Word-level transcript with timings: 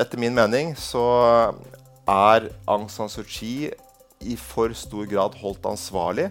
etter 0.00 0.20
min 0.20 0.34
mening 0.34 0.74
så 0.78 1.04
er 2.10 2.50
Aung 2.68 2.88
San 2.92 3.10
Suu 3.12 3.24
Kyi 3.24 3.70
i 4.24 4.36
for 4.40 4.72
stor 4.76 5.06
grad 5.10 5.36
holdt 5.40 5.66
ansvarlig 5.68 6.30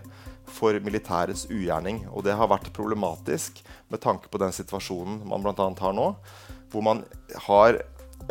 for 0.54 0.78
militærets 0.84 1.46
ugjerning. 1.50 2.04
Og 2.12 2.26
det 2.28 2.36
har 2.38 2.52
vært 2.52 2.72
problematisk 2.76 3.62
med 3.92 4.02
tanke 4.04 4.30
på 4.30 4.42
den 4.42 4.54
situasjonen 4.56 5.22
man 5.30 5.44
bl.a. 5.46 5.70
har 5.80 5.96
nå, 5.96 6.10
hvor 6.74 6.86
man 6.86 7.04
har 7.48 7.80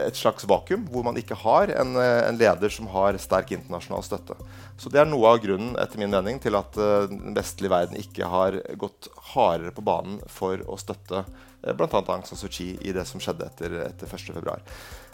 et 0.00 0.16
slags 0.16 0.46
vakuum, 0.48 0.86
hvor 0.90 1.04
man 1.06 1.18
ikke 1.20 1.36
har 1.42 1.72
en, 1.76 1.96
en, 2.00 2.38
leder 2.38 2.72
som 2.72 2.88
har 2.92 3.18
sterk 3.20 3.52
internasjonal 3.56 4.04
støtte. 4.06 4.36
Så 4.80 4.90
Det 4.92 5.00
er 5.02 5.08
noe 5.08 5.34
av 5.34 5.42
grunnen 5.42 5.76
etter 5.80 6.00
min 6.00 6.12
mening, 6.12 6.40
til 6.42 6.56
at 6.58 6.76
uh, 6.80 7.04
den 7.10 7.36
vestlige 7.36 7.72
verden 7.72 8.00
ikke 8.00 8.28
har 8.28 8.58
gått 8.80 9.10
hardere 9.34 9.74
på 9.74 9.84
banen 9.84 10.20
for 10.32 10.62
å 10.64 10.78
støtte 10.80 11.24
uh, 11.26 11.72
bl.a. 11.76 11.88
Aung 12.00 12.24
San 12.28 12.40
Suu 12.40 12.48
Kyi 12.48 12.76
i 12.80 12.96
det 12.96 13.04
som 13.08 13.22
skjedde 13.22 13.50
etter, 13.50 13.78
etter 13.90 14.08
1.2. 14.08 14.56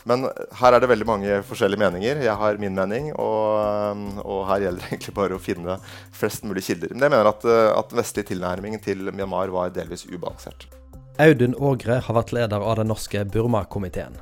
Men 0.09 0.29
her 0.61 0.73
er 0.73 0.81
det 0.81 0.89
veldig 0.89 1.09
mange 1.09 1.41
forskjellige 1.45 1.83
meninger. 1.83 2.23
Jeg 2.25 2.39
har 2.41 2.61
min 2.62 2.77
mening, 2.79 3.11
og, 3.19 4.23
og, 4.23 4.45
her 4.48 4.69
gjelder 4.69 4.84
det 4.84 4.89
egentlig 4.92 5.17
bare 5.19 5.37
å 5.37 5.42
finne 5.42 5.79
flest 6.17 6.47
mulig 6.47 6.65
kilder. 6.70 6.95
Men 6.95 7.09
jeg 7.09 7.17
mener 7.17 7.33
at, 7.34 7.45
at 7.75 7.92
den 7.92 8.01
vestlige 8.01 8.79
til 8.87 9.11
Myanmar 9.11 9.53
var 9.53 9.75
delvis 9.75 10.06
ubalansert. 10.09 10.70
Audun 11.19 11.56
Ågre 11.59 11.98
har 12.06 12.15
vært 12.15 12.31
leder 12.31 12.62
av 12.62 12.79
den 12.79 12.92
norske 12.92 13.25
Burma-komiteen. 13.27 14.15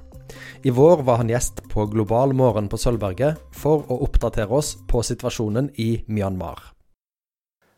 I 0.67 0.73
vår 0.75 1.03
var 1.07 1.21
han 1.23 1.33
gjest 1.33 1.63
på 1.73 1.87
Global 1.93 2.35
morgen 2.37 2.71
på 2.73 2.79
Sølvberget 2.81 3.43
for 3.55 3.85
å 3.91 4.01
oppdatere 4.07 4.51
oss 4.51 4.75
på 4.89 5.03
situasjonen 5.07 5.73
i 5.83 5.91
Myanmar. 6.07 6.73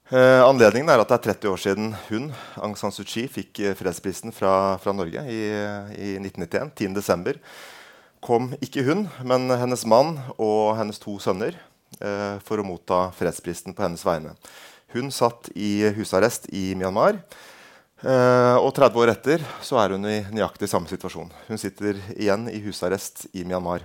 Eh, 0.09 0.41
anledningen 0.41 0.89
er 0.89 1.03
at 1.03 1.11
det 1.11 1.19
er 1.19 1.27
30 1.35 1.51
år 1.53 1.61
siden 1.61 1.91
hun, 2.09 2.31
Aung 2.57 2.77
San 2.81 2.95
Suu 2.95 3.05
Kyi, 3.05 3.27
fikk 3.29 3.61
fredsprisen 3.77 4.33
fra, 4.33 4.79
fra 4.81 4.95
Norge 4.97 5.25
i, 5.29 5.43
i 5.97 6.15
1991. 6.23 6.73
10.12 6.81 7.43
kom 8.25 8.53
ikke 8.65 8.85
hun, 8.87 9.07
men 9.27 9.51
hennes 9.53 9.85
mann 9.89 10.17
og 10.37 10.77
hennes 10.79 10.99
to 11.03 11.19
sønner 11.23 11.55
eh, 12.01 12.37
for 12.45 12.61
å 12.61 12.67
motta 12.67 13.09
fredsprisen 13.17 13.77
på 13.77 13.85
hennes 13.85 14.05
vegne. 14.07 14.35
Hun 14.95 15.13
satt 15.13 15.51
i 15.55 15.85
husarrest 15.97 16.49
i 16.57 16.73
Myanmar. 16.79 17.21
Eh, 17.99 18.57
og 18.63 18.71
30 18.77 19.01
år 19.03 19.11
etter 19.11 19.43
så 19.65 19.81
er 19.83 19.97
hun 19.97 20.07
i 20.07 20.21
nøyaktig 20.31 20.69
samme 20.71 20.87
situasjon. 20.91 21.33
Hun 21.49 21.59
sitter 21.59 21.99
igjen 22.15 22.47
i 22.53 22.61
husarrest 22.63 23.27
i 23.35 23.43
Myanmar. 23.43 23.83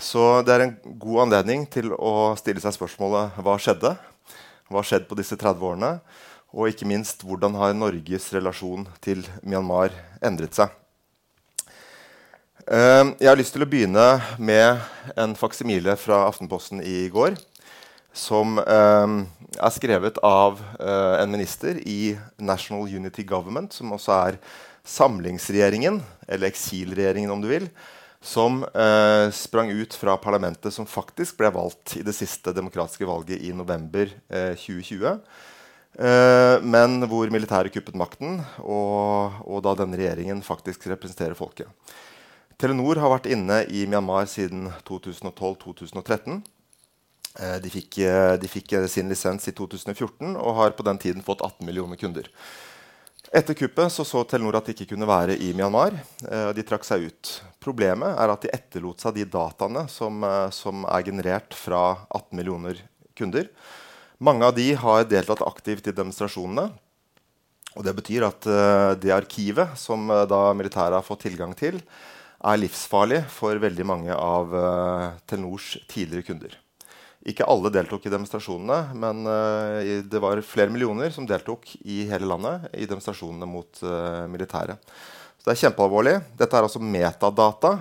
Så 0.00 0.40
det 0.46 0.54
er 0.54 0.64
en 0.64 0.76
god 1.02 1.26
anledning 1.26 1.66
til 1.68 1.92
å 1.92 2.32
stille 2.40 2.62
seg 2.62 2.76
spørsmålet 2.78 3.36
hva 3.42 3.58
skjedde? 3.60 3.92
Hva 4.70 4.84
skjedde 4.86 5.10
på 5.10 5.18
disse 5.18 5.36
30 5.36 5.66
årene? 5.66 5.94
Og 6.56 6.70
ikke 6.70 6.88
minst 6.88 7.20
hvordan 7.26 7.58
har 7.60 7.76
Norges 7.76 8.30
relasjon 8.32 8.86
til 9.04 9.26
Myanmar 9.42 9.92
endret 10.24 10.56
seg? 10.56 10.72
Ehm, 12.70 13.16
jeg 13.18 13.28
har 13.28 13.38
lyst 13.38 13.52
til 13.56 13.66
å 13.66 13.68
begynne 13.68 14.06
med 14.38 14.80
en 15.18 15.36
faksimile 15.38 15.96
fra 15.98 16.24
Aftenposten 16.30 16.80
i 16.86 17.08
går. 17.12 17.34
Som 18.16 18.58
eh, 18.58 19.12
er 19.60 19.74
skrevet 19.74 20.18
av 20.26 20.58
eh, 20.80 21.16
en 21.22 21.30
minister 21.30 21.78
i 21.86 22.16
National 22.42 22.88
Unity 22.90 23.22
Government, 23.26 23.74
som 23.76 23.94
også 23.94 24.16
er 24.16 24.40
samlingsregjeringen, 24.86 26.00
eller 26.26 26.50
eksilregjeringen 26.50 27.30
om 27.30 27.42
du 27.42 27.48
vil, 27.52 27.68
som 28.20 28.64
eh, 28.64 29.30
sprang 29.32 29.70
ut 29.70 29.94
fra 29.96 30.16
parlamentet 30.20 30.74
som 30.74 30.88
faktisk 30.88 31.38
ble 31.40 31.52
valgt 31.54 31.96
i 31.96 32.04
det 32.04 32.12
siste 32.16 32.52
demokratiske 32.56 33.08
valget 33.08 33.40
i 33.40 33.54
november 33.56 34.10
eh, 34.28 34.52
2020. 34.58 35.22
Eh, 36.00 36.56
men 36.62 37.00
hvor 37.08 37.32
militæret 37.32 37.72
kuppet 37.72 37.96
makten, 37.98 38.42
og, 38.60 39.40
og 39.46 39.64
da 39.64 39.74
denne 39.78 39.98
regjeringen 39.98 40.44
faktisk 40.44 40.86
representerer 40.92 41.38
folket. 41.38 41.70
Telenor 42.60 43.00
har 43.00 43.14
vært 43.14 43.30
inne 43.32 43.62
i 43.72 43.86
Myanmar 43.88 44.28
siden 44.28 44.68
2012-2013. 44.84 46.42
Eh, 47.38 47.58
de 47.62 47.70
fikk, 47.70 48.00
eh, 48.02 48.34
de 48.42 48.48
fikk, 48.50 48.72
eh, 48.72 48.86
sin 48.86 49.08
lisens 49.08 49.46
i 49.46 49.52
2014 49.54 50.34
og 50.34 50.56
har 50.56 50.70
på 50.74 50.82
den 50.82 50.98
tiden 50.98 51.22
fått 51.22 51.42
18 51.42 51.64
millioner 51.66 51.96
kunder. 51.96 52.26
Etter 53.32 53.54
kuppet 53.54 53.92
så, 53.92 54.02
så 54.02 54.24
Telenor 54.26 54.56
at 54.58 54.66
de 54.66 54.74
ikke 54.74 54.88
kunne 54.90 55.06
være 55.06 55.36
i 55.38 55.52
Myanmar. 55.54 55.94
De 56.56 56.62
trakk 56.66 56.82
seg 56.82 57.04
ut. 57.06 57.28
Problemet 57.62 58.18
er 58.18 58.32
at 58.32 58.42
de 58.42 58.50
etterlot 58.50 58.98
seg 58.98 59.14
de 59.14 59.26
dataene 59.30 59.84
som, 59.86 60.24
som 60.50 60.82
er 60.90 61.04
generert 61.06 61.54
fra 61.54 62.08
18 62.10 62.34
millioner 62.34 62.80
kunder. 63.14 63.46
Mange 64.18 64.48
av 64.48 64.56
de 64.56 64.72
har 64.74 65.06
deltatt 65.06 65.44
aktivt 65.46 65.86
i 65.86 65.94
demonstrasjonene. 65.94 66.72
Og 67.76 67.86
det 67.86 67.94
betyr 68.00 68.26
at 68.26 68.48
det 68.98 69.14
arkivet 69.14 69.78
som 69.78 70.10
da 70.10 70.40
militæret 70.50 70.98
har 70.98 71.06
fått 71.06 71.28
tilgang 71.28 71.54
til, 71.54 71.78
er 72.42 72.58
livsfarlig 72.58 73.22
for 73.30 73.62
veldig 73.62 73.86
mange 73.86 74.16
av 74.16 74.50
Telenors 75.30 75.76
tidligere 75.86 76.26
kunder. 76.32 76.58
Ikke 77.28 77.44
alle 77.44 77.68
deltok 77.68 78.06
i 78.08 78.12
demonstrasjonene, 78.12 78.94
men 78.96 79.26
uh, 79.28 80.00
det 80.08 80.20
var 80.22 80.40
flere 80.46 80.72
millioner 80.72 81.12
som 81.12 81.26
deltok 81.28 81.74
i 81.84 82.06
hele 82.08 82.28
landet 82.28 82.70
i 82.80 82.86
demonstrasjonene 82.88 83.48
mot 83.48 83.82
uh, 83.84 84.24
militæret. 84.32 84.80
Så 85.36 85.48
det 85.48 85.52
er 85.52 85.60
kjempealvorlig. 85.66 86.14
Dette 86.40 86.56
er 86.56 86.64
altså 86.64 86.80
metadata. 86.80 87.74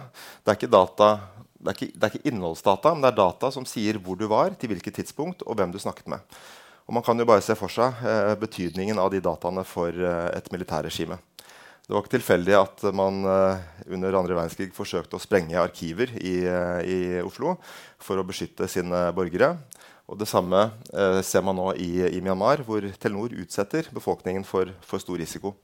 Det 0.44 0.56
er, 0.56 0.72
data, 0.72 1.10
det, 1.56 1.72
er 1.72 1.78
ikke, 1.78 1.90
det 1.96 2.04
er 2.08 2.14
ikke 2.14 2.34
innholdsdata, 2.34 2.94
men 2.96 3.06
det 3.06 3.14
er 3.14 3.20
data 3.22 3.52
som 3.56 3.68
sier 3.68 4.00
hvor 4.04 4.20
du 4.20 4.28
var, 4.32 4.52
til 4.60 4.74
hvilket 4.74 5.00
tidspunkt, 5.00 5.48
og 5.48 5.60
hvem 5.60 5.72
du 5.72 5.80
snakket 5.80 6.12
med. 6.12 6.40
Og 6.88 6.96
Man 6.98 7.06
kan 7.06 7.20
jo 7.20 7.28
bare 7.30 7.44
se 7.46 7.56
for 7.60 7.72
seg 7.72 8.00
betydningen 8.42 8.98
av 9.00 9.12
de 9.14 9.20
dataene 9.22 9.62
for 9.68 9.94
et 9.94 10.48
militærregime. 10.52 11.20
Det 11.90 11.96
var 11.96 12.04
ikke 12.04 12.20
tilfeldig 12.20 12.54
at 12.54 12.82
man 12.94 13.24
uh, 13.26 13.62
under 13.90 14.14
andre 14.20 14.36
verdenskrig 14.38 14.68
forsøkte 14.76 15.18
å 15.18 15.22
sprenge 15.24 15.58
arkiver 15.58 16.12
i, 16.22 16.36
uh, 16.46 16.84
i, 16.86 16.98
Oslo 17.26 17.56
for 17.98 18.22
å 18.22 18.26
beskytte 18.28 18.68
sine 18.70 19.08
borgere. 19.18 19.56
Og 20.06 20.20
Det 20.22 20.28
samme 20.30 20.68
uh, 20.94 21.18
ser 21.26 21.42
man 21.42 21.58
nå 21.58 21.72
i, 21.82 21.88
i, 22.12 22.20
Myanmar, 22.22 22.62
hvor 22.68 22.86
Telenor 23.02 23.34
utsetter 23.42 23.90
befolkningen 23.90 24.46
for, 24.46 24.70
for, 24.86 25.02
stor 25.02 25.18
risiko. 25.18 25.56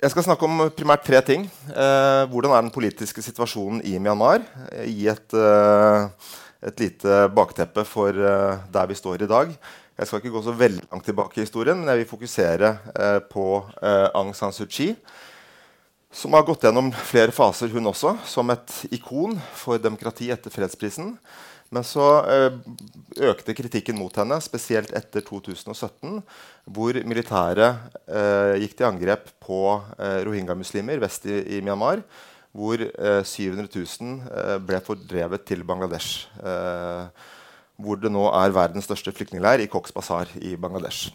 Jeg 0.00 0.14
skal 0.14 0.24
snakke 0.30 0.48
om 0.48 0.64
primært 0.72 1.04
tre 1.04 1.20
ting. 1.20 1.44
hvordan 1.68 2.54
er 2.56 2.62
den 2.64 2.72
politiske 2.72 3.20
situasjonen 3.20 3.82
i 3.84 3.98
Myanmar? 4.00 4.40
Gi 4.80 5.10
et, 5.12 5.36
et 6.72 6.80
lite 6.80 7.20
bakteppe 7.36 7.84
for 7.84 8.16
der 8.16 8.88
vi 8.88 8.96
står 8.96 9.26
i 9.26 9.28
dag. 9.28 9.52
Jeg 10.00 10.08
skal 10.08 10.22
ikke 10.22 10.32
gå 10.32 10.40
så 10.40 10.52
veldig 10.56 10.86
langt 10.88 11.04
tilbake 11.04 11.36
i 11.36 11.42
historien, 11.44 11.76
men 11.76 11.90
jeg 11.92 12.00
vil 12.00 12.08
fokusere 12.08 12.68
eh, 12.96 13.18
på 13.28 13.42
eh, 13.84 14.06
Aung 14.16 14.30
San 14.32 14.54
Suu 14.56 14.64
Kyi. 14.64 14.94
Som 16.08 16.32
har 16.32 16.46
gått 16.48 16.62
gjennom 16.64 16.88
flere 17.04 17.34
faser, 17.36 17.68
hun 17.68 17.90
også, 17.90 18.14
som 18.24 18.48
et 18.54 18.72
ikon 18.96 19.36
for 19.54 19.76
demokrati 19.76 20.30
etter 20.32 20.54
fredsprisen. 20.54 21.10
Men 21.68 21.84
så 21.84 22.06
eh, 22.32 22.56
økte 23.28 23.52
kritikken 23.58 23.98
mot 24.00 24.16
henne, 24.16 24.38
spesielt 24.40 24.94
etter 24.96 25.20
2017, 25.26 26.22
hvor 26.64 27.00
militæret 27.04 27.92
eh, 28.08 28.56
gikk 28.64 28.78
til 28.78 28.88
angrep 28.88 29.28
på 29.44 29.60
eh, 29.98 30.22
rohingya-muslimer 30.24 31.02
vest 31.04 31.28
i, 31.28 31.42
i, 31.58 31.60
Myanmar. 31.60 32.00
Hvor 32.56 32.80
700 32.80 33.68
eh, 33.68 33.84
000 34.00 34.64
ble 34.64 34.80
fordrevet 34.88 35.44
til 35.52 35.60
Bangladesh. 35.68 36.24
Eh, 36.40 37.36
hvor 37.80 37.98
det 38.00 38.12
nå 38.12 38.26
er 38.32 38.54
verdens 38.54 38.86
største 38.88 39.12
flyktningleir, 39.14 39.62
i 39.62 39.70
Cox 39.70 39.94
Bazar 39.94 40.30
i 40.40 40.56
Bangladesh. 40.60 41.10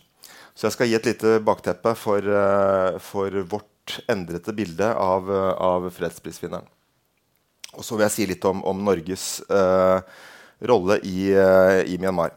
Så 0.55 0.69
jeg 0.69 0.75
skal 0.75 0.87
gi 0.87 0.95
et 0.95 1.09
lite 1.09 1.33
bakteppe 1.43 1.91
for, 1.99 2.23
uh, 2.23 2.95
for 3.03 3.33
vårt 3.51 3.97
endrete 4.11 4.53
bilde 4.55 4.87
av, 4.87 5.27
uh, 5.27 5.51
av, 5.59 5.89
fredsprisvinneren. 5.93 6.67
Og 7.75 7.83
så 7.83 7.97
vil 7.97 8.05
jeg 8.05 8.15
si 8.15 8.27
litt 8.29 8.45
om, 8.47 8.61
om 8.63 8.83
Norges 8.87 9.43
uh, 9.51 9.99
rolle 10.63 11.01
i, 11.03 11.27
i, 11.35 11.97
Myanmar. 11.99 12.31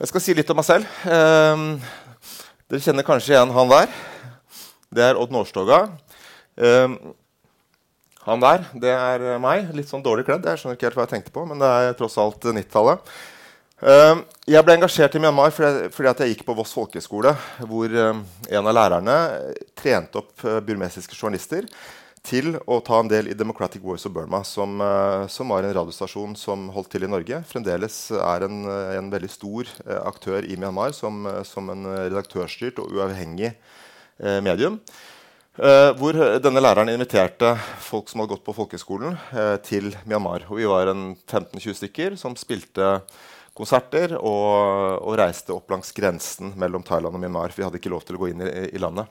Jeg 0.00 0.08
skal 0.08 0.24
si 0.24 0.34
litt 0.38 0.48
om 0.48 0.56
meg 0.56 0.64
selv. 0.64 0.88
dere 1.04 2.80
kjenner 2.80 3.04
kanskje 3.04 3.34
igjen 3.34 3.52
han 3.52 3.68
der. 3.68 3.92
Det 4.88 5.04
er 5.04 5.20
Odd 5.20 5.34
Nårstoga. 5.34 5.82
Han 8.28 8.42
der, 8.44 8.68
det 8.76 8.92
er 8.92 9.22
meg. 9.40 9.70
Litt 9.72 9.88
sånn 9.88 10.04
dårlig 10.04 10.26
kledd. 10.28 10.44
Jeg 10.44 10.60
skjønner 10.60 10.76
ikke 10.76 10.90
helt 10.90 10.98
hva 10.98 11.06
jeg 11.06 11.14
tenkte 11.14 11.32
på, 11.32 11.46
men 11.48 11.60
det 11.62 11.68
er 11.68 11.94
tross 11.96 12.18
alt 12.20 12.44
90-tallet. 12.44 13.12
Uh, 13.78 14.24
jeg 14.50 14.66
ble 14.66 14.74
engasjert 14.74 15.14
i 15.14 15.20
Myanmar 15.22 15.52
fordi, 15.54 15.86
fordi 15.94 16.24
jeg 16.24 16.32
gikk 16.32 16.40
på 16.48 16.56
Voss 16.58 16.72
folkehøgskole, 16.74 17.30
hvor 17.70 17.92
uh, 17.94 18.18
en 18.50 18.66
av 18.66 18.74
lærerne 18.74 19.14
trente 19.78 20.18
opp 20.18 20.42
uh, 20.42 20.58
burmesiske 20.66 21.14
journalister 21.14 21.68
til 22.26 22.56
å 22.66 22.80
ta 22.84 22.98
en 22.98 23.08
del 23.08 23.30
i 23.30 23.36
Democratic 23.38 23.80
Voice 23.86 24.08
of 24.10 24.12
Burma, 24.12 24.42
som, 24.44 24.82
som 25.30 25.54
var 25.54 25.64
en 25.64 25.72
radiostasjon 25.72 26.34
som 26.36 26.66
holdt 26.74 26.90
til 26.92 27.06
i 27.06 27.08
Norge. 27.08 27.38
Fremdeles 27.48 27.96
er 28.18 28.44
en, 28.44 28.66
en 28.98 29.08
veldig 29.12 29.30
stor 29.32 29.70
aktør 30.02 30.44
i 30.44 30.58
Myanmar 30.58 30.92
som, 30.98 31.22
som 31.48 31.70
en 31.72 31.86
redaktørstyrt 31.86 32.82
og 32.82 32.90
uavhengig 32.98 33.54
medium. 34.44 34.76
Uh, 35.58 35.90
hvor 35.98 36.14
denne 36.38 36.60
læreren 36.62 36.86
inviterte 36.92 37.48
folk 37.82 38.06
som 38.06 38.20
hadde 38.22 38.30
gått 38.30 38.44
på 38.46 38.52
folkehøgskolen, 38.54 39.16
uh, 39.34 39.56
til 39.66 39.90
Myanmar. 40.06 40.44
Og 40.46 40.60
vi 40.60 40.68
var 40.70 40.86
en 40.92 41.16
15-20 41.26 41.74
stykker 41.80 42.14
som 42.20 42.36
spilte 42.38 43.00
konserter 43.58 44.14
og, 44.20 45.02
og, 45.02 45.16
reiste 45.18 45.50
opp 45.50 45.74
langs 45.74 45.90
grensen 45.96 46.52
mellom 46.54 46.84
Thailand 46.86 47.18
og 47.18 47.24
Myanmar. 47.24 47.50
For 47.50 47.58
vi 47.58 47.66
hadde 47.66 47.80
ikke 47.82 47.90
lov 47.90 48.06
til 48.06 48.14
å 48.14 48.22
gå 48.22 48.30
inn 48.30 48.44
i, 48.46 48.52
i 48.70 48.78
landet. 48.78 49.10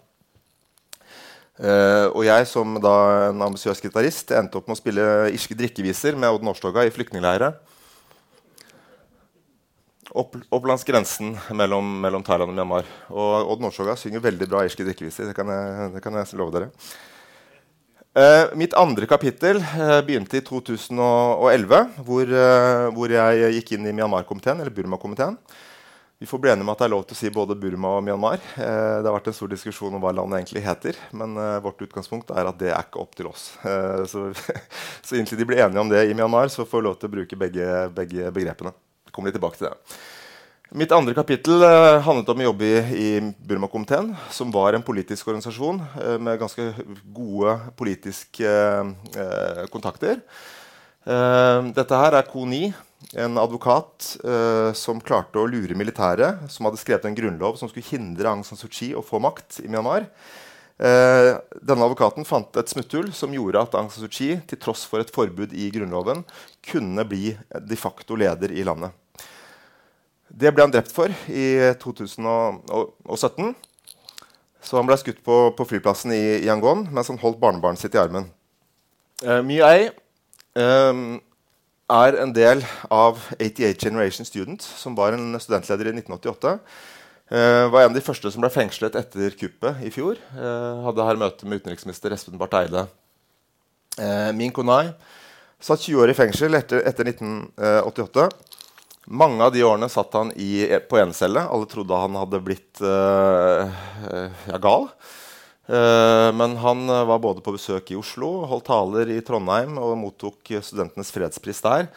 Uh, 1.60 2.08
og 2.14 2.24
jeg 2.30 2.48
som 2.48 2.80
da 2.80 2.96
en 3.28 3.44
ambisiøs 3.50 3.84
gitarist 3.84 4.32
endte 4.32 4.62
opp 4.62 4.72
med 4.72 4.78
å 4.78 4.80
spille 4.80 5.08
irske 5.34 5.58
drikkeviser 5.58 6.16
med 6.16 6.32
Odd 6.32 6.48
Norstoga 6.48 6.88
i 6.88 6.94
flyktningleire. 6.96 7.58
Opp, 10.16 10.38
opp, 10.50 10.66
langs 10.70 10.86
grensen 10.88 11.34
mellom, 11.52 11.88
mellom, 12.04 12.24
Thailand 12.24 12.54
og 12.54 12.56
Myanmar. 12.56 12.88
Og 13.12 13.52
Odd 13.54 13.64
Nordstoga 13.64 13.98
synger 14.00 14.24
veldig 14.24 14.48
bra 14.48 14.64
irske 14.64 14.86
drikkeviser. 14.88 15.30
Det 15.30 15.36
kan 15.38 15.52
jeg, 15.52 15.92
det 15.98 16.04
kan 16.04 16.16
jeg 16.16 16.40
love 16.40 16.56
dere. 16.56 16.72
Uh, 18.18 18.56
mitt 18.58 18.74
andre 18.74 19.06
kapittel 19.06 19.60
uh, 19.62 20.00
begynte 20.06 20.40
i 20.40 20.46
2011, 20.46 21.82
hvor, 22.08 22.32
uh, 22.32 22.88
hvor 22.96 23.14
jeg 23.14 23.52
gikk 23.60 23.76
inn 23.76 23.92
i 23.92 23.94
Myanmar-komiteen, 23.94 24.64
eller 24.64 24.74
Burma-komiteen. 24.74 25.36
Vi 26.20 26.26
får 26.26 26.40
bli 26.40 26.50
enige 26.52 26.66
om 26.66 26.72
at 26.74 26.80
det 26.82 26.86
er 26.88 26.92
lov 26.96 27.04
til 27.06 27.14
å 27.14 27.18
si 27.20 27.30
både 27.30 27.56
Burma 27.62 27.92
og 28.00 28.02
Myanmar. 28.02 28.42
Eh, 28.58 28.96
det 29.04 29.06
har 29.06 29.14
vært 29.14 29.28
en 29.30 29.36
stor 29.38 29.52
diskusjon 29.52 29.94
om 29.94 30.02
hva 30.02 30.16
landet 30.18 30.40
egentlig 30.40 30.64
heter, 30.66 30.98
men 31.14 31.38
eh, 31.38 31.60
vårt 31.62 31.84
utgangspunkt 31.86 32.34
er 32.34 32.50
at 32.50 32.58
det 32.58 32.72
er 32.72 32.88
ikke 32.88 33.04
opp 33.04 33.14
til 33.20 33.30
oss. 33.30 33.52
Eh, 33.62 34.02
så, 34.10 34.26
så, 35.06 35.20
inntil 35.20 35.38
de 35.38 35.46
blir 35.46 35.62
enige 35.62 35.84
om 35.84 35.92
det 35.94 36.08
i 36.08 36.18
Myanmar, 36.18 36.50
så 36.50 36.66
får 36.66 36.82
vi 36.82 36.88
lov 36.90 36.98
til 36.98 37.12
å 37.12 37.16
bruke 37.20 37.38
begge, 37.38 37.68
begge 37.94 38.34
begrepene. 38.34 38.74
Kommer 39.18 39.34
litt 39.34 39.40
tilbake 39.40 39.58
til 39.58 39.72
det. 39.72 39.98
Mitt 40.76 40.92
andre 40.92 41.14
kapittel 41.16 41.64
eh, 41.64 42.02
handlet 42.04 42.28
om 42.28 42.42
å 42.42 42.48
jobbe 42.50 42.68
i, 42.92 43.08
Burma-komiteen, 43.48 44.12
som 44.36 44.52
var 44.52 44.76
en 44.76 44.84
politisk 44.84 45.30
organisasjon 45.30 45.80
eh, 46.02 46.18
med 46.20 46.42
ganske 46.42 46.66
gode 47.16 47.54
politiske 47.80 48.52
eh, 48.52 49.62
kontakter. 49.72 50.22
dette 51.08 51.98
her 52.02 52.18
er 52.18 52.28
KO9, 52.28 52.74
en 53.24 53.40
advokat 53.40 54.18
som 54.76 55.00
klarte 55.00 55.40
å 55.40 55.48
lure 55.48 55.78
militæret, 55.78 56.42
som 56.52 56.68
hadde 56.68 56.82
skrevet 56.82 57.06
en 57.08 57.16
grunnlov 57.16 57.56
som 57.56 57.72
skulle 57.72 57.88
hindre 57.88 58.28
Aung 58.28 58.44
San 58.44 58.60
Suu 58.60 58.68
Kyi 58.68 58.90
å 58.92 59.06
få 59.06 59.22
makt 59.24 59.62
i 59.64 59.70
Myanmar. 59.72 60.10
Denne 60.76 61.88
advokaten 61.88 62.28
fant 62.28 62.60
et 62.60 62.74
smutthull 62.74 63.14
som 63.16 63.32
gjorde 63.32 63.64
at 63.64 63.80
Aung 63.80 63.88
San 63.88 64.04
Suu 64.04 64.12
Kyi 64.12 64.42
til 64.52 64.60
tross 64.60 64.84
for 64.84 65.00
et 65.00 65.14
forbud 65.16 65.56
i 65.56 65.72
grunnloven, 65.72 66.26
kunne 66.60 67.08
bli 67.08 67.38
de 67.56 67.80
facto 67.80 68.20
leder 68.20 68.52
i 68.52 68.68
landet. 68.68 68.92
Det 70.28 70.52
ble 70.54 70.66
han 70.66 70.74
drept 70.74 70.92
for 70.94 71.12
i 71.32 71.48
2017. 71.82 73.54
Så 74.68 74.76
han 74.76 74.90
ble 74.90 74.98
skutt 75.00 75.22
på, 75.24 75.38
på 75.56 75.68
flyplassen 75.70 76.12
i 76.16 76.42
Yangon 76.48 76.88
mens 76.92 77.12
han 77.12 77.22
holdt 77.22 77.40
barnebarnet 77.40 77.82
sitt 77.82 77.96
i 77.96 78.02
armen. 78.02 78.28
Uh, 79.24 79.40
Myei 79.42 79.88
eh, 79.88 81.00
er 81.88 82.18
en 82.22 82.34
del 82.36 82.62
av 82.94 83.22
88 83.40 83.74
Generation 83.80 84.28
Student, 84.28 84.62
som 84.62 84.98
var 84.98 85.16
en 85.16 85.40
studentleder 85.42 85.90
i 85.90 85.96
1988. 85.96 86.58
Uh, 87.28 87.68
var 87.72 87.84
en 87.84 87.92
av 87.92 87.96
de 87.98 88.04
første 88.04 88.30
som 88.32 88.44
ble 88.44 88.52
fengslet 88.52 88.96
etter 89.00 89.34
kuppet 89.40 89.82
i 89.88 89.92
fjor. 89.92 90.20
Uh, 90.36 90.84
hadde 90.86 91.08
her 91.08 91.20
møte 91.20 91.48
med 91.48 91.64
utenriksminister 91.64 92.14
Espen 92.16 92.40
Barth 92.40 92.60
Eide. 92.60 92.86
Uh, 93.98 94.30
Min 94.38 94.54
Konai 94.56 94.92
satt 95.60 95.82
20 95.82 96.04
år 96.04 96.14
i 96.14 96.16
fengsel 96.18 96.56
etter, 96.60 96.84
etter 96.88 97.10
1988. 97.10 98.30
Mange 99.08 99.46
av 99.46 99.54
de 99.56 99.64
årene 99.64 99.88
satt 99.90 100.14
han 100.20 100.34
i, 100.36 100.66
på 100.90 101.00
encelle. 101.00 101.46
Alle 101.48 101.70
trodde 101.72 101.96
han 101.96 102.18
hadde 102.20 102.44
blitt 102.44 102.82
ja, 102.84 104.60
gal. 104.60 104.90
Uh, 105.68 106.32
men 106.36 106.56
han 106.64 106.88
var 106.88 107.20
både 107.20 107.44
på 107.44 107.52
besøk 107.56 107.92
i 107.92 107.98
Oslo, 108.00 108.46
holdt 108.48 108.70
taler 108.70 109.10
i 109.12 109.20
Trondheim 109.26 109.76
og 109.82 109.98
mottok 110.00 110.54
studentenes 110.64 111.12
fredspris 111.12 111.60
der. 111.66 111.90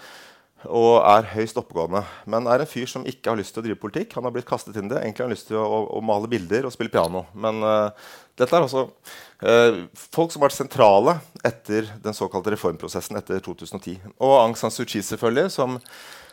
Og 0.68 0.98
er 1.08 1.28
høyst 1.32 1.56
oppegående. 1.56 2.02
Men 2.28 2.48
er 2.50 2.60
en 2.60 2.68
fyr 2.68 2.88
som 2.90 3.06
ikke 3.08 3.30
har 3.30 3.38
lyst 3.38 3.54
til 3.54 3.62
å 3.62 3.64
drive 3.64 3.80
politikk. 3.80 4.12
Han 4.18 4.26
har 4.26 4.34
blitt 4.34 4.48
kastet 4.48 4.76
inn 4.76 4.90
det. 4.90 4.98
Egentlig 5.00 5.24
har 5.24 5.30
han 5.30 5.32
lyst 5.32 5.48
til 5.48 5.56
å, 5.56 5.64
å, 5.64 5.78
å 5.96 6.02
male 6.04 6.28
bilder 6.28 6.68
og 6.68 6.74
spille 6.74 6.92
piano. 6.92 7.24
Men 7.32 7.62
uh, 7.64 8.10
dette 8.36 8.56
er 8.56 8.66
altså 8.66 8.82
uh, 8.90 9.78
folk 9.96 10.34
som 10.34 10.42
har 10.42 10.50
vært 10.50 10.58
sentrale 10.58 11.16
etter 11.46 11.88
den 12.04 12.16
såkalte 12.16 12.52
reformprosessen 12.52 13.16
etter 13.22 13.40
2010. 13.46 14.02
Og 14.18 14.34
Aung 14.42 14.58
San 14.58 14.74
Suu 14.74 14.84
Kyi, 14.84 15.00
selvfølgelig, 15.06 15.54
som, 15.56 15.78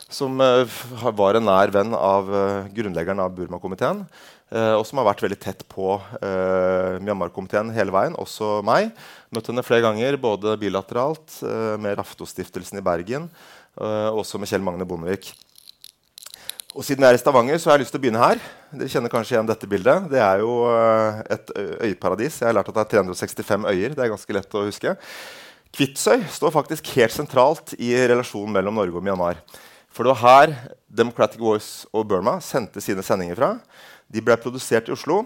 som 0.08 0.40
uh, 0.40 0.64
var 1.16 1.38
en 1.38 1.46
nær 1.48 1.72
venn 1.74 1.94
av 1.96 2.28
grunnleggeren 2.74 3.22
av 3.24 3.34
Burma-komiteen. 3.36 4.04
Uh, 4.48 4.78
og 4.78 4.84
som 4.88 5.00
har 5.00 5.08
vært 5.10 5.24
veldig 5.26 5.40
tett 5.42 5.64
på 5.68 5.98
Myanmar-komiteen 7.04 7.74
hele 7.76 7.92
veien, 7.94 8.16
også 8.16 8.58
meg. 8.66 8.94
Møtt 9.34 9.50
henne 9.52 9.66
flere 9.66 9.84
ganger, 9.84 10.16
både 10.20 10.56
bilateralt 10.60 11.42
med 11.80 11.98
Raftostiftelsen 12.00 12.80
i 12.80 12.84
Bergen 12.84 13.28
og 13.78 14.24
også 14.24 14.40
med 14.40 14.50
Kjell 14.50 14.64
Magne 14.64 14.82
Bondevik. 14.88 15.28
Og 16.74 16.82
siden 16.86 17.04
jeg 17.04 17.14
er 17.14 17.16
i 17.16 17.20
Stavanger, 17.20 17.60
så 17.60 17.70
har 17.70 17.76
jeg 17.78 17.84
lyst 17.84 17.92
til 17.94 18.00
å 18.00 18.02
begynne 18.02 18.22
her. 18.22 18.40
Dere 18.72 18.90
kjenner 18.90 19.12
kanskje 19.12 19.36
igjen 19.36 19.46
dette 19.48 19.68
bildet. 19.70 20.08
Det 20.10 20.18
er 20.24 20.42
jo 20.42 20.56
et 21.36 21.52
øyparadis. 21.88 22.40
Jeg 22.40 22.48
har 22.48 22.56
lært 22.58 22.72
at 22.72 22.80
det 22.80 22.84
er 22.84 22.90
365 23.04 23.68
øyer. 23.70 23.94
Det 23.94 24.04
er 24.04 24.12
ganske 24.12 24.36
lett 24.36 24.58
å 24.58 24.64
huske. 24.66 24.96
Kvitsøy 25.74 26.24
står 26.32 26.52
faktisk 26.54 26.90
helt 26.96 27.14
sentralt 27.14 27.74
i 27.78 27.92
relasjonen 28.08 28.54
mellom 28.56 28.78
Norge 28.80 29.00
og 29.00 29.04
Myanmar. 29.04 29.40
For 29.92 30.04
det 30.04 30.14
var 30.14 30.22
her 30.22 30.54
Democratic 30.88 31.40
Voice 31.40 31.88
og 31.92 32.06
Burma 32.08 32.38
sendte 32.44 32.82
sine 32.84 33.04
sendinger 33.04 33.38
fra. 33.38 33.50
De 34.08 34.22
ble 34.24 34.36
produsert 34.40 34.88
i 34.88 34.94
Oslo 34.94 35.24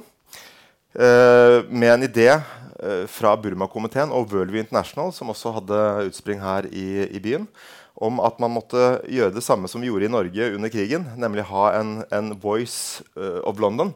eh, 0.94 1.59
med 1.69 1.91
en 1.93 2.06
idé 2.09 2.29
eh, 2.32 3.05
fra 3.11 3.35
Burma-komiteen 3.38 4.14
og 4.14 4.32
Worldview 4.32 4.64
International, 4.64 5.12
som 5.14 5.31
også 5.31 5.55
hadde 5.59 5.85
utspring 6.09 6.43
her 6.43 6.67
i, 6.70 7.06
i, 7.06 7.20
byen, 7.23 7.47
om 7.94 8.19
at 8.25 8.41
man 8.43 8.55
måtte 8.56 8.97
gjøre 9.06 9.37
det 9.37 9.44
samme 9.44 9.70
som 9.70 9.82
vi 9.82 9.91
gjorde 9.91 10.09
i 10.09 10.14
Norge 10.14 10.50
under 10.56 10.73
krigen, 10.73 11.06
nemlig 11.20 11.47
ha 11.53 11.69
en, 11.79 12.00
en 12.11 12.35
Voice 12.43 13.05
uh, 13.14 13.38
of 13.47 13.61
London. 13.62 13.94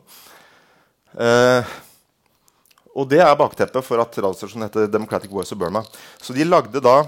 Eh, 1.16 1.76
og 2.96 3.08
det 3.10 3.20
er 3.20 3.36
bakteppet 3.36 3.84
for 3.84 4.00
at 4.00 4.14
radiostasjonen 4.16 4.68
heter 4.68 4.88
Democratic 4.88 5.32
Voice 5.32 5.52
of 5.52 5.60
Burma. 5.60 5.82
Så 6.22 6.32
de 6.36 6.46
lagde 6.46 6.80
da 6.80 7.02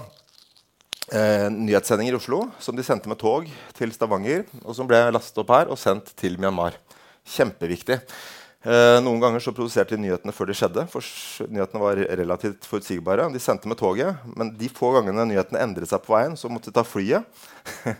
eh, 1.11 1.47
nyhetssendinger 1.53 2.15
i 2.15 2.19
Oslo 2.19 2.43
som 2.61 2.77
de 2.77 2.85
sendte 2.85 3.09
med 3.11 3.19
tog 3.21 3.47
til 3.77 3.93
Stavanger, 3.95 4.45
og 4.63 4.75
som 4.77 4.89
ble 4.89 5.01
lastet 5.13 5.41
opp 5.41 5.53
her 5.53 5.71
og 5.71 5.79
sendt 5.79 6.13
til 6.19 6.37
Myanmar. 6.41 6.77
Kjempeviktig. 7.29 7.99
Eh, 8.59 8.97
noen 8.99 9.21
ganger 9.23 9.39
så 9.39 9.53
produserte 9.55 9.95
de 9.95 10.03
nyhetene 10.03 10.33
før 10.35 10.49
de 10.49 10.57
skjedde. 10.59 10.87
for 10.91 11.01
Nyhetene 11.47 11.79
var 11.83 12.01
relativt 12.19 12.65
forutsigbare. 12.67 13.29
De 13.31 13.39
sendte 13.39 13.67
med 13.71 13.79
toget, 13.79 14.15
men 14.35 14.51
de 14.57 14.69
få 14.69 14.91
gangene 14.97 15.25
nyhetene 15.29 15.63
endret 15.63 15.89
seg 15.89 16.03
på 16.03 16.15
veien, 16.17 16.35
så 16.35 16.51
måtte 16.51 16.71
de 16.71 16.75
ta 16.75 16.83
flyet 16.83 17.23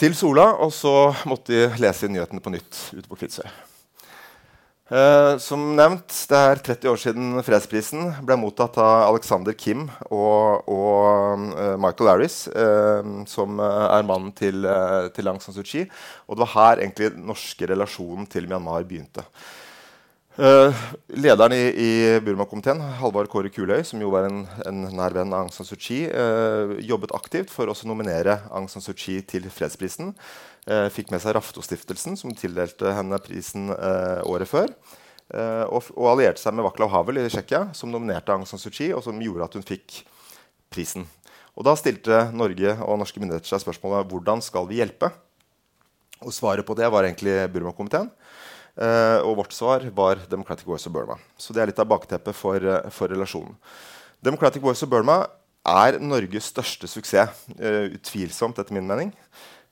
til 0.00 0.14
Sola, 0.18 0.50
og 0.58 0.72
så 0.74 1.14
måtte 1.30 1.52
de 1.54 1.70
lese 1.78 2.10
nyhetene 2.10 2.42
på 2.42 2.50
nytt 2.56 2.90
ute 2.96 3.06
på 3.06 3.22
Kvitsøy. 3.22 3.73
Uh, 4.84 5.38
som 5.40 5.62
nevnt, 5.78 6.12
det 6.28 6.36
er 6.36 6.58
30 6.60 6.90
år 6.90 6.98
siden 7.00 7.28
fredsprisen 7.40 8.10
ble 8.28 8.36
mottatt 8.36 8.76
av 8.76 9.06
Alexander 9.06 9.56
Kim 9.56 9.86
og, 10.10 10.68
og 10.68 11.46
uh, 11.56 11.70
Michael 11.80 12.10
Harris, 12.10 12.42
uh, 12.52 13.00
som 13.24 13.62
er 13.64 14.04
mannen 14.04 14.34
til, 14.36 14.68
til 15.16 15.30
Aung 15.32 15.40
San 15.40 15.56
Suu 15.56 15.64
Kyi. 15.64 15.86
Og 16.28 16.36
det 16.36 16.44
var 16.44 16.52
her 16.52 16.82
egentlig 16.84 17.14
den 17.14 17.24
norske 17.30 17.70
relasjonen 17.70 18.28
til 18.28 18.44
Myanmar 18.50 18.84
begynte. 18.84 19.24
Lederen 20.34 21.52
i, 21.54 21.64
i 21.78 21.90
Burma-komiteen, 22.24 22.80
Halvard 22.98 23.28
Kåre 23.30 23.52
Kuløy, 23.54 23.84
som 23.86 24.00
jo 24.02 24.10
var 24.10 24.26
en, 24.26 24.40
en 24.66 24.80
nær 24.96 25.14
venn 25.14 25.30
av 25.30 25.44
Aung 25.44 25.52
San 25.54 25.68
Suu 25.68 25.78
Kyi, 25.78 26.08
jobbet 26.82 27.14
aktivt 27.14 27.52
for 27.54 27.70
å 27.70 27.76
nominere 27.86 28.40
Aung 28.50 28.66
San 28.72 28.82
Suu 28.82 28.96
Kyi 28.96 29.20
til 29.22 29.46
fredsprisen 29.52 30.14
Uh, 30.64 30.86
fikk 30.88 31.10
med 31.12 31.20
seg 31.20 31.34
Raftostiftelsen, 31.36 32.14
som 32.16 32.30
tildelte 32.32 32.94
henne 32.96 33.18
prisen 33.20 33.66
året 33.68 34.48
før. 34.48 34.70
Og, 35.34 35.90
og, 35.92 36.06
allierte 36.08 36.40
seg 36.40 36.54
med 36.56 36.64
Vaklav 36.64 36.88
Havel 36.92 37.18
i 37.20 37.24
Tsjekkia, 37.28 37.66
som 37.76 37.90
nominerte 37.92 38.32
Aung 38.32 38.46
San 38.48 38.60
Suu 38.60 38.72
Kyi, 38.72 38.90
og 38.96 39.02
som 39.04 39.20
gjorde 39.20 39.44
at 39.44 39.58
hun 39.58 39.66
fikk 39.66 39.98
prisen. 40.72 41.04
Og 41.54 41.66
Da 41.68 41.74
stilte 41.78 42.28
Norge 42.34 42.74
og 42.82 42.98
norske 43.00 43.20
myndigheter 43.22 43.52
seg 43.52 43.62
spørsmålet 43.62 44.08
hvordan 44.10 44.42
skal 44.44 44.66
vi 44.70 44.80
hjelpe. 44.80 45.10
Og 46.24 46.32
Svaret 46.34 46.66
på 46.66 46.76
det 46.78 46.88
var 46.90 47.06
egentlig 47.06 47.36
Burma-komiteen. 47.52 48.08
Uh, 48.74 49.22
og 49.22 49.38
vårt 49.42 49.54
svar 49.54 49.84
var 49.94 50.22
Democratic 50.30 50.66
Voice 50.66 50.88
of 50.88 50.94
Burma. 50.94 51.18
Så 51.38 51.54
det 51.54 51.62
er 51.62 51.70
litt 51.70 51.82
av 51.82 51.90
bakteppet 51.90 52.34
for, 52.34 52.58
uh, 52.58 52.90
for 52.94 53.12
relasjonen. 53.12 53.54
Democratic 54.24 54.64
Voice 54.64 54.82
of 54.82 54.90
Burma 54.90 55.22
er 55.64 56.00
Norges 56.02 56.50
største 56.50 56.90
suksess. 56.90 57.44
Uh, 57.54 57.94
utvilsomt, 57.94 58.58
etter 58.58 58.74
min 58.74 58.88
mening 58.88 59.14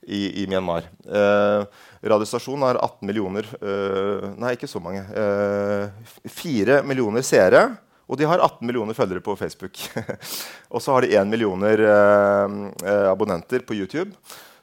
i, 0.06 0.42
i 0.42 0.46
Myanmar. 0.50 0.88
Eh, 1.06 1.64
radiostasjonen 2.02 2.66
har 2.66 2.80
18 2.82 3.06
millioner 3.06 3.46
eh, 3.62 4.28
Nei, 4.40 4.54
ikke 4.56 4.70
så 4.70 4.82
mange. 4.82 5.04
Eh, 5.06 6.12
4 6.42 6.82
millioner 6.86 7.26
seere. 7.26 7.68
Og 8.10 8.18
de 8.18 8.26
har 8.28 8.42
18 8.42 8.66
millioner 8.66 8.96
følgere 8.98 9.22
på 9.24 9.36
Facebook. 9.38 9.78
og 10.72 10.82
så 10.82 10.96
har 10.96 11.06
de 11.06 11.14
1 11.14 11.30
millioner 11.30 11.84
eh, 11.86 12.56
eh, 12.82 13.06
abonnenter 13.12 13.64
på 13.66 13.78
YouTube. 13.78 14.10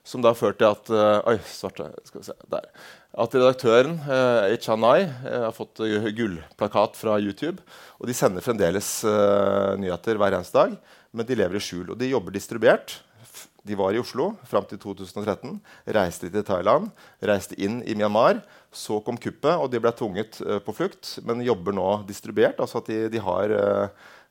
Som 0.03 0.23
da 0.23 0.33
har 0.33 0.39
ført 0.39 0.59
til 0.59 0.69
at 0.69 0.91
eh, 0.91 1.31
Oi, 1.33 1.37
svarte. 1.47 1.87
Skal 2.09 2.21
vi 2.21 2.29
se. 2.29 2.35
Der. 2.51 2.67
At 3.17 3.33
redaktøren 3.33 3.97
eh, 4.05 4.55
Chanai 4.61 5.07
eh, 5.07 5.43
har 5.47 5.55
fått 5.55 5.81
gullplakat 6.17 6.99
fra 6.99 7.17
YouTube. 7.17 7.63
Og 7.97 8.07
de 8.09 8.15
sender 8.15 8.45
fremdeles 8.45 9.01
nyheter 9.81 10.19
hver 10.19 10.37
eneste 10.37 10.59
dag 10.59 10.77
men 11.11 11.25
de 11.25 11.37
lever 11.37 11.57
i 11.57 11.63
skjul. 11.63 11.87
Og 11.93 11.99
de 11.99 12.11
jobber 12.11 12.35
distribuert 12.35 12.99
de 13.67 13.75
var 13.77 13.93
i 13.93 13.99
Oslo 13.99 14.31
fram 14.47 14.63
til 14.65 14.79
2013. 14.81 15.57
Reiste 15.93 16.29
til 16.31 16.45
Thailand, 16.47 16.87
reiste 17.21 17.57
inn 17.59 17.81
i 17.83 17.93
Myanmar. 17.93 18.39
Så 18.71 19.01
kom 19.05 19.19
kuppet, 19.19 19.51
og 19.51 19.67
de 19.69 19.81
ble 19.83 19.91
tvunget 19.93 20.39
uh, 20.45 20.57
på 20.63 20.73
flukt, 20.77 21.17
men 21.27 21.43
jobber 21.45 21.75
nå 21.75 21.87
distribuert. 22.07 22.61
altså 22.63 22.79
at 22.79 22.89
de, 22.89 23.01
de, 23.11 23.19
har, 23.21 23.53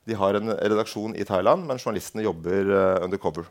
de, 0.09 0.17
har, 0.17 0.39
en 0.39 0.55
redaksjon 0.57 1.13
i 1.15 1.27
Thailand, 1.29 1.67
men 1.69 1.79
journalistene 1.79 2.25
jobber 2.25 2.73
undercover. 3.05 3.47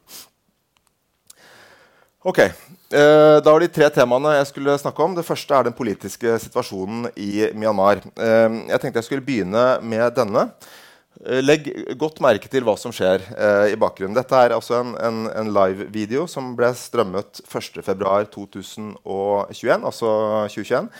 Ok, 2.28 2.42
Da 2.88 3.52
var 3.52 3.60
de 3.60 3.68
tre 3.72 3.86
temaene 3.92 4.34
jeg 4.38 4.48
skulle 4.50 4.74
snakke 4.80 5.04
om. 5.04 5.14
Det 5.16 5.24
første 5.24 5.54
er 5.54 5.66
den 5.68 5.76
politiske 5.76 6.34
situasjonen 6.40 7.10
i 7.16 7.48
Myanmar. 7.56 8.00
jeg 8.16 8.80
tenkte 8.80 9.00
jeg 9.00 9.08
skulle 9.08 9.24
begynne 9.24 9.64
med 9.80 10.12
denne. 10.16 10.48
Eh, 11.26 11.40
legg 11.42 11.66
godt 11.98 12.20
merke 12.22 12.46
til 12.50 12.62
hva 12.66 12.76
som 12.78 12.92
skjer 12.94 13.24
eh, 13.34 13.72
i 13.72 13.78
bakgrunnen. 13.80 14.14
Dette 14.16 14.38
er 14.38 14.54
altså 14.54 14.76
en, 14.78 14.92
en, 15.02 15.24
en 15.40 15.48
live-video 15.54 16.28
som 16.30 16.52
ble 16.58 16.70
strømmet 16.78 17.40
1.2.2021, 17.42 19.02
altså 19.82 20.08
2021, 20.52 20.90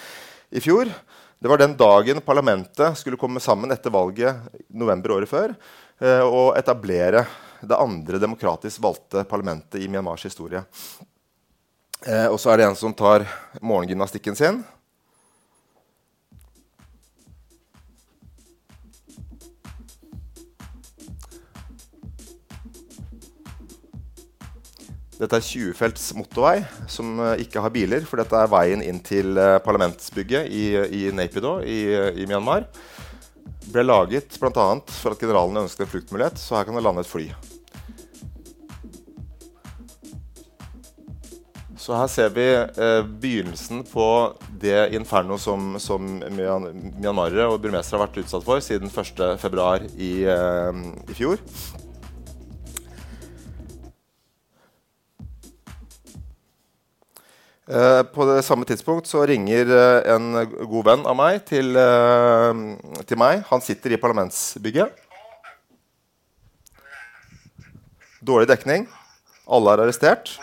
i 0.59 0.61
fjor. 0.65 0.91
Det 1.39 1.51
var 1.51 1.61
den 1.63 1.77
dagen 1.79 2.19
parlamentet 2.27 2.99
skulle 2.99 3.21
komme 3.21 3.41
sammen 3.43 3.71
etter 3.71 3.95
valget 3.95 4.35
november 4.75 5.15
året 5.21 5.31
før 5.31 5.55
eh, 5.55 6.25
og 6.25 6.57
etablere 6.59 7.23
det 7.63 7.79
andre 7.79 8.19
demokratisk 8.23 8.83
valgte 8.83 9.23
parlamentet 9.29 9.79
i 9.83 9.89
Myanmars 9.91 10.27
historie. 10.27 10.65
Eh, 12.07 12.27
og 12.31 12.39
så 12.39 12.53
er 12.53 12.61
det 12.61 12.69
en 12.69 12.79
som 12.79 12.95
tar 12.95 13.27
morgengymnastikken 13.59 14.37
sin. 14.39 14.61
Dette 25.19 25.35
er 25.35 25.43
20-felts 25.43 26.13
motorvei 26.15 26.61
som 26.87 27.17
eh, 27.19 27.43
ikke 27.43 27.65
har 27.65 27.75
biler, 27.75 28.07
for 28.07 28.23
dette 28.23 28.39
er 28.39 28.53
veien 28.53 28.85
inn 28.87 29.03
til 29.03 29.35
eh, 29.35 29.59
parlamentsbygget 29.67 30.47
i, 30.55 30.65
i 30.79 31.05
Napido 31.11 31.59
i, 31.67 31.81
i, 32.15 32.31
Myanmar. 32.31 32.69
Ble 33.69 33.83
laget 33.83 34.39
bl.a. 34.39 34.71
for 34.87 35.17
at 35.17 35.27
generalene 35.27 35.67
ønsket 35.67 35.89
en 35.89 35.97
fluktmulighet, 35.97 36.39
så 36.39 36.61
her 36.61 36.69
kan 36.71 36.79
det 36.79 36.87
lande 36.87 37.03
et 37.03 37.11
fly. 37.11 37.33
Så 41.89 41.97
her 41.97 42.09
ser 42.13 42.33
vi 42.37 42.45
eh, 42.53 42.99
begynnelsen 43.01 43.79
på 43.89 44.07
det 44.61 44.91
inferno 44.93 45.39
som, 45.41 45.79
som 45.81 46.03
myanmarere 46.37 47.47
og 47.49 47.63
burmesere 47.63 47.97
har 47.97 48.03
vært 48.03 48.19
utsatt 48.21 48.45
for 48.45 48.61
siden 48.61 48.93
1.2. 48.93 49.87
I, 49.97 50.11
eh, 50.29 50.83
i 51.09 51.17
fjor. 51.17 51.41
Eh, 57.73 58.03
på 58.13 58.29
det 58.35 58.45
samme 58.45 58.69
tidspunkt 58.69 59.09
så 59.09 59.25
ringer 59.33 59.73
uh, 59.73 60.13
en 60.13 60.29
god 60.45 60.87
venn 60.91 61.09
av 61.09 61.17
meg 61.17 61.41
til, 61.49 61.73
uh, 61.73 62.53
til, 63.01 63.17
meg. 63.25 63.47
Han 63.49 63.65
sitter 63.65 63.97
i 63.97 64.03
parlamentsbygget. 64.05 64.93
Dårlig 68.21 68.53
dekning. 68.53 68.91
Alle 69.49 69.73
er 69.73 69.87
arrestert. 69.89 70.37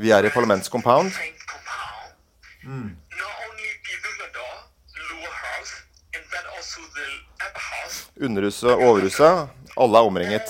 Vi 0.00 0.10
er 0.10 0.24
i 0.24 0.30
parlamentscompound. 0.32 1.12
Mm. 2.64 2.96
Underhuset 8.20 8.70
og 8.70 8.82
overhuset. 8.86 9.48
Alle 9.76 9.98
er 9.98 10.08
omringet. 10.08 10.48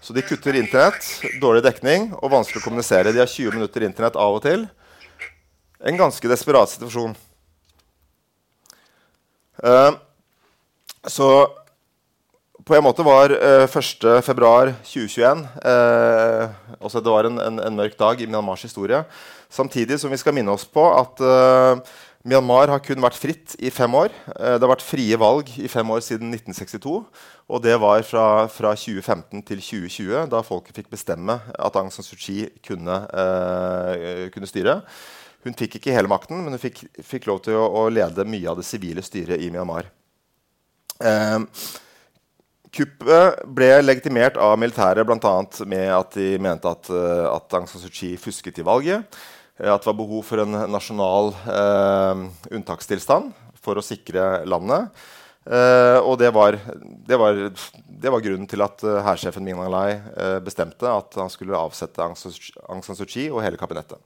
Så 0.00 0.12
de 0.16 0.22
kutter 0.24 0.56
Internett, 0.56 1.04
dårlig 1.40 1.60
dekning 1.66 2.14
og 2.16 2.30
vanskelig 2.32 2.62
å 2.62 2.64
kommunisere. 2.64 3.12
De 3.12 3.20
har 3.20 3.28
20 3.28 3.58
minutter 3.60 3.84
Internett 3.84 4.16
av 4.16 4.40
og 4.40 4.46
til. 4.48 4.64
En 5.84 6.00
ganske 6.00 6.30
desperat 6.32 6.72
situasjon. 6.72 7.12
Uh, 9.58 9.94
så 11.08 11.30
på 12.68 12.76
en 12.76 12.84
måte 12.84 13.04
var 13.06 13.32
eh, 13.32 13.64
1.2.2021 13.64 15.44
eh, 15.70 16.56
også 16.84 17.00
Det 17.00 17.14
var 17.14 17.28
en, 17.28 17.38
en, 17.40 17.60
en, 17.64 17.78
mørk 17.78 17.96
dag 17.98 18.20
i 18.20 18.26
Myanmars 18.28 18.66
historie. 18.66 19.00
Samtidig 19.48 19.96
som 20.00 20.12
vi 20.12 20.18
skal 20.20 20.36
minne 20.36 20.52
oss 20.52 20.66
på 20.68 20.84
at 20.92 21.22
eh, 21.24 21.80
Myanmar 22.28 22.68
har 22.68 22.82
kun 22.84 23.00
vært 23.00 23.16
fritt 23.16 23.54
i 23.62 23.70
fem 23.72 23.94
år. 23.96 24.12
Eh, 24.34 24.56
det 24.58 24.66
har 24.66 24.74
vært 24.74 24.84
frie 24.84 25.16
valg 25.20 25.48
i 25.56 25.70
fem 25.70 25.94
år 25.94 26.02
siden 26.04 26.34
1962. 26.34 26.98
Og 27.48 27.62
det 27.64 27.78
var 27.80 28.04
fra, 28.04 28.26
fra 28.52 28.74
2015 28.76 29.46
til 29.48 29.62
2020, 29.64 30.26
da 30.34 30.42
folket 30.44 30.76
fikk 30.76 30.90
bestemme 30.92 31.38
at 31.56 31.78
Aung 31.80 31.88
San 31.94 32.04
Suu 32.04 32.18
Kyi 32.20 32.50
kunne, 32.68 33.00
eh, 33.16 34.28
kunne 34.34 34.50
styre. 34.50 34.82
Hun 35.46 35.56
fikk 35.58 35.78
ikke 35.78 35.94
hele 35.94 36.10
makten, 36.10 36.40
men 36.42 36.54
hun 36.54 36.62
fikk, 36.62 36.82
fikk 37.04 37.28
lov 37.30 37.42
til 37.44 37.58
å, 37.58 37.66
å, 37.80 37.84
lede 37.92 38.26
mye 38.26 38.50
av 38.50 38.58
det 38.58 38.66
sivile 38.66 39.04
styret 39.04 39.40
i 39.40 39.50
Myanmar. 39.54 39.90
Eh, 40.98 41.38
kuppet 42.74 43.42
ble 43.54 43.70
legitimert 43.84 44.38
av 44.42 44.56
militæret 44.58 45.06
bl.a. 45.06 45.34
med 45.70 45.92
at 45.94 46.16
de 46.18 46.32
mente 46.42 46.70
at, 46.70 46.90
eh, 46.90 47.26
at 47.30 47.58
Aung 47.58 47.68
San 47.70 47.84
Suu 47.84 47.92
Kyi 47.92 48.16
fusket 48.20 48.58
i 48.58 48.66
valget. 48.66 49.06
Eh, 49.58 49.70
at 49.70 49.82
det 49.82 49.90
var 49.92 50.00
behov 50.00 50.26
for 50.26 50.42
en 50.42 50.58
nasjonal 50.72 51.32
eh, 51.54 52.26
unntakstilstand 52.58 53.30
for 53.62 53.78
å 53.78 53.84
sikre 53.84 54.42
landet. 54.48 54.90
Eh, 55.48 55.98
og 56.02 56.18
det 56.20 56.28
var, 56.34 56.58
det, 57.08 57.16
var, 57.16 57.38
det 57.88 58.10
var, 58.12 58.20
grunnen 58.24 58.48
til 58.50 58.60
at 58.60 58.82
uh, 58.84 58.98
hærsjefen 59.06 59.46
Ming 59.46 59.62
Lai 59.72 59.94
uh, 59.96 60.36
bestemte 60.44 60.84
at 60.84 61.16
han 61.16 61.30
skulle 61.32 61.56
avsette 61.56 62.04
Aung 62.04 62.82
San 62.84 62.98
Suu 62.98 63.06
Kyi 63.08 63.30
og 63.30 63.40
hele 63.40 63.60
kabinettet. 63.60 64.02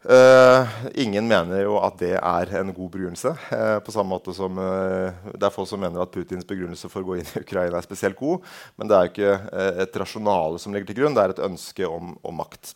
Uh, 0.00 0.64
ingen 0.96 1.26
mener 1.28 1.60
jo 1.60 1.74
at 1.76 1.98
det 2.00 2.14
er 2.16 2.52
en 2.56 2.72
god 2.72 2.88
begrunnelse. 2.94 3.34
Uh, 3.50 3.76
på 3.84 3.92
samme 3.92 4.14
måte 4.14 4.32
som 4.32 4.56
uh, 4.56 5.12
Det 5.34 5.44
er 5.44 5.52
folk 5.52 5.68
som 5.68 5.82
mener 5.82 6.00
at 6.00 6.12
Putins 6.14 6.48
begrunnelse 6.48 6.88
for 6.88 7.04
å 7.04 7.10
gå 7.10 7.18
inn 7.20 7.28
i 7.28 7.42
Ukraina 7.42 7.76
er 7.76 7.84
spesielt 7.84 8.16
god. 8.16 8.46
Men 8.80 8.88
det 8.88 8.96
er 8.96 9.06
jo 9.06 9.12
ikke 9.12 9.64
et 9.84 10.00
rasjonale 10.00 10.62
som 10.62 10.72
ligger 10.72 10.88
til 10.88 11.02
grunn, 11.02 11.18
det 11.18 11.26
er 11.26 11.34
et 11.36 11.44
ønske 11.50 11.88
om, 11.88 12.14
om 12.24 12.40
makt. 12.40 12.72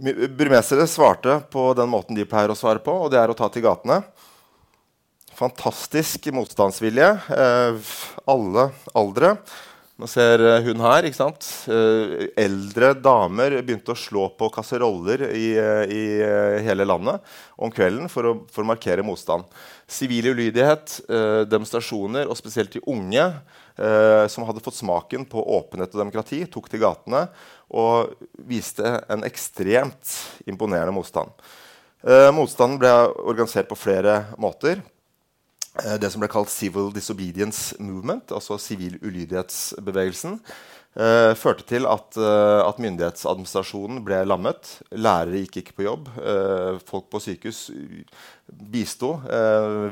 Burmesere 0.00 0.86
svarte 0.88 1.42
på 1.52 1.66
den 1.76 1.90
måten 1.92 2.16
de 2.16 2.24
pleier 2.24 2.52
å 2.52 2.56
svare 2.56 2.80
på, 2.80 2.94
og 3.04 3.10
det 3.12 3.20
er 3.20 3.28
å 3.28 3.36
ta 3.36 3.50
til 3.52 3.66
gatene. 3.66 4.00
Fantastisk 5.36 6.26
motstandsvilje. 6.36 7.08
Eh, 7.32 7.90
alle 8.28 8.70
aldre. 8.96 9.34
Nå 10.00 10.06
ser 10.08 10.40
eh, 10.40 10.62
hun 10.64 10.80
her. 10.80 11.04
ikke 11.04 11.18
sant? 11.18 11.46
Eh, 11.68 12.30
eldre 12.40 12.94
damer 12.96 13.58
begynte 13.60 13.92
å 13.92 13.98
slå 13.98 14.30
på 14.38 14.48
kasseroller 14.54 15.26
i, 15.28 15.50
eh, 15.60 15.92
i 15.92 16.04
hele 16.64 16.86
landet 16.88 17.20
om 17.60 17.72
kvelden 17.74 18.08
for 18.08 18.30
å, 18.30 18.32
for 18.48 18.64
å 18.64 18.70
markere 18.70 19.04
motstand. 19.04 19.44
Sivil 19.90 20.30
ulydighet, 20.30 21.00
demonstrasjoner, 21.50 22.28
og 22.30 22.38
spesielt 22.38 22.70
de 22.76 22.80
unge 22.88 23.24
som 24.30 24.44
hadde 24.46 24.62
fått 24.62 24.76
smaken 24.78 25.24
på 25.26 25.42
åpenhet 25.56 25.90
og 25.96 26.02
demokrati, 26.04 26.38
tok 26.46 26.68
til 26.70 26.82
gatene 26.84 27.24
og 27.74 28.12
viste 28.46 28.86
en 29.10 29.26
ekstremt 29.26 30.14
imponerende 30.46 30.94
motstand. 30.94 31.34
Motstanden 32.36 32.78
ble 32.78 32.92
organisert 33.18 33.66
på 33.72 33.80
flere 33.80 34.20
måter. 34.38 34.84
Eh, 35.78 35.96
det 36.02 36.10
som 36.10 36.22
ble 36.22 36.30
kalt 36.30 36.50
Civil 36.50 36.90
Disobedience 36.94 37.76
Movement, 37.78 38.32
altså 38.34 38.58
sivil 38.58 38.98
ulydighetsbevegelsen, 39.06 40.40
eh, 40.98 41.30
førte 41.38 41.62
til 41.62 41.86
at, 41.86 42.16
uh, 42.18 42.66
at, 42.66 42.80
myndighetsadministrasjonen 42.82 44.00
ble 44.02 44.24
lammet. 44.26 44.80
Lærere 44.90 45.44
gikk 45.44 45.60
ikke 45.60 45.76
på 45.78 45.86
jobb. 45.86 46.08
Eh, 46.18 46.80
folk 46.82 47.06
på 47.12 47.22
sykehus 47.22 47.70
bisto 48.50 49.12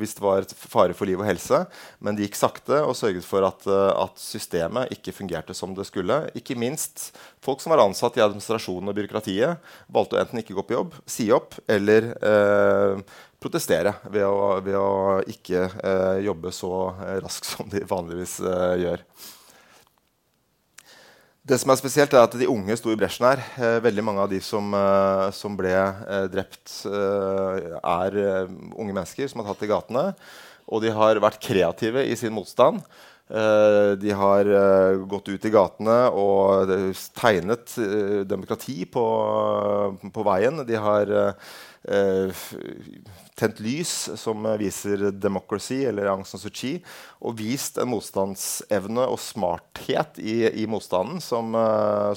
hvis 0.01 0.17
det 0.17 0.23
var 0.25 0.43
fare 0.51 0.95
for 0.99 1.07
liv 1.07 1.21
og 1.21 1.29
helse. 1.29 1.61
Men 2.03 2.17
de 2.19 2.25
gikk 2.27 2.35
sakte 2.35 2.81
og 2.83 2.97
sørget 2.99 3.23
for 3.23 3.47
at, 3.47 3.63
at, 3.71 4.19
systemet 4.19 4.91
ikke 4.91 5.15
fungerte 5.15 5.55
som 5.55 5.77
det 5.79 5.87
skulle. 5.87 6.25
Ikke 6.35 6.59
minst 6.59 7.13
folk 7.39 7.63
som 7.63 7.71
var 7.71 7.85
ansatt 7.85 8.19
i 8.19 8.25
administrasjonen 8.25 8.91
og 8.91 8.99
byråkratiet, 8.99 9.63
valgte 9.87 10.19
å 10.19 10.23
enten 10.25 10.43
ikke 10.43 10.59
gå 10.59 10.67
på 10.67 10.75
jobb, 10.75 10.99
si 11.07 11.31
opp 11.31 11.55
eller 11.71 12.11
protestere 13.39 13.95
ved 14.11 14.27
å, 14.27 14.59
ved 14.65 14.77
å 14.79 15.19
ikke 15.31 15.69
jobbe 16.25 16.53
så 16.55 16.73
raskt 17.23 17.49
som 17.55 17.69
de 17.71 17.85
vanligvis 17.87 18.39
gjør. 18.83 19.05
Det 21.49 21.57
som 21.57 21.71
er 21.73 21.79
spesielt, 21.81 22.13
er 22.13 22.27
at 22.27 22.35
de 22.37 22.49
unge 22.51 22.75
sto 22.77 22.91
i 22.93 22.99
bresjen 22.99 23.25
her. 23.25 23.41
Eh, 23.57 23.79
veldig 23.81 24.03
mange 24.05 24.21
av 24.21 24.29
de 24.29 24.41
som, 24.45 24.67
eh, 24.77 25.29
som 25.33 25.55
ble 25.57 25.73
eh, 25.73 26.27
drept, 26.29 26.75
er 26.85 28.19
unge 28.77 28.93
mennesker 28.93 29.31
som 29.31 29.41
har 29.41 29.49
tatt 29.49 29.63
til 29.63 29.71
gatene. 29.71 30.03
Og 30.69 30.83
de 30.85 30.93
har 30.93 31.21
vært 31.25 31.41
kreative 31.41 32.05
i 32.05 32.19
sin 32.21 32.35
motstand. 32.37 32.83
Uh, 33.29 33.93
de 34.01 34.13
har 34.17 34.49
uh, 34.49 35.05
gått 35.05 35.27
ut 35.29 35.45
i 35.45 35.51
gatene 35.53 35.97
og 36.17 36.71
tegnet 37.13 37.75
uh, 37.77 38.23
demokrati 38.25 38.87
på, 38.89 39.05
på, 40.01 40.25
veien. 40.25 40.63
De 40.65 40.79
har 40.81 41.13
tent 43.39 43.61
lys 43.63 43.93
som 44.19 44.43
viser 44.61 45.13
'democracy' 45.15 45.87
eller 45.89 46.09
Aung 46.11 46.25
San 46.27 46.41
Suu 46.41 46.51
Kyi, 46.51 46.73
og 47.23 47.39
vist 47.39 47.79
en 47.79 47.93
motstandsevne 47.93 49.07
og 49.07 49.21
smarthet 49.23 50.19
i, 50.19 50.43
i 50.65 50.67
motstanden 50.67 51.23
som, 51.23 51.55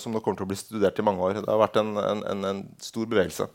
som, 0.01 0.12
nå 0.12 0.20
kommer 0.20 0.41
til 0.41 0.48
å 0.48 0.51
bli 0.51 0.60
studert 0.60 1.00
i 1.00 1.06
mange 1.06 1.24
år. 1.24 1.39
Det 1.39 1.48
har 1.48 1.62
vært 1.62 1.80
en, 1.80 1.94
en, 2.01 2.44
en 2.50 2.65
stor 2.82 3.06
bevegelse. 3.06 3.48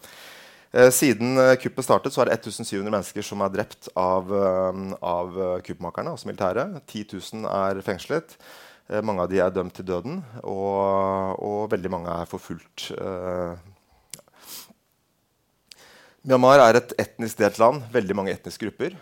Eh, 0.74 0.90
siden 0.90 1.38
eh, 1.38 1.54
kuppet 1.62 1.86
startet, 1.86 2.14
så 2.14 2.22
er 2.22 2.30
det 2.30 2.38
1700 2.40 2.90
mennesker 2.90 3.24
som 3.24 3.42
er 3.44 3.52
drept 3.54 3.90
av, 3.96 4.32
eh, 4.34 4.80
av 5.06 5.38
kuppmakerne, 5.66 6.14
altså 6.14 6.30
militæret. 6.30 6.80
10 6.86 7.06
000 7.14 7.50
er 7.50 7.82
fengslet. 7.86 8.38
mange 9.02 9.18
av 9.18 9.26
de 9.26 9.40
er 9.42 9.50
dømt 9.50 9.74
til 9.74 9.82
døden, 9.82 10.20
og, 10.46 11.40
og 11.42 11.64
veldig 11.72 11.90
mange 11.90 12.06
er 12.06 12.28
forfulgt. 12.30 12.84
Myanmar 16.22 16.62
er 16.62 16.78
et 16.78 16.94
etnisk 17.02 17.40
delt 17.40 17.58
land. 17.58 17.82
Veldig 17.90 18.14
mange 18.14 18.30
etniske 18.30 18.62
grupper. 18.62 18.94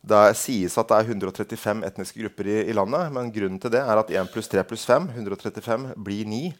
Det 0.00 0.22
sies 0.40 0.78
at 0.80 0.88
det 0.88 0.96
er 0.96 1.12
135 1.12 1.84
etniske 1.90 2.22
grupper 2.22 2.48
i, 2.48 2.56
i 2.70 2.78
landet, 2.80 3.12
men 3.12 3.28
grunnen 3.36 3.60
til 3.60 3.74
det 3.76 3.84
er 3.84 4.00
at 4.00 4.08
1 4.08 4.32
pluss 4.32 4.48
3 4.48 4.64
pluss 4.64 4.88
5, 4.88 5.10
135, 5.12 5.86
blir 6.00 6.24
9 6.24 6.54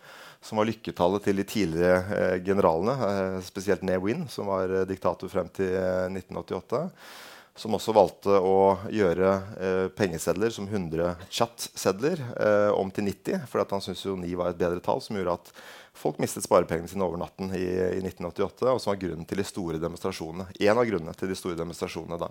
som 0.46 0.60
var 0.60 0.68
lykketallet 0.68 1.24
til 1.26 1.40
de 1.40 1.44
tidligere 1.48 2.16
eh, 2.16 2.34
generalene, 2.46 2.94
eh, 3.10 3.38
spesielt 3.46 3.82
Ne 3.86 3.98
Win, 4.02 4.28
som 4.30 4.46
var 4.50 4.70
eh, 4.70 4.86
diktator 4.86 5.30
frem 5.32 5.50
til 5.54 5.72
1988. 5.74 6.82
Eh, 6.84 7.24
som 7.56 7.72
også 7.72 7.94
valgte 7.96 8.36
å 8.36 8.76
gjøre 8.92 9.30
eh, 9.56 9.86
pengesedler 9.96 10.52
som 10.52 10.68
100 10.68 11.14
chat-sedler 11.32 12.20
eh, 12.36 12.70
om 12.76 12.92
til 12.92 13.08
90, 13.08 13.46
fordi 13.48 13.66
han 13.72 13.84
syntes 13.84 14.04
jo 14.04 14.16
9 14.20 14.34
var 14.36 14.52
et 14.52 14.60
bedre 14.60 14.82
tall, 14.84 15.00
som 15.02 15.16
gjorde 15.16 15.38
at 15.38 15.52
folk 15.96 16.20
mistet 16.20 16.44
sparepengene 16.44 16.90
sine 16.92 17.06
over 17.06 17.18
natten 17.22 17.54
i, 17.56 17.64
i 17.96 18.02
1988, 18.04 18.68
og 18.68 18.82
som 18.82 18.92
var 18.92 19.00
grunnen 19.00 19.28
til 19.28 19.40
de 19.40 19.48
store 19.48 19.80
demonstrasjonene. 19.82 20.50
En 20.68 20.76
av 20.76 20.84
grunnene 20.86 21.16
til 21.16 21.32
de 21.32 21.38
store 21.38 21.58
demonstrasjonene 21.58 22.20
da. 22.20 22.30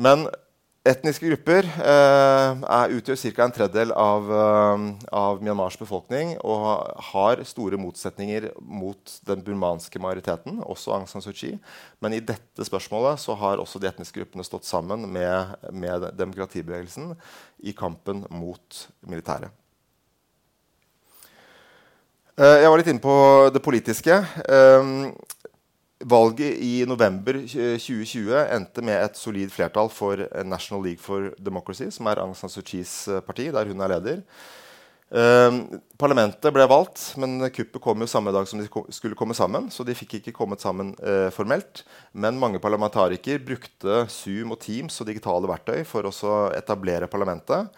Men 0.00 0.24
Etniske 0.88 1.26
grupper 1.28 1.66
eh, 1.68 2.62
er, 2.64 2.92
utgjør 2.96 3.18
ca. 3.20 3.44
en 3.44 3.52
tredjedel 3.52 3.90
av, 3.92 4.30
uh, 4.30 4.84
av, 5.12 5.42
Myanmars 5.44 5.76
befolkning 5.76 6.32
og 6.40 6.64
har 7.10 7.42
store 7.44 7.76
motsetninger 7.80 8.46
mot 8.62 9.18
den 9.28 9.42
burmanske 9.44 10.00
majoriteten, 10.00 10.62
også 10.64 10.94
Aung 10.96 11.04
San 11.10 11.24
Suu 11.24 11.34
Kyi. 11.36 11.58
Men 12.00 12.16
i 12.16 12.22
dette 12.24 12.64
spørsmålet 12.64 13.20
så 13.20 13.36
har 13.36 13.60
også 13.60 13.82
de 13.82 13.90
etniske 13.90 14.16
gruppene 14.16 14.46
stått 14.46 14.68
sammen 14.68 15.04
med, 15.12 15.58
med 15.76 16.08
demokratibevegelsen 16.16 17.12
i 17.68 17.76
kampen 17.76 18.24
mot 18.32 18.84
militæret. 19.04 19.52
Eh, 22.38 22.60
jeg 22.62 22.70
var 22.70 22.78
litt 22.78 22.92
inne 22.92 23.02
på 23.02 23.14
det 23.50 23.62
politiske. 23.64 24.22
Uh, 24.46 25.10
Valget 25.98 26.60
i 26.62 26.84
november 26.86 27.40
2020 27.42 28.30
endte 28.54 28.82
med 28.86 29.00
et 29.02 29.18
solid 29.18 29.50
flertall 29.50 29.88
for 29.90 30.20
National 30.46 30.84
League 30.84 31.02
for 31.02 31.32
Democracy, 31.42 31.88
som 31.90 32.06
er 32.06 32.20
Aung 32.22 32.36
San 32.38 32.52
Suu 32.52 32.62
Kyis 32.62 33.08
eh, 33.10 33.18
parti, 33.26 33.48
der 33.50 33.66
hun 33.66 33.82
er 33.82 33.90
leder. 33.96 34.22
Eh, 35.10 35.58
parlamentet 35.98 36.54
ble 36.54 36.68
valgt, 36.70 37.02
men 37.18 37.42
kuppet 37.50 37.82
kom 37.82 38.04
jo 38.04 38.10
samme 38.10 38.30
dag 38.30 38.46
som 38.46 38.62
de 38.62 38.68
skulle 38.94 39.18
komme 39.18 39.34
sammen. 39.34 39.66
Så 39.74 39.82
de 39.82 39.96
fikk 39.98 40.20
ikke 40.20 40.36
kommet 40.36 40.62
sammen 40.62 40.94
uh, 41.02 41.34
formelt. 41.34 41.82
Men 42.14 42.38
mange 42.38 42.62
parlamentarikere 42.62 43.42
brukte 43.42 44.04
Zoom 44.06 44.54
og 44.54 44.62
Teams 44.62 45.00
og 45.02 45.10
digitale 45.10 45.50
verktøy 45.50 45.82
for 45.88 46.06
å 46.06 46.36
etablere 46.54 47.10
parlamentet. 47.10 47.74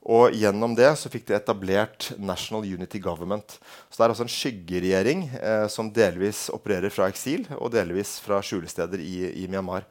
Og 0.00 0.32
gjennom 0.32 0.72
det 0.76 0.88
så 0.96 1.10
fikk 1.12 1.26
de 1.28 1.36
etablert 1.36 2.10
National 2.16 2.64
Unity 2.64 2.98
Government. 3.04 3.58
Så 3.90 3.98
det 3.98 4.04
er 4.06 4.14
altså 4.14 4.24
en 4.24 4.32
skyggeregjering 4.32 5.26
eh, 5.36 5.66
som 5.68 5.90
delvis 5.92 6.46
opererer 6.54 6.92
fra 6.92 7.10
eksil 7.12 7.44
og 7.58 7.74
delvis 7.74 8.16
fra 8.24 8.40
skjulesteder 8.44 9.02
i, 9.04 9.44
i 9.44 9.48
Myanmar. 9.50 9.84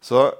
Så 0.00 0.30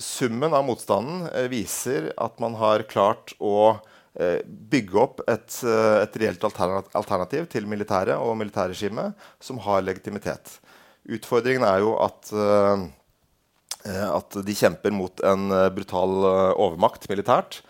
summen 0.00 0.56
av 0.56 0.64
motstanden 0.64 1.26
eh, 1.34 1.50
viser 1.52 2.10
at 2.16 2.40
man 2.40 2.56
har 2.56 2.86
klart 2.88 3.34
å 3.44 3.76
eh, 4.16 4.40
bygge 4.46 5.02
opp 5.04 5.20
et, 5.28 5.58
eh, 5.68 5.98
et 6.06 6.16
reelt 6.24 6.48
alternativ 6.48 7.50
til 7.52 7.68
militæret 7.68 8.16
og 8.16 8.38
militærregimet 8.40 9.12
som 9.42 9.60
har 9.66 9.84
legitimitet. 9.84 10.56
Utfordringen 11.12 11.66
er 11.68 11.84
jo 11.84 11.92
at 12.00 12.32
eh, 12.32 12.88
eh, 13.90 14.08
at 14.08 14.40
de 14.48 14.56
kjemper 14.56 14.96
mot 14.96 15.20
en 15.28 15.52
brutal 15.76 16.24
overmakt 16.56 17.04
militært. 17.12 17.60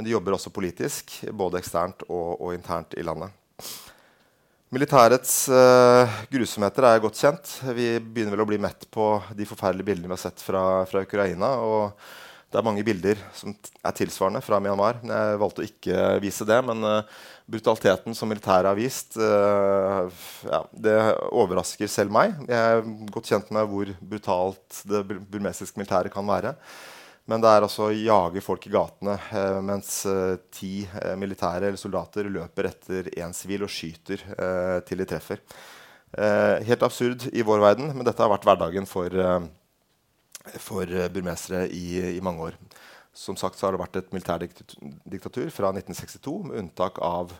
Men 0.00 0.06
de 0.08 0.14
jobber 0.14 0.32
også 0.32 0.48
politisk, 0.48 1.10
både 1.36 1.58
eksternt 1.60 2.06
og, 2.06 2.38
og 2.40 2.54
internt 2.56 2.94
i 2.96 3.02
landet. 3.04 3.28
Militærets 4.72 5.34
uh, 5.52 6.14
grusomheter 6.32 6.86
er 6.88 7.02
godt 7.04 7.18
kjent. 7.20 7.50
Vi 7.76 7.90
begynner 8.00 8.32
vel 8.32 8.46
å 8.46 8.46
bli 8.48 8.56
mett 8.64 8.86
på 8.88 9.10
de 9.36 9.44
forferdelige 9.44 9.90
bildene 9.90 10.08
vi 10.08 10.14
har 10.14 10.22
sett 10.22 10.40
fra, 10.40 10.62
fra 10.88 11.02
Ukraina. 11.04 11.50
og 11.60 12.00
det 12.48 12.62
er 12.62 12.64
mange 12.64 12.84
bilder 12.86 13.20
som 13.36 13.52
er 13.52 13.94
tilsvarende 13.98 14.40
fra 14.40 14.56
Myanmar. 14.64 15.02
Jeg 15.04 15.40
valgte 15.42 15.60
å 15.60 15.68
ikke 15.68 16.06
vise 16.24 16.46
det, 16.48 16.56
men 16.64 16.80
uh, 16.80 17.20
brutaliteten 17.44 18.16
som 18.16 18.32
militæret 18.32 18.70
har 18.70 18.78
vist, 18.78 19.20
uh, 19.20 20.08
ja, 20.48 20.62
det 20.72 20.96
overrasker 21.28 21.92
selv 21.92 22.16
meg. 22.16 22.40
Jeg 22.48 22.78
er 22.78 22.88
godt 23.12 23.28
kjent 23.34 23.52
med 23.52 23.68
hvor 23.68 23.92
brutalt 24.00 24.80
det 24.88 25.04
burmesiske 25.20 25.76
militæret 25.76 26.16
kan 26.16 26.24
være. 26.24 26.56
Men 27.30 27.42
det 27.42 27.50
er 27.50 27.62
altså 27.62 27.86
å 27.86 27.94
jage 27.94 28.42
folk 28.42 28.64
i 28.66 28.72
gatene 28.74 29.14
eh, 29.14 29.58
mens 29.62 30.00
eh, 30.10 30.34
ti 30.50 30.80
eh, 30.82 31.14
militære 31.18 31.68
eller 31.68 31.78
soldater 31.78 32.26
løper 32.26 32.66
etter 32.72 33.10
én 33.22 33.34
sivil 33.36 33.66
og 33.66 33.70
skyter 33.70 34.24
til 34.86 35.00
de 35.00 35.06
treffer. 35.08 35.42
Helt 36.66 36.82
absurd 36.82 37.28
i 37.30 37.44
vår 37.46 37.60
verden, 37.62 37.92
men 37.94 38.02
dette 38.06 38.18
har 38.18 38.32
vært 38.32 38.46
hverdagen 38.48 38.86
for, 38.88 39.14
for 40.58 40.94
burmesere 41.14 41.68
i, 41.70 42.16
i, 42.16 42.22
mange 42.24 42.48
år. 42.48 42.56
Som 43.14 43.38
sagt 43.38 43.60
så 43.60 43.68
har 43.68 43.76
det 43.76 43.82
vært 43.84 44.00
et 44.00 44.10
militærdiktatur 44.16 45.52
fra 45.54 45.70
1962, 45.70 46.34
med 46.48 46.58
unntak 46.64 46.98
av 47.06 47.30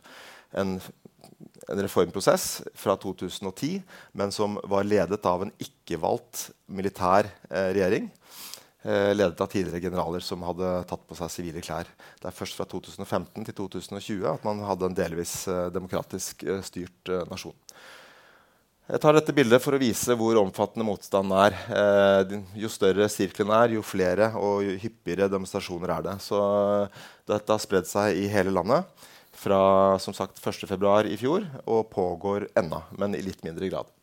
en, 0.55 0.77
en 1.67 1.83
reformprosess 1.83 2.47
fra 2.79 2.95
2010, 3.03 3.83
men 4.15 4.31
som 4.35 4.55
var 4.71 4.87
ledet 4.87 5.27
av 5.27 5.49
en 5.49 5.55
ikke-valgt 5.67 6.53
militær 6.71 7.33
regjering 7.51 8.07
Eh, 8.11 8.20
ledet 8.83 9.41
av 9.45 9.51
tidligere 9.53 9.83
generaler 9.85 10.23
som 10.25 10.41
hadde 10.47 10.69
tatt 10.89 11.03
på 11.05 11.17
seg 11.19 11.33
sivile 11.33 11.61
klær. 11.61 11.89
Det 12.17 12.31
er 12.31 12.37
først 12.37 12.57
fra 12.57 12.65
2015 12.65 13.45
til 13.51 13.57
2020 13.59 14.29
at 14.31 14.47
man 14.47 14.63
hadde 14.65 14.89
en 14.89 14.97
delvis 14.97 15.35
uh, 15.53 15.67
demokratisk 15.75 16.47
uh, 16.49 16.63
styrt 16.65 17.13
nasjon. 17.29 17.57
Jeg 18.91 19.03
tar 19.05 19.15
dette 19.15 19.35
bildet 19.37 19.63
for 19.63 19.77
å 19.77 19.83
vise 19.83 20.17
hvor 20.19 20.41
omfattende 20.41 20.87
motstanden 20.89 21.37
er. 21.39 21.55
jo 22.59 22.67
større 22.73 23.07
sirkelen 23.07 23.53
er, 23.55 23.77
jo 23.77 23.85
flere 23.87 24.33
og 24.35 24.65
jo 24.67 24.73
hyppigere 24.83 25.29
demonstrasjoner 25.31 25.93
er 25.95 26.09
det. 26.09 26.17
Så 26.25 26.41
dette 27.31 27.55
har 27.55 27.63
spredd 27.63 27.87
seg 27.87 28.19
i 28.19 28.27
hele 28.33 28.51
landet 28.51 29.07
fra 29.41 29.99
som 30.03 30.17
sagt 30.17 30.43
1.2 30.43 31.07
i 31.07 31.17
fjor 31.21 31.47
og 31.65 31.89
pågår 31.93 32.51
ennå, 32.59 32.83
men 32.99 33.15
i 33.15 33.23
litt 33.25 33.45
mindre 33.47 33.71
grad. 33.71 34.00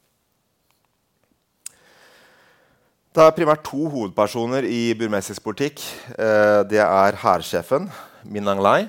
Det 3.18 3.24
er 3.26 3.34
primært 3.34 3.64
to 3.66 3.88
hovedpersoner 3.90 4.62
i 4.70 4.92
burmesisk 4.94 5.42
politikk. 5.42 5.80
Eh, 6.14 6.60
det 6.70 6.78
er 6.78 7.16
hærsjefen 7.18 7.88
Min 8.30 8.46
Aung 8.46 8.60
Lai, 8.62 8.84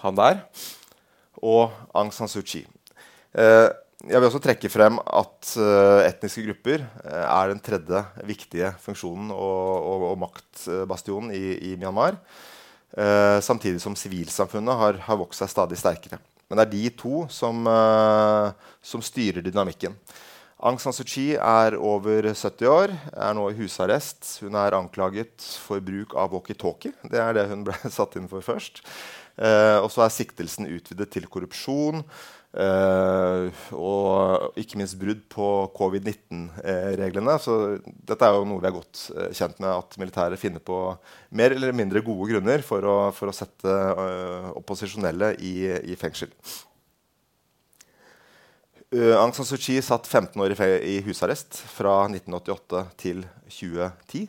han 0.00 0.16
der, 0.16 0.38
og 1.36 1.74
Aung 1.92 2.08
San 2.16 2.30
Suu 2.32 2.40
Kyi. 2.40 2.62
Eh, 3.36 3.68
jeg 4.08 4.16
vil 4.16 4.28
også 4.30 4.40
trekke 4.40 4.70
frem 4.72 4.96
at 5.04 5.50
uh, 5.60 6.00
etniske 6.06 6.46
grupper 6.46 6.86
er 7.04 7.50
den 7.50 7.60
tredje 7.60 8.00
viktige 8.24 8.70
funksjonen 8.80 9.28
og, 9.36 9.68
og, 9.90 10.06
og 10.14 10.16
maktbastionen 10.22 11.28
i, 11.36 11.58
i 11.68 11.74
Myanmar. 11.76 12.16
Samtidig 13.44 13.82
som 13.84 13.92
sivilsamfunnet 13.92 14.80
har, 14.80 15.02
har, 15.04 15.20
vokst 15.20 15.44
seg 15.44 15.52
stadig 15.52 15.76
sterkere. 15.76 16.16
Men 16.48 16.56
det 16.56 16.64
er 16.64 16.72
de 16.72 16.94
to 16.96 17.26
som, 17.28 17.68
som 18.80 19.04
styrer 19.04 19.44
dynamikken. 19.44 20.00
Aung 20.60 20.76
San 20.76 20.92
Suu 20.92 21.06
Kyi 21.08 21.38
er 21.40 21.72
over 21.80 22.26
70 22.36 22.68
år, 22.68 22.90
er 23.16 23.36
nå 23.36 23.46
i 23.48 23.54
husarrest. 23.56 24.26
Hun 24.44 24.58
er 24.60 24.76
anklaget 24.76 25.40
for 25.64 25.80
bruk 25.80 26.12
av 26.20 26.34
walkietalkie. 26.34 26.92
Det 27.08 27.16
er 27.16 27.32
det 27.38 27.46
hun 27.48 27.62
ble 27.64 27.78
satt 27.96 28.18
inn 28.20 28.28
for 28.28 28.44
først. 28.44 28.82
Eh, 29.40 29.78
og 29.80 29.88
så 29.88 30.04
er 30.04 30.12
siktelsen 30.12 30.68
utvidet 30.68 31.08
til 31.14 31.30
korrupsjon. 31.32 32.04
Eh, 32.50 33.64
og 33.72 34.60
ikke 34.60 34.82
minst 34.82 35.00
brudd 35.00 35.24
på 35.32 35.48
covid-19-reglene. 35.80 37.40
Så 37.40 37.56
dette 37.80 38.28
er 38.28 38.36
jo 38.36 38.44
noe 38.52 38.60
vi 38.60 38.68
er 38.68 38.76
godt 38.76 39.04
eh, 39.16 39.32
kjent 39.40 39.64
med, 39.64 39.72
at 39.72 40.00
militæret 40.02 40.44
finner 40.44 40.60
på 40.60 40.82
mer 41.40 41.56
eller 41.56 41.72
mindre 41.72 42.04
gode 42.04 42.34
grunner 42.34 42.66
for 42.66 42.84
å, 42.84 42.98
for 43.16 43.32
å 43.32 43.36
sette 43.36 43.80
uh, 43.96 44.50
opposisjonelle 44.60 45.38
i, 45.40 45.54
i 45.88 45.96
fengsel. 45.96 46.36
Uh, 48.90 49.14
Aung 49.14 49.30
San 49.30 49.46
Suu 49.46 49.54
Kyi 49.54 49.78
satt 49.86 50.08
15 50.10 50.40
år 50.42 50.50
i, 50.50 50.66
i 50.82 50.94
husarrest 51.06 51.60
fra 51.70 52.08
1988 52.08 52.80
til 52.98 53.20
2010. 53.46 54.24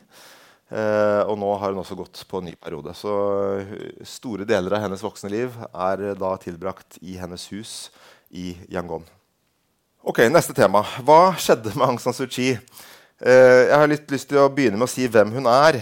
Uh, 0.70 1.22
og 1.26 1.34
nå 1.42 1.48
har 1.58 1.72
hun 1.72 1.80
også 1.82 1.96
gått 1.98 2.20
på 2.30 2.38
en 2.38 2.46
ny 2.46 2.54
periode. 2.54 2.94
Så 2.94 3.10
uh, 3.10 3.72
store 4.06 4.46
deler 4.46 4.76
av 4.78 4.84
hennes 4.84 5.02
voksne 5.02 5.32
liv 5.34 5.56
er 5.72 6.04
da 6.14 6.30
tilbrakt 6.38 7.00
i 7.02 7.16
hennes 7.18 7.48
hus 7.50 7.90
i 8.30 8.52
Yangon. 8.70 9.02
Ok, 10.06 10.22
Neste 10.30 10.54
tema. 10.54 10.84
Hva 11.02 11.34
skjedde 11.42 11.74
med 11.74 11.88
Aung 11.88 11.98
San 12.02 12.14
Suu 12.14 12.28
Kyi? 12.30 12.54
jeg 13.22 13.76
har 13.78 13.86
litt 13.86 14.08
lyst 14.10 14.26
til 14.32 14.40
å 14.42 14.48
begynne 14.50 14.74
med 14.74 14.88
å 14.88 14.90
si 14.90 15.04
hvem 15.06 15.28
hun 15.30 15.44
er. 15.46 15.76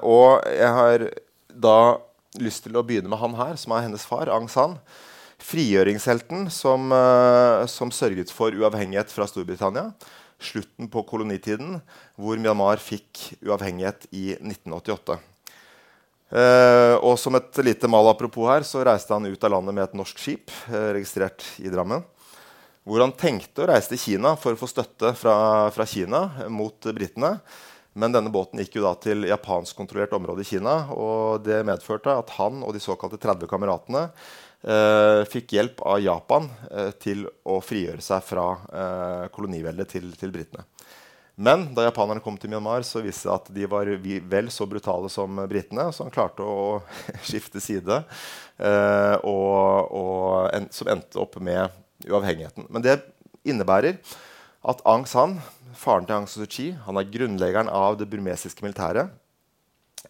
og 0.00 0.38
jeg 0.48 0.70
har 0.72 1.02
da 1.52 1.80
lyst 2.40 2.64
til 2.64 2.78
å 2.80 2.84
begynne 2.86 3.10
med 3.12 3.20
han 3.20 3.34
her, 3.36 3.58
som 3.60 3.74
er 3.76 3.84
hennes 3.84 4.06
far, 4.08 4.30
Aung 4.32 4.48
San. 4.48 4.78
Frigjøringshelten 5.46 6.48
som, 6.50 6.90
som 7.70 7.92
sørget 7.94 8.32
for 8.34 8.50
uavhengighet 8.50 9.12
fra 9.14 9.28
Storbritannia 9.30 9.92
slutten 10.42 10.88
på 10.92 11.02
kolonitiden, 11.08 11.78
hvor 12.18 12.38
Myanmar 12.40 12.80
fikk 12.82 13.38
uavhengighet 13.44 14.08
i 14.10 14.34
1988. 14.36 15.18
Eh, 16.26 16.94
og 17.06 17.14
som 17.22 17.38
et 17.38 17.60
lite 17.62 17.88
mal 17.90 18.08
apropos 18.10 18.50
her, 18.50 18.66
så 18.66 18.82
reiste 18.86 19.14
han 19.14 19.28
ut 19.28 19.44
av 19.46 19.54
landet 19.54 19.76
med 19.76 19.86
et 19.86 19.96
norsk 19.98 20.18
skip 20.20 20.52
eh, 20.68 20.90
registrert 20.96 21.44
i 21.62 21.70
Drammen. 21.72 22.02
Hvor 22.86 23.02
han 23.02 23.14
tenkte 23.18 23.64
å 23.64 23.70
reise 23.70 23.94
til 23.94 24.02
Kina 24.02 24.34
for 24.38 24.54
å 24.54 24.60
få 24.60 24.68
støtte 24.70 25.14
fra, 25.18 25.36
fra 25.74 25.86
Kina 25.88 26.48
mot 26.52 26.90
britene. 26.94 27.36
Men 27.96 28.12
denne 28.12 28.30
båten 28.30 28.60
gikk 28.60 28.76
jo 28.76 28.84
da 28.84 28.92
til 29.00 29.24
japanskkontrollert 29.26 30.12
område 30.18 30.44
i 30.44 30.50
Kina. 30.50 30.76
Og 30.94 31.42
det 31.46 31.62
medførte 31.66 32.14
at 32.14 32.34
han 32.36 32.60
og 32.62 32.74
de 32.76 32.82
såkalte 32.82 33.18
30 33.22 33.50
kameratene 33.50 34.04
eh, 34.06 34.55
fikk 35.30 35.52
hjelp 35.56 35.82
av 35.86 36.00
Japan 36.02 36.48
eh, 36.70 36.90
til 37.02 37.26
å 37.46 37.60
frigjøre 37.62 38.02
seg 38.02 38.24
fra 38.24 38.46
eh, 38.72 39.26
koloniveldet 39.34 39.92
til, 39.94 40.08
til 40.18 40.32
britene. 40.34 40.64
Men 41.36 41.66
da 41.76 41.84
japanerne 41.84 42.22
kom 42.24 42.38
til 42.40 42.48
Myanmar, 42.48 42.80
så 42.88 43.02
viste 43.04 43.28
det 43.28 43.34
at 43.34 43.50
de 43.52 43.66
var 43.68 43.90
vel 44.00 44.46
så 44.48 44.64
brutale 44.68 45.10
som 45.12 45.42
britene. 45.50 45.90
Så 45.92 46.06
han 46.06 46.14
klarte 46.14 46.46
å 46.46 46.80
skifte 47.28 47.60
side, 47.60 48.00
eh, 48.56 49.16
og, 49.20 49.92
og 49.92 50.48
en, 50.56 50.70
som 50.72 50.88
endte 50.94 51.20
opp 51.20 51.36
med 51.36 51.68
uavhengigheten. 52.08 52.70
Men 52.72 52.84
det 52.84 53.02
innebærer 53.46 54.00
at 54.66 54.80
Aung 54.88 55.04
San, 55.06 55.36
faren 55.76 56.08
til 56.08 56.16
Aung 56.16 56.30
San 56.30 56.46
Suu 56.46 56.50
Kyi, 56.50 56.72
han 56.86 56.96
er 56.96 57.12
grunnleggeren 57.12 57.68
av 57.68 58.00
det 58.00 58.08
burmesiske 58.10 58.64
militæret 58.64 59.12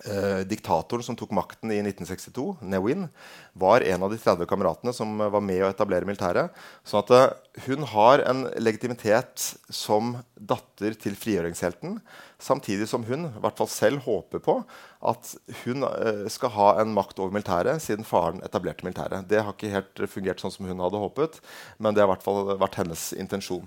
eh, 0.05 0.43
diktatoren 0.49 1.05
som 1.05 1.17
tok 1.19 1.33
makten 1.37 1.73
i 1.73 1.79
1962, 1.81 2.57
Newin, 2.61 3.07
var 3.53 3.85
en 3.87 4.03
av 4.05 4.13
de 4.13 4.19
30 4.21 4.49
kameratene 4.51 4.93
som 4.97 5.17
var 5.19 5.43
med 5.45 5.65
å 5.65 5.71
etablere 5.71 6.09
militæret. 6.09 6.53
sånn 6.85 7.05
at 7.05 7.15
eh, 7.17 7.63
hun 7.67 7.87
har 7.93 8.25
en 8.27 8.45
legitimitet 8.61 9.55
som 9.73 10.17
datter 10.37 10.99
til 11.01 11.17
frigjøringshelten, 11.17 12.01
samtidig 12.39 12.89
som 12.91 13.07
hun 13.09 13.31
i 13.31 13.41
hvert 13.41 13.57
fall 13.57 13.71
selv 13.73 14.05
håper 14.05 14.43
på 14.45 14.59
at 15.07 15.33
hun 15.65 15.87
eh, 15.89 16.27
skal 16.33 16.55
ha 16.59 16.69
en 16.83 16.93
makt 16.97 17.23
over 17.23 17.33
militæret, 17.33 17.83
siden 17.83 18.05
faren 18.05 18.43
etablerte 18.45 18.87
militæret. 18.87 19.29
Det 19.31 19.43
har 19.43 19.57
ikke 19.57 19.73
helt 19.73 20.07
fungert 20.13 20.43
sånn 20.43 20.55
som 20.55 20.69
hun 20.69 20.85
hadde 20.85 21.01
håpet, 21.01 21.41
men 21.79 21.95
det 21.97 22.05
har 22.05 22.11
i 22.11 22.15
hvert 22.17 22.27
fall 22.27 22.57
vært 22.61 22.81
hennes 22.83 23.11
intensjon. 23.17 23.67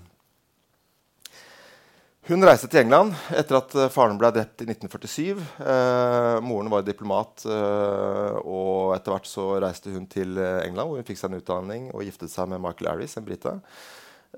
Hun 2.28 2.44
reiste 2.44 2.68
til 2.68 2.82
England 2.82 3.14
etter 3.32 3.56
at 3.56 3.72
eh, 3.80 3.88
faren 3.92 4.18
ble 4.20 4.28
drept 4.34 4.60
i 4.60 4.66
1947. 4.68 5.40
Eh, 5.40 6.36
moren 6.44 6.68
var 6.72 6.84
diplomat, 6.84 7.46
eh, 7.48 8.36
og 8.44 8.92
etter 8.92 9.14
hvert 9.14 9.30
så 9.30 9.46
reiste 9.64 9.94
hun 9.94 10.04
til 10.10 10.36
eh, 10.36 10.66
England, 10.66 10.90
hvor 10.90 11.00
hun 11.00 11.08
fikk 11.08 11.18
seg 11.22 11.32
en 11.32 11.40
utdanning 11.40 11.88
og 11.94 12.04
giftet 12.04 12.32
seg 12.32 12.52
med 12.52 12.60
Michael 12.60 12.92
Arris, 12.92 13.16
en 13.16 13.24
brite. 13.24 13.56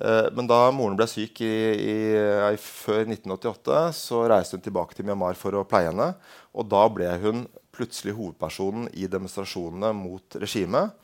Eh, 0.01 0.31
men 0.33 0.47
da 0.49 0.61
moren 0.71 0.97
ble 0.97 1.09
syk 1.11 1.43
i, 1.43 1.53
i, 1.75 1.97
i, 2.55 2.63
før 2.63 3.03
1988, 3.03 3.83
så 3.99 4.23
reiste 4.31 4.57
hun 4.57 4.65
tilbake 4.65 4.97
til 4.97 5.11
Myanmar 5.11 5.37
for 5.39 5.59
å 5.59 5.67
pleie 5.69 5.91
henne. 5.91 6.13
Og 6.55 6.71
da 6.71 6.87
ble 6.87 7.11
hun 7.27 7.49
plutselig 7.75 8.15
hovedpersonen 8.15 8.93
i 8.95 9.11
demonstrasjonene 9.11 9.91
mot 9.97 10.39
regimet. 10.39 10.95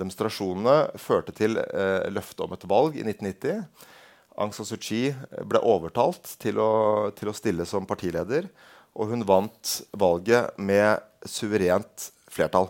Demonstrasjonene 0.00 0.98
førte 0.98 1.36
til 1.36 1.60
eh, 1.60 2.06
løftet 2.10 2.42
om 2.48 2.56
et 2.56 2.66
valg 2.70 2.96
i 2.96 3.04
1990. 3.06 3.92
Aung 4.34 4.52
San 4.54 4.66
Suu 4.66 4.80
Kyi 4.80 5.12
ble 5.46 5.60
overtalt 5.62 6.36
til 6.42 6.58
å, 6.58 7.12
til 7.14 7.30
å, 7.30 7.36
stille 7.36 7.66
som 7.68 7.86
partileder. 7.86 8.48
Og 8.94 9.10
hun 9.10 9.24
vant 9.26 9.74
valget 9.98 10.58
med 10.58 11.02
suverent 11.26 12.10
flertall. 12.30 12.68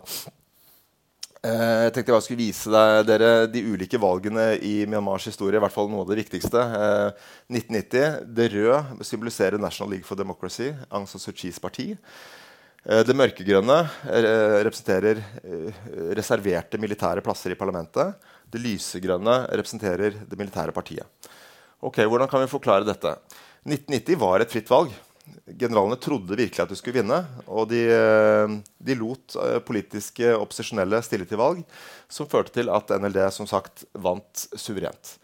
Eh, 1.45 1.85
jeg 1.85 1.93
tenkte 1.93 2.15
jeg 2.15 2.25
skulle 2.27 2.41
vise 2.41 2.71
deg, 2.73 3.01
dere 3.09 3.31
de 3.49 3.65
ulike 3.65 3.99
valgene 4.01 4.53
i 4.61 4.75
Myanmars 4.89 5.27
historie. 5.29 5.57
i 5.57 5.63
hvert 5.65 5.73
fall 5.73 5.89
noe 5.91 6.05
av 6.05 6.13
det 6.13 6.21
viktigste. 6.23 6.61
Eh, 6.61 7.27
1990. 7.53 8.23
Det 8.37 8.49
røde 8.53 9.05
symboliserer 9.05 9.61
National 9.61 9.93
League 9.93 10.07
for 10.07 10.17
Democracy, 10.17 10.71
Aung 10.89 11.09
San 11.09 11.21
Suu 11.21 11.33
Kyis 11.33 11.61
parti. 11.61 11.93
Eh, 12.85 13.01
det 13.01 13.15
mørkegrønne 13.17 13.79
eh, 14.13 14.59
representerer 14.67 15.17
eh, 15.41 15.85
reserverte 16.17 16.77
militære 16.77 17.23
plasser 17.25 17.55
i 17.55 17.57
parlamentet. 17.57 18.13
Det 18.45 18.61
lysegrønne 18.61 19.39
representerer 19.49 20.19
det 20.21 20.37
militære 20.37 20.75
partiet. 20.75 21.09
Ok, 21.83 21.99
Hvordan 22.05 22.29
kan 22.31 22.41
vi 22.43 22.51
forklare 22.51 22.87
dette? 22.87 23.17
1990 23.65 24.21
var 24.21 24.39
et 24.39 24.51
fritt 24.53 24.69
valg. 24.69 24.93
Generalene 25.45 25.97
trodde 26.01 26.37
virkelig 26.37 26.63
at 26.63 26.71
de 26.71 26.77
skulle 26.77 27.01
vinne. 27.01 27.19
Og 27.47 27.69
de, 27.71 27.81
eh, 27.89 28.55
de 28.77 28.97
lot 28.97 29.35
eh, 29.41 29.59
politiske 29.65 30.31
opposisjonelle 30.37 31.01
stille 31.05 31.27
til 31.29 31.41
valg, 31.41 31.63
som 32.09 32.29
førte 32.29 32.53
til 32.55 32.69
at 32.73 32.93
NLD 32.93 33.19
som 33.33 33.49
sagt 33.49 33.85
vant 33.93 34.47
suverent. 34.53 35.17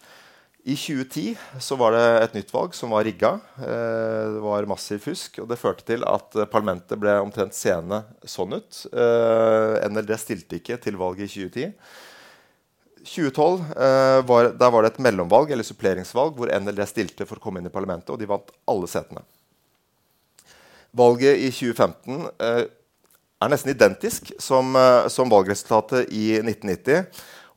I 0.61 0.75
2010 0.77 1.37
så 1.57 1.73
var 1.79 1.95
det 1.95 2.05
et 2.21 2.35
nytt 2.37 2.51
valg 2.53 2.75
som 2.77 2.93
var 2.93 3.05
rigga. 3.07 3.33
Eh, 3.57 4.35
det 4.35 4.43
var 4.43 4.69
massiv 4.69 5.01
fusk. 5.05 5.39
Og 5.41 5.49
det 5.49 5.61
førte 5.61 5.85
til 5.87 6.05
at 6.05 6.37
parlamentet 6.53 7.01
ble 7.01 7.17
omtrent 7.21 7.57
seende 7.57 8.03
sånn 8.25 8.57
ut. 8.57 8.85
NLD 8.91 10.17
stilte 10.21 10.61
ikke 10.61 10.81
til 10.81 11.01
valget 11.01 11.29
i 11.29 11.45
2010. 11.49 11.73
2012 13.05 13.61
eh, 13.75 14.21
var, 14.27 14.51
der 14.57 14.73
var 14.73 14.83
det 14.83 14.93
et 14.93 15.03
mellomvalg 15.03 15.51
eller 15.51 15.65
suppleringsvalg 15.65 16.37
hvor 16.37 16.51
NLD 16.51 16.81
stilte 16.89 17.27
for 17.29 17.39
å 17.39 17.43
komme 17.43 17.61
inn 17.61 17.69
i 17.69 17.73
parlamentet, 17.73 18.09
og 18.13 18.19
de 18.21 18.29
vant 18.29 18.51
alle 18.71 18.89
setene. 18.91 19.23
Valget 20.97 21.39
i 21.39 21.49
2015 21.55 22.25
eh, 22.43 22.63
er 23.41 23.51
nesten 23.51 23.71
identisk 23.73 24.33
som, 24.41 24.75
eh, 24.75 25.07
som, 25.09 25.29
valgresultatet 25.31 26.11
i 26.11 26.33
1990. 26.41 27.05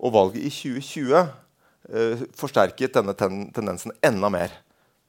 Og 0.05 0.15
valget 0.15 0.47
i 0.47 0.53
2020 0.53 1.17
eh, 1.19 2.25
forsterket 2.39 2.95
denne 2.95 3.17
ten 3.19 3.49
tendensen 3.55 3.95
enda 4.05 4.31
mer. 4.33 4.55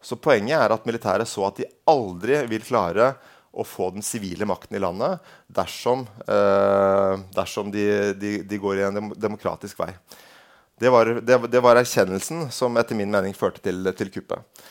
Så 0.01 0.17
poenget 0.21 0.57
er 0.57 0.73
at 0.73 0.85
militæret 0.85 1.29
så 1.29 1.47
at 1.47 1.61
de 1.61 1.69
aldri 1.89 2.41
vil 2.49 2.65
klare 2.65 3.13
å 3.55 3.63
få 3.67 3.89
den 3.95 4.03
sivile 4.03 4.47
makten 4.47 4.75
i 4.77 4.81
landet 4.83 5.23
dersom, 5.47 6.03
eh, 6.27 7.13
dersom 7.35 7.71
de, 7.73 7.85
de, 8.19 8.37
de, 8.43 8.59
går 8.61 8.81
i 8.81 8.85
en 8.89 9.11
demokratisk 9.15 9.79
vei. 9.79 9.91
Det 10.79 10.91
var, 10.91 11.13
det, 11.23 11.37
det 11.51 11.61
var, 11.63 11.79
erkjennelsen 11.79 12.49
som 12.51 12.75
etter 12.77 12.97
min 12.99 13.11
mening 13.11 13.35
førte 13.37 13.63
til, 13.63 13.79
til, 13.95 14.11
kuppet. 14.11 14.63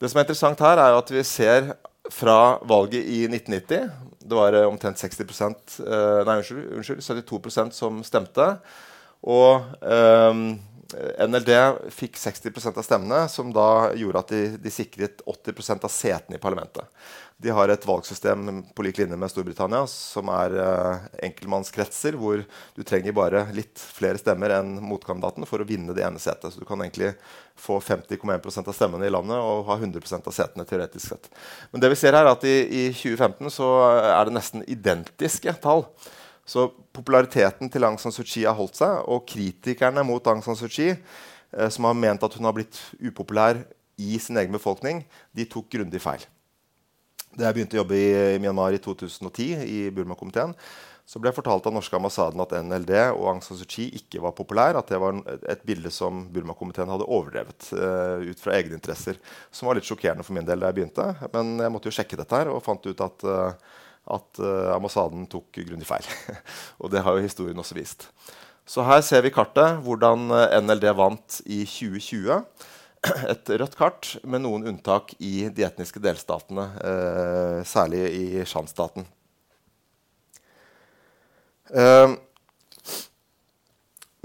Det 0.00 0.08
som 0.08 0.20
er 0.20 0.24
interessant 0.24 0.62
her, 0.64 0.80
er 0.80 0.96
at 0.96 1.12
vi 1.12 1.24
ser 1.28 1.74
fra 2.10 2.56
valget 2.64 3.04
i 3.04 3.26
1990 3.28 3.90
Det 4.24 4.38
var 4.38 4.56
eh, 4.56 4.68
omtrent 4.68 4.98
60 4.98 5.20
eh, 5.20 6.22
Nei, 6.24 6.38
unnskyld, 6.40 6.64
unnskyld 6.80 7.04
72 7.28 7.76
som 7.76 8.00
stemte. 8.06 8.46
Og 9.20 9.68
eh, 9.84 10.40
NLD 11.26 11.50
fikk 11.94 12.18
60% 12.18 12.78
av 12.78 12.86
stemmene, 12.86 13.24
som 13.28 13.52
da 13.54 13.90
gjorde 13.98 14.22
at 14.22 14.32
de, 14.34 14.42
de 14.60 14.72
sikret 14.72 15.22
80% 15.26 15.86
av 15.86 15.92
setene 15.92 16.38
i 16.38 16.42
parlamentet. 16.42 16.86
De 17.40 17.52
har 17.56 17.72
et 17.72 17.86
valgsystem 17.88 18.60
på 18.76 18.84
lik 18.84 18.98
linje 19.00 19.16
med 19.16 19.32
Storbritannia 19.32 19.86
som 19.88 20.28
er 20.34 20.56
uh, 20.60 21.06
enkeltmannskretser, 21.24 22.18
hvor 22.20 22.42
du 22.76 22.82
trenger 22.84 23.16
bare 23.16 23.46
litt 23.56 23.80
flere 23.80 24.20
stemmer 24.20 24.52
enn 24.58 24.74
motkandidaten 24.84 25.48
for 25.48 25.64
å 25.64 25.68
vinne 25.68 25.96
det 25.96 26.04
ene 26.04 26.20
setet. 26.20 26.52
Så 26.52 26.60
du 26.60 26.68
kan 26.68 26.82
egentlig 26.84 27.14
få 27.56 27.78
50,1% 27.80 28.68
av 28.68 28.76
stemmene 28.76 29.08
i 29.08 29.14
landet 29.14 29.40
og 29.40 29.64
ha 29.70 29.78
100% 29.80 30.28
av 30.28 30.36
setene. 30.36 30.68
teoretisk 30.68 31.14
sett. 31.14 31.30
Men 31.72 31.80
det 31.80 31.94
vi 31.94 32.00
ser 32.02 32.12
her 32.18 32.28
er 32.28 32.34
at 32.34 32.44
i, 32.44 32.56
i 32.68 32.84
2015 32.92 33.56
så 33.56 33.72
er 34.04 34.28
det 34.28 34.36
nesten 34.36 34.66
identiske 34.68 35.56
tall. 35.64 35.86
Så 36.48 36.68
populariteten 36.96 37.70
til 37.70 37.86
Aung 37.86 37.98
San 38.00 38.14
Suu 38.14 38.24
Kyi 38.26 38.46
har 38.48 38.56
holdt 38.58 38.80
seg, 38.80 39.02
og 39.06 39.26
kritikerne 39.28 40.04
mot 40.06 40.26
Aung 40.30 40.42
San 40.44 40.58
Suu 40.58 40.70
Kyi, 40.70 40.94
eh, 40.94 41.70
som 41.70 41.86
har 41.86 41.98
ment 41.98 42.26
at 42.26 42.36
hun 42.36 42.48
har 42.48 42.56
blitt 42.56 42.80
upopulær 42.98 43.62
i 44.00 44.18
sin 44.18 44.38
egen 44.40 44.54
befolkning, 44.56 45.04
de 45.36 45.46
tok 45.48 45.68
grundig 45.72 46.02
feil. 46.02 46.24
Da 47.36 47.46
jeg 47.46 47.60
begynte 47.60 47.78
å 47.78 47.84
jobbe 47.84 47.98
i, 47.98 48.08
i 48.34 48.38
Myanmar 48.42 48.74
i 48.74 48.80
2010, 48.82 49.60
i 49.62 49.82
Burma-komiteen, 49.94 50.56
så 51.10 51.18
ble 51.18 51.32
jeg 51.32 51.40
fortalt 51.40 51.64
av 51.66 51.74
norske 51.74 51.96
ambassaden 51.98 52.42
at 52.44 52.52
NLD 52.62 52.92
og 53.16 53.24
Aung 53.32 53.40
San 53.42 53.58
Suu 53.58 53.66
Kyi 53.66 53.88
ikke 53.98 54.20
var 54.22 54.34
populær. 54.38 54.76
At 54.78 54.92
det 54.92 55.00
var 55.02 55.16
et 55.50 55.64
bilde 55.66 55.90
som 55.90 56.20
Burma-komiteen 56.30 56.90
hadde 56.92 57.08
overdrevet 57.10 57.66
uh, 57.74 58.22
ut 58.22 58.38
fra 58.38 58.54
egne 58.54 58.78
interesser. 58.78 59.18
Som 59.50 59.66
var 59.66 59.78
litt 59.78 59.88
sjokkerende 59.88 60.22
for 60.26 60.36
min 60.36 60.46
del 60.46 60.62
da 60.62 60.70
jeg 60.70 60.78
begynte. 60.78 61.08
Men 61.34 61.56
jeg 61.64 61.74
måtte 61.74 61.90
jo 61.90 61.96
sjekke 61.96 62.18
dette 62.20 62.38
her 62.38 62.52
og 62.52 62.62
fant 62.62 62.86
ut 62.86 63.02
at, 63.02 63.26
uh, 63.26 63.80
at 64.10 64.42
uh, 64.42 64.74
ambassaden 64.74 65.26
tok 65.30 65.62
grundig 65.62 65.88
feil. 65.88 66.06
og 66.82 66.92
det 66.92 67.04
har 67.06 67.16
jo 67.16 67.24
historien 67.24 67.58
også 67.58 67.78
vist. 67.78 68.08
Så 68.68 68.84
her 68.86 69.02
ser 69.02 69.24
vi 69.24 69.32
kartet 69.34 69.80
hvordan 69.84 70.28
NLD 70.62 70.90
vant 70.98 71.40
i 71.46 71.64
2020. 71.66 72.42
et 73.32 73.52
rødt 73.62 73.76
kart 73.78 74.12
med 74.28 74.44
noen 74.44 74.66
unntak 74.70 75.14
i 75.18 75.48
de 75.48 75.64
etniske 75.66 76.02
delstatene, 76.04 76.68
uh, 76.84 77.60
særlig 77.66 78.04
i 78.12 78.44
Shan-staten. 78.48 79.06
Uh, 81.70 82.18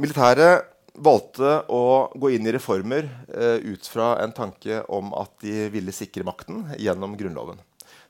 militæret 0.01 0.71
valgte 0.95 1.59
å 1.71 2.11
gå 2.15 2.31
inn 2.35 2.47
i 2.47 2.53
reformer 2.55 3.07
eh, 3.27 3.57
ut 3.67 3.87
fra 3.87 4.15
en 4.23 4.31
tanke 4.35 4.81
om 4.91 5.11
at 5.19 5.33
de 5.43 5.67
ville 5.73 5.93
sikre 5.95 6.25
makten 6.27 6.63
gjennom 6.79 7.17
Grunnloven. 7.19 7.59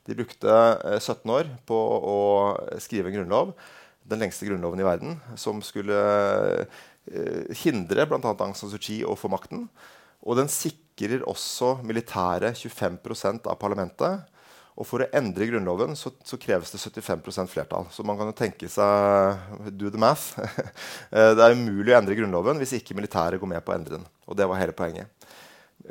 De 0.06 0.14
brukte 0.14 0.52
17 1.00 1.18
eh, 1.26 1.34
år 1.34 1.50
på 1.66 1.76
å 1.76 2.18
skrive 2.82 3.10
en 3.10 3.18
grunnlov, 3.20 3.52
den 4.06 4.22
lengste 4.22 4.46
grunnloven 4.46 4.82
i 4.82 4.86
verden, 4.86 5.18
som 5.38 5.58
skulle 5.64 5.98
eh, 7.10 7.56
hindre 7.64 8.06
bl.a. 8.06 8.20
Aung 8.22 8.54
San 8.54 8.70
Suu 8.70 8.78
Kyi 8.78 9.02
å 9.06 9.16
få 9.18 9.30
makten. 9.32 9.66
Og 10.26 10.38
den 10.38 10.50
sikrer 10.50 11.26
også 11.26 11.76
militæret 11.86 12.58
25% 12.58 13.50
av 13.50 13.58
parlamentet. 13.60 14.24
Og 14.76 14.84
for 14.84 15.00
å 15.00 15.08
endre 15.16 15.46
Grunnloven 15.48 15.96
så, 15.96 16.10
så, 16.24 16.36
kreves 16.36 16.68
det 16.74 16.80
75% 16.82 17.48
flertall. 17.48 17.86
Så 17.90 18.04
man 18.04 18.18
kan 18.18 18.28
jo 18.28 18.36
tenke 18.36 18.68
seg 18.68 19.70
do 19.72 19.90
the 19.90 20.00
math. 20.00 20.34
Eh, 21.16 21.32
det 21.38 21.42
er 21.42 21.54
umulig 21.54 21.94
å 21.94 22.00
endre 22.00 22.16
Grunnloven 22.18 22.58
hvis 22.60 22.74
ikke 22.76 22.96
militæret 22.98 23.40
går 23.40 23.48
med 23.48 23.62
på 23.64 23.72
å 23.72 23.76
endre 23.76 23.96
den. 23.96 24.06
Og 24.26 24.36
det 24.36 24.46
var 24.50 24.58
hele 24.58 24.74
poenget. 24.76 25.08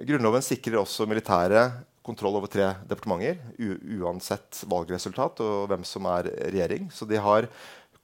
Grunnloven 0.06 0.44
sikrer 0.44 0.82
også 0.82 1.08
militæret 1.08 1.80
kontroll 2.06 2.38
over 2.38 2.52
tre 2.52 2.70
departementer 2.86 3.40
uansett 4.00 4.62
valgresultat 4.70 5.42
og 5.46 5.72
hvem 5.72 5.86
som 5.88 6.06
er 6.14 6.30
regjering. 6.54 6.92
Så 6.94 7.08
de 7.10 7.18
har 7.22 7.50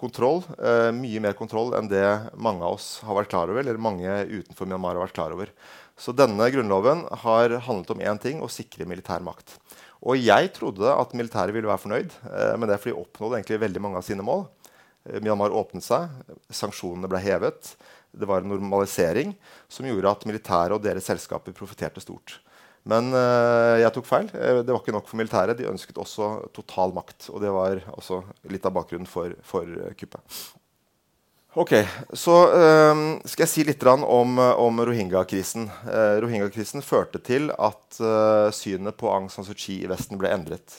kontroll, 0.02 0.42
eh, 0.58 0.90
mye 0.98 1.22
mer 1.22 1.38
kontroll 1.38 1.76
enn 1.78 1.90
det 1.90 2.34
mange 2.34 2.66
av 2.66 2.80
oss 2.80 3.02
har 3.06 3.16
vært 3.16 3.30
klar 3.30 3.50
over. 3.50 3.60
eller 3.62 3.78
mange 3.78 4.10
utenfor 4.26 4.66
Myanmar 4.66 4.96
har 4.96 5.06
vært 5.06 5.14
klar 5.14 5.32
over. 5.32 5.50
Så 5.98 6.16
denne 6.16 6.50
grunnloven 6.50 7.06
har 7.22 7.50
handlet 7.68 7.92
om 7.92 8.02
én 8.02 8.20
ting 8.20 8.42
å 8.42 8.50
sikre 8.50 8.88
militær 8.88 9.22
makt. 9.22 9.60
Og 10.02 10.18
jeg 10.18 10.54
trodde 10.54 10.82
at 10.82 11.14
militæret 11.14 11.54
ville 11.54 11.70
være 11.70 11.84
fornøyd 11.84 12.12
eh, 12.26 12.58
med 12.58 12.70
det, 12.70 12.80
for 12.82 12.90
de 12.90 12.98
oppnådde 12.98 13.38
egentlig 13.38 13.62
veldig 13.62 13.82
mange 13.82 13.98
av 13.98 14.08
sine 14.08 14.26
mål. 14.26 14.48
Eh, 15.06 15.20
Myanmar 15.22 15.54
åpnet 15.54 15.86
seg, 15.86 16.10
sanksjonene 16.50 17.10
ble 17.12 17.22
hevet. 17.22 17.76
Det 18.12 18.26
var 18.28 18.42
en 18.42 18.50
normalisering 18.50 19.36
som 19.70 19.86
gjorde 19.86 20.10
at 20.10 20.26
militæret 20.26 20.74
og 20.74 20.82
deres 20.82 21.06
selskaper 21.06 21.54
profitterte 21.54 22.02
stort. 22.02 22.40
Men 22.90 23.12
uh, 23.14 23.78
jeg 23.82 23.94
tok 23.94 24.08
feil. 24.10 24.32
Det 24.32 24.72
var 24.72 24.80
ikke 24.80 24.96
nok 24.96 25.10
for 25.10 25.20
militæret. 25.20 25.60
De 25.60 25.70
ønsket 25.70 26.00
også 26.02 26.32
total 26.56 26.96
makt. 26.96 27.30
Og 27.30 27.44
det 27.44 27.52
var 27.54 27.84
også 27.94 28.24
litt 28.50 28.66
av 28.66 28.74
bakgrunnen 28.78 29.10
for, 29.10 29.36
for 29.46 29.70
kuppet. 30.00 30.42
Ok, 31.62 31.74
Så 32.16 32.34
skal 33.28 33.44
jeg 33.44 33.52
si 33.52 33.64
litt 33.68 33.82
om, 33.84 34.38
om 34.40 34.78
rohingya-krisen. 34.88 35.66
Rohingya-krisen 36.24 36.80
førte 36.80 37.20
til 37.20 37.52
at 37.52 38.00
synet 38.56 38.96
på 38.96 39.10
Aung 39.12 39.28
San 39.28 39.44
Suu 39.44 39.52
Kyi 39.52 39.82
i 39.84 39.90
Vesten 39.92 40.16
ble 40.22 40.32
endret. 40.32 40.78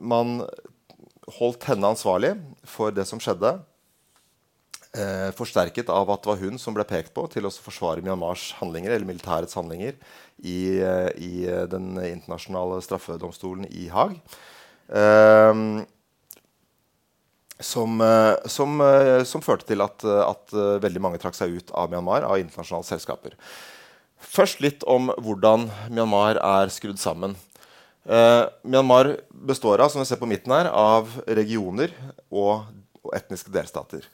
man 0.00 0.32
holdt 1.38 1.68
henne 1.68 1.92
ansvarlig 1.92 2.32
for 2.64 2.94
det 2.94 3.04
som 3.08 3.20
skjedde. 3.20 3.58
Forsterket 5.38 5.86
av 5.94 6.08
at 6.10 6.24
det 6.24 6.30
var 6.32 6.40
hun 6.40 6.56
som 6.58 6.74
ble 6.74 6.82
pekt 6.82 7.12
på 7.14 7.22
til 7.30 7.46
å 7.46 7.52
forsvare 7.54 8.02
Myanmars 8.02 8.48
handlinger, 8.58 8.90
eller 8.90 9.06
militærets 9.06 9.54
handlinger 9.54 9.94
i, 10.42 10.82
i 11.14 11.44
den 11.70 11.92
internasjonale 11.94 12.80
straffedomstolen 12.82 13.68
i 13.70 13.86
Haag. 13.94 14.16
Eh, 14.90 15.62
som, 17.60 18.00
eh, 18.00 18.34
som, 18.46 18.80
eh, 18.80 19.22
som, 19.24 19.42
førte 19.44 19.68
til 19.68 19.84
at, 19.84 20.04
at, 20.04 20.52
eh, 20.52 20.80
veldig 20.80 21.02
mange 21.04 21.20
trakk 21.20 21.36
seg 21.36 21.60
ut 21.60 21.70
av 21.76 21.92
Myanmar 21.92 22.24
av 22.24 22.40
internasjonale 22.40 22.88
selskaper. 22.88 23.36
Først 24.20 24.60
litt 24.64 24.84
om 24.88 25.12
hvordan 25.20 25.68
Myanmar 25.92 26.40
er 26.40 26.72
skrudd 26.72 26.98
sammen. 27.00 27.36
Eh, 28.08 28.44
Myanmar 28.64 29.18
består 29.30 29.80
av 29.80 29.92
som 29.92 30.00
vi 30.00 30.08
ser 30.08 30.20
på 30.20 30.28
midten 30.28 30.52
her, 30.52 30.70
av 30.72 31.08
regioner 31.28 31.92
og, 32.30 32.66
og 33.04 33.14
etniske 33.16 33.52
delstater. 33.52 34.06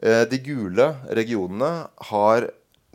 Eh, 0.00 0.24
de 0.28 0.38
gule 0.40 0.86
regionene 1.12 1.70
har 2.10 2.48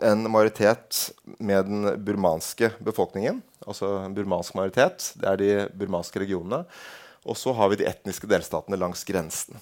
en 0.04 0.26
majoritet 0.32 1.12
med 1.38 1.70
den 1.70 2.06
burmanske 2.06 2.72
befolkningen. 2.84 3.42
Altså 3.66 3.92
en 4.04 4.16
burmansk 4.18 4.58
majoritet. 4.58 5.12
Det 5.16 5.30
er 5.30 5.40
de 5.40 5.52
burmanske 5.78 6.20
regionene. 6.20 6.66
Og 7.26 7.38
så 7.38 7.54
har 7.58 7.72
vi 7.72 7.80
de 7.80 7.88
etniske 7.90 8.30
delstatene 8.30 8.78
langs 8.78 9.06
grensen. 9.08 9.58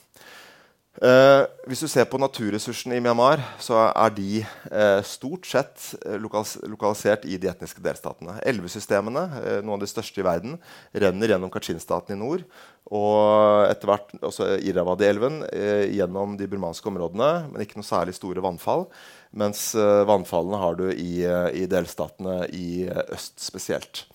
Eh, 1.01 1.43
hvis 1.65 1.79
du 1.81 1.87
ser 1.89 2.05
på 2.05 2.19
naturressursene 2.21 2.99
i 2.99 3.01
Myanmar, 3.01 3.41
så 3.57 3.79
er 3.89 4.11
de 4.13 4.43
eh, 4.43 4.99
stort 5.09 5.47
sett 5.49 5.87
eh, 6.03 6.19
lokalis 6.21 6.59
lokalisert 6.69 7.23
i 7.25 7.39
de 7.41 7.49
etniske 7.49 7.81
delstatene. 7.81 8.35
Elvesystemene, 8.45 9.23
eh, 9.39 9.57
noen 9.65 9.79
av 9.79 9.81
de 9.81 9.89
største 9.89 10.21
i 10.21 10.25
verden, 10.27 10.59
renner 10.93 11.33
gjennom 11.33 11.49
Kachin-staten 11.53 12.13
i 12.13 12.19
nord. 12.19 12.43
Og 12.93 13.65
etter 13.71 13.89
hvert 13.89 14.13
også 14.21 14.51
Irrawaddy-elven 14.61 15.41
eh, 15.49 15.87
gjennom 15.97 16.37
de 16.37 16.49
burmanske 16.51 16.93
områdene, 16.93 17.31
men 17.49 17.65
ikke 17.65 17.81
noe 17.81 17.89
særlig 17.89 18.13
store 18.19 18.45
vannfall. 18.45 18.85
Mens 19.33 19.71
eh, 19.73 20.03
vannfallene 20.05 20.61
har 20.61 20.77
du 20.77 20.85
i, 20.93 21.25
i 21.57 21.65
delstatene 21.73 22.43
i 22.53 22.85
øst 23.07 23.41
spesielt. 23.41 24.05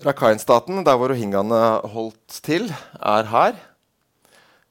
Rakhine-staten, 0.00 0.80
der 0.88 0.96
hvor 0.96 1.12
rohingyaene 1.12 1.62
holdt 1.92 2.40
til, 2.48 2.70
er 3.04 3.32
her 3.36 3.62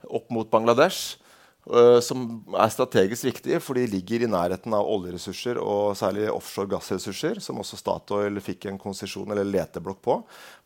opp 0.10 0.32
mot 0.34 0.50
Bangladesh. 0.52 1.20
Uh, 1.64 2.02
som 2.04 2.26
er 2.60 2.72
strategisk 2.74 3.24
viktige, 3.24 3.62
for 3.64 3.80
de 3.80 3.86
ligger 3.88 4.26
i 4.26 4.28
nærheten 4.28 4.74
av 4.76 4.84
oljeressurser 4.84 5.56
og 5.62 5.94
særlig 5.96 6.26
offshore 6.28 6.68
gassressurser, 6.74 7.40
som 7.40 7.62
også 7.62 7.80
Statoil 7.80 8.42
fikk 8.44 8.68
en 8.68 8.80
konsesjon 8.82 9.32
eller 9.32 9.48
leteblokk 9.48 10.02
på. 10.04 10.18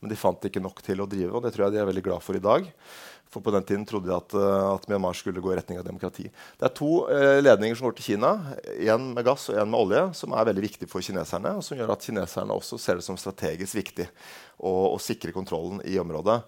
Men 0.01 0.09
de 0.09 0.17
fant 0.17 0.49
ikke 0.49 0.63
nok 0.63 0.81
til 0.81 1.03
å 1.03 1.09
drive, 1.09 1.35
og 1.37 1.45
det 1.45 1.53
tror 1.53 1.67
jeg 1.67 1.77
de 1.77 1.83
er 1.83 1.91
veldig 1.91 2.05
glad 2.09 2.25
for 2.25 2.39
i 2.39 2.41
dag. 2.41 2.65
For 3.33 3.43
på 3.43 3.53
den 3.55 3.65
tiden 3.67 3.85
trodde 3.87 4.09
de 4.09 4.15
at, 4.15 4.35
uh, 4.37 4.73
at 4.75 4.87
Myanmar 4.89 5.17
skulle 5.17 5.43
gå 5.43 5.51
i 5.53 5.57
retning 5.59 5.81
av 5.81 5.85
demokrati. 5.87 6.27
Det 6.29 6.67
er 6.67 6.75
to 6.77 6.91
uh, 7.09 7.37
ledninger 7.43 7.77
som 7.77 7.89
går 7.89 7.97
til 7.99 8.13
Kina, 8.13 8.33
én 8.77 9.11
med 9.13 9.27
gass 9.27 9.49
og 9.51 9.59
én 9.59 9.69
med 9.69 9.79
olje, 9.79 10.03
som 10.17 10.35
er 10.35 10.49
veldig 10.51 10.65
viktig 10.67 10.89
for 10.91 11.05
kineserne, 11.05 11.57
og 11.57 11.65
som 11.65 11.79
gjør 11.79 11.95
at 11.95 12.07
kineserne 12.07 12.55
også 12.55 12.79
ser 12.81 12.99
det 12.99 13.07
som 13.07 13.19
strategisk 13.19 13.79
viktig 13.79 14.07
å, 14.57 14.71
å 14.95 14.97
sikre 15.01 15.33
kontrollen 15.35 15.81
i 15.85 15.97
området. 16.01 16.39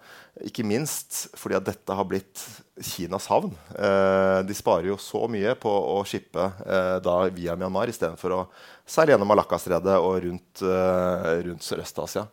Ikke 0.47 0.65
minst 0.65 1.27
fordi 1.37 1.57
at 1.57 1.67
dette 1.67 1.95
har 1.95 2.07
blitt 2.07 2.41
Kinas 2.79 3.27
havn. 3.29 3.51
Eh, 3.75 4.39
de 4.47 4.55
sparer 4.55 4.89
jo 4.91 4.97
så 5.01 5.25
mye 5.31 5.53
på 5.59 5.69
å 5.69 5.99
shippe 6.07 6.45
eh, 6.63 6.95
da 7.03 7.17
via 7.35 7.57
Myanmar 7.59 7.91
istedenfor 7.91 8.35
å 8.37 8.41
seile 8.87 9.13
gjennom 9.13 9.29
Malakastredet 9.29 9.99
og 9.99 10.15
rundt, 10.25 10.63
eh, 10.63 11.29
rundt 11.49 11.65
Sørøst-Asia. 11.65 12.25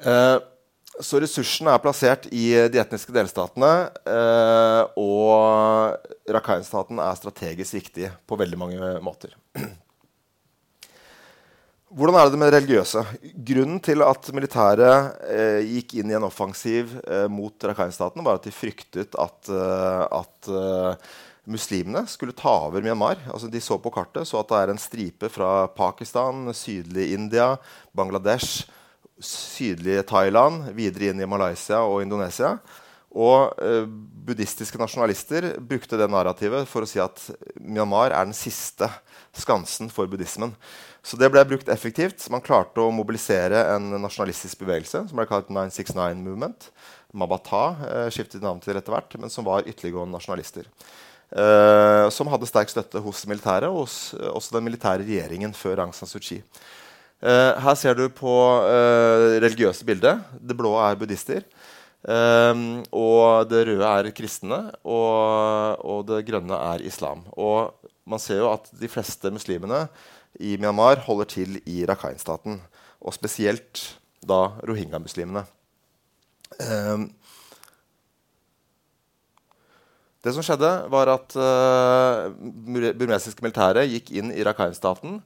Eh, 0.00 0.36
så 1.04 1.20
ressursene 1.22 1.74
er 1.74 1.82
plassert 1.82 2.26
i 2.32 2.46
de 2.72 2.80
etniske 2.80 3.14
delstatene. 3.14 3.72
Eh, 4.04 4.82
og 5.00 6.32
Rakhine-staten 6.32 7.00
er 7.02 7.18
strategisk 7.18 7.78
viktig 7.80 8.10
på 8.28 8.38
veldig 8.40 8.58
mange 8.60 8.96
måter. 9.04 9.36
Hvordan 11.90 12.20
er 12.20 12.28
det 12.30 12.38
med 12.38 12.52
det 12.52 12.58
religiøse? 12.60 13.00
Grunnen 13.48 13.80
til 13.82 14.04
at 14.06 14.28
militæret 14.30 15.24
eh, 15.26 15.72
gikk 15.72 15.96
inn 15.98 16.12
i 16.12 16.14
en 16.14 16.26
offensiv 16.28 16.92
eh, 17.02 17.26
mot 17.26 17.66
Rakhine-staten, 17.66 18.22
var 18.22 18.38
at 18.38 18.46
de 18.46 18.54
fryktet 18.54 19.16
at, 19.18 19.50
eh, 19.50 20.04
at 20.20 20.50
uh, 20.54 21.16
muslimene 21.50 22.04
skulle 22.06 22.36
ta 22.38 22.52
over 22.68 22.84
Myanmar. 22.84 23.18
Altså, 23.34 23.50
de 23.50 23.58
så 23.58 23.80
på 23.82 23.90
kartet 23.90 24.30
så 24.30 24.38
at 24.38 24.52
det 24.52 24.60
er 24.60 24.70
en 24.70 24.78
stripe 24.78 25.32
fra 25.34 25.66
Pakistan, 25.74 26.46
sydlig 26.54 27.10
India, 27.16 27.56
Bangladesh, 27.90 28.70
sydlige 29.24 30.04
Thailand, 30.08 30.70
videre 30.76 31.10
inn 31.10 31.22
i 31.22 31.28
Malaysia 31.28 31.82
og 31.86 32.02
Indonesia. 32.04 32.56
Og 33.10 33.56
eh, 33.58 33.86
buddhistiske 34.26 34.78
nasjonalister 34.78 35.56
brukte 35.58 35.98
det 35.98 36.06
narrativet 36.12 36.68
for 36.70 36.86
å 36.86 36.88
si 36.88 37.00
at 37.02 37.24
Myanmar 37.58 38.14
er 38.14 38.28
den 38.28 38.36
siste 38.36 38.86
skansen 39.34 39.90
for 39.90 40.10
buddhismen. 40.10 40.54
Så 41.02 41.18
det 41.18 41.30
ble 41.32 41.42
brukt 41.48 41.70
effektivt. 41.72 42.22
Man 42.30 42.44
klarte 42.44 42.82
å 42.82 42.92
mobilisere 42.94 43.64
en 43.74 43.88
nasjonalistisk 44.02 44.62
bevegelse 44.62 45.06
som 45.08 45.18
ble 45.18 45.26
kalt 45.30 45.50
969 45.50 46.22
Movement. 46.22 46.70
Mabata 47.10 47.64
eh, 47.88 48.08
skiftet 48.14 48.44
navn 48.44 48.62
til 48.62 48.78
etter 48.78 48.94
hvert, 48.94 49.16
men 49.18 49.32
som 49.32 49.46
var 49.48 49.66
ytterliggående 49.66 50.14
nasjonalister. 50.14 50.70
Eh, 51.30 52.06
som 52.14 52.30
hadde 52.30 52.46
sterk 52.50 52.70
støtte 52.70 53.02
hos 53.02 53.24
militæret 53.30 53.70
og 53.70 53.84
hos, 53.84 53.96
også 54.14 54.54
den 54.54 54.66
militære 54.66 55.02
regjeringen 55.02 55.54
før 55.56 55.82
Aung 55.86 55.96
San 55.96 56.10
Suu 56.10 56.22
Kyi. 56.22 56.44
Eh, 57.20 57.52
her 57.60 57.76
ser 57.76 57.98
du 57.98 58.06
på 58.16 58.32
uh, 58.64 59.36
religiøse 59.42 59.84
bildet. 59.84 60.22
Det 60.40 60.56
blå 60.56 60.72
er 60.80 60.96
buddhister. 60.96 61.44
Um, 62.00 62.80
og 62.96 63.44
det 63.50 63.66
røde 63.68 63.84
er 63.84 64.06
kristne, 64.16 64.60
og, 64.88 65.82
og 65.84 66.06
det 66.08 66.22
grønne 66.30 66.56
er 66.56 66.84
islam. 66.88 67.26
Og 67.36 67.74
man 68.08 68.22
ser 68.22 68.40
jo 68.40 68.48
at 68.54 68.70
de 68.72 68.88
fleste 68.88 69.28
muslimene 69.34 69.82
i 70.40 70.54
Myanmar 70.56 71.02
holder 71.04 71.28
til 71.28 71.58
i 71.68 71.82
Rakhine-staten. 71.84 72.56
Og 73.04 73.16
spesielt 73.16 73.84
da 74.24 74.46
rohingya-muslimene. 74.64 75.44
Um, 76.60 77.10
Det 80.20 80.34
som 80.36 80.44
skjedde, 80.44 80.68
var 80.92 81.08
at 81.08 81.32
uh, 81.32 82.28
burmesiske 82.68 83.40
militære 83.40 83.86
gikk 83.88 84.10
inn 84.20 84.28
i 84.36 84.44
Rakhine-staten 84.44 85.22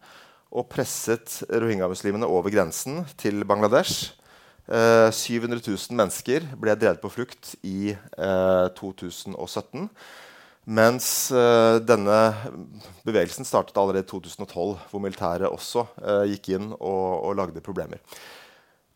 og 0.54 0.68
presset 0.70 1.40
rohingya-muslimene 1.50 2.28
over 2.30 2.52
grensen 2.54 3.02
til 3.18 3.42
Bangladesh. 3.48 4.12
Eh, 4.64 5.10
700 5.12 5.60
000 5.60 5.98
mennesker 5.98 6.46
ble 6.56 6.72
drevet 6.78 7.02
på 7.02 7.10
flukt 7.12 7.52
i 7.66 7.92
eh, 7.92 8.68
2017. 8.78 9.90
Mens 10.64 11.08
eh, 11.36 11.80
denne 11.84 12.20
bevegelsen 13.04 13.44
startet 13.44 13.76
allerede 13.76 14.06
i 14.06 14.08
2012, 14.08 14.78
hvor 14.88 15.02
militæret 15.02 15.50
også 15.50 15.84
uh, 16.00 16.22
gikk 16.30 16.54
inn 16.56 16.70
og, 16.78 17.10
og, 17.18 17.34
lagde 17.36 17.60
problemer. 17.60 18.00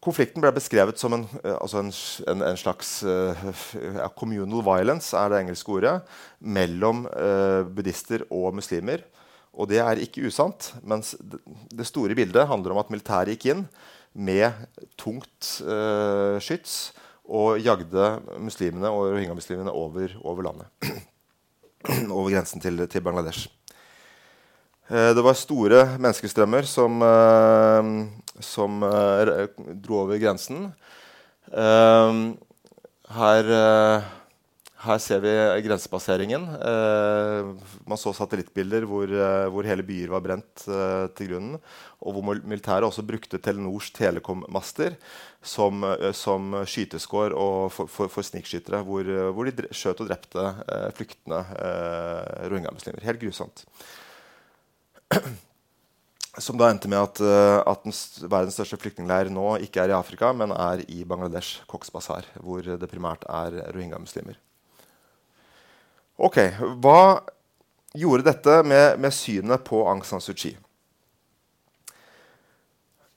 Konflikten 0.01 0.41
ble 0.41 0.55
beskrevet 0.57 0.97
som 0.97 1.13
en, 1.13 1.27
uh, 1.43 1.59
altså 1.59 1.83
en, 1.83 1.93
en, 2.33 2.47
en 2.49 2.57
slags 2.57 3.03
ja, 3.05 4.09
communal 4.17 4.65
violence 4.65 5.13
er 5.13 5.29
det 5.29 5.43
engelske 5.43 5.75
ordet, 5.77 5.99
mellom 6.41 7.05
buddhister 7.77 8.25
og 8.33 8.57
muslimer. 8.57 9.05
Og 9.59 9.69
det 9.71 9.81
er 9.83 10.01
ikke 10.03 10.29
usant. 10.29 10.71
Mens 10.87 11.17
det, 11.19 11.87
store 11.89 12.15
bildet 12.15 12.47
handler 12.47 12.75
om 12.75 12.83
at 12.83 12.93
militæret 12.95 13.35
gikk 13.35 13.51
inn 13.53 13.67
med 14.15 14.55
tungt 14.99 15.59
skyts 16.43 16.79
og 17.29 17.59
jagde 17.61 18.07
muslimene 18.41 18.89
og 18.89 19.13
rohingya-muslimene 19.13 19.75
over, 19.75 20.15
over 20.23 20.47
landet. 20.47 20.95
over 22.17 22.31
grensen 22.33 22.63
til, 22.63 22.81
til 22.89 23.05
Bangladesh. 23.05 23.49
Eh, 24.89 25.11
det 25.13 25.21
var 25.25 25.37
store 25.37 25.83
menneskestrømmer 26.01 26.65
som, 26.69 27.03
eh, 27.05 27.89
som 28.41 28.83
eh, 28.89 29.49
dro 29.85 30.05
over 30.07 30.17
grensen. 30.21 30.71
Her, 33.09 33.45
her, 34.85 34.99
ser 35.03 35.23
vi 35.25 35.33
grensepasseringen. 35.67 36.45
man 37.89 37.99
så 37.99 38.13
satellittbilder 38.15 38.87
hvor, 38.87 39.11
hvor, 39.51 39.67
hele 39.67 39.83
byer 39.83 40.13
var 40.13 40.23
brent 40.23 40.65
til 41.19 41.33
grunnen. 41.33 41.59
Og 41.99 42.15
hvor 42.15 42.37
militæret 42.39 42.87
også 42.87 43.03
brukte 43.03 43.41
Telenors 43.43 43.91
telekommaster 43.91 44.95
som, 45.43 45.85
eh, 45.85 46.13
som 46.13 46.55
skyteskår 46.67 47.35
for, 47.71 47.87
for, 47.91 48.09
for 48.13 48.27
snikskyttere, 48.27 48.83
hvor, 48.87 49.07
eh, 49.07 49.31
hvor, 49.35 49.49
de 49.49 49.69
skjøt 49.75 50.01
og 50.05 50.11
drepte 50.11 50.45
eh, 50.45 50.89
flyktende 50.97 51.43
eh, 51.59 52.49
rohingya-muslimer. 52.51 53.05
Helt 53.07 53.23
grusomt. 53.23 53.65
Som 56.39 56.55
da 56.55 56.69
endte 56.71 56.87
med 56.87 57.01
at, 57.01 57.19
eh, 57.25 57.59
at 57.67 57.87
den, 57.87 57.95
verdens 58.31 58.55
største 58.59 58.79
flyktningleir 58.79 59.31
nå 59.35 59.57
ikke 59.65 59.83
er 59.83 59.91
i 59.91 59.97
Afrika, 59.99 60.31
men 60.33 60.55
er 60.55 60.85
i 60.87 61.03
Bangladesh, 61.09 61.65
Cox 61.71 61.91
Bazar, 61.91 62.29
hvor 62.39 62.63
det 62.63 62.91
primært 62.93 63.27
er 63.27 63.59
rohingya-muslimer. 63.73 64.39
Ok, 66.19 66.35
Hva 66.83 67.23
gjorde 67.95 68.25
dette 68.27 68.55
med, 68.67 68.97
med 68.99 69.15
synet 69.15 69.63
på 69.63 69.85
Aung 69.87 70.01
San 70.03 70.19
Suu 70.19 70.35
Kyi? 70.35 70.57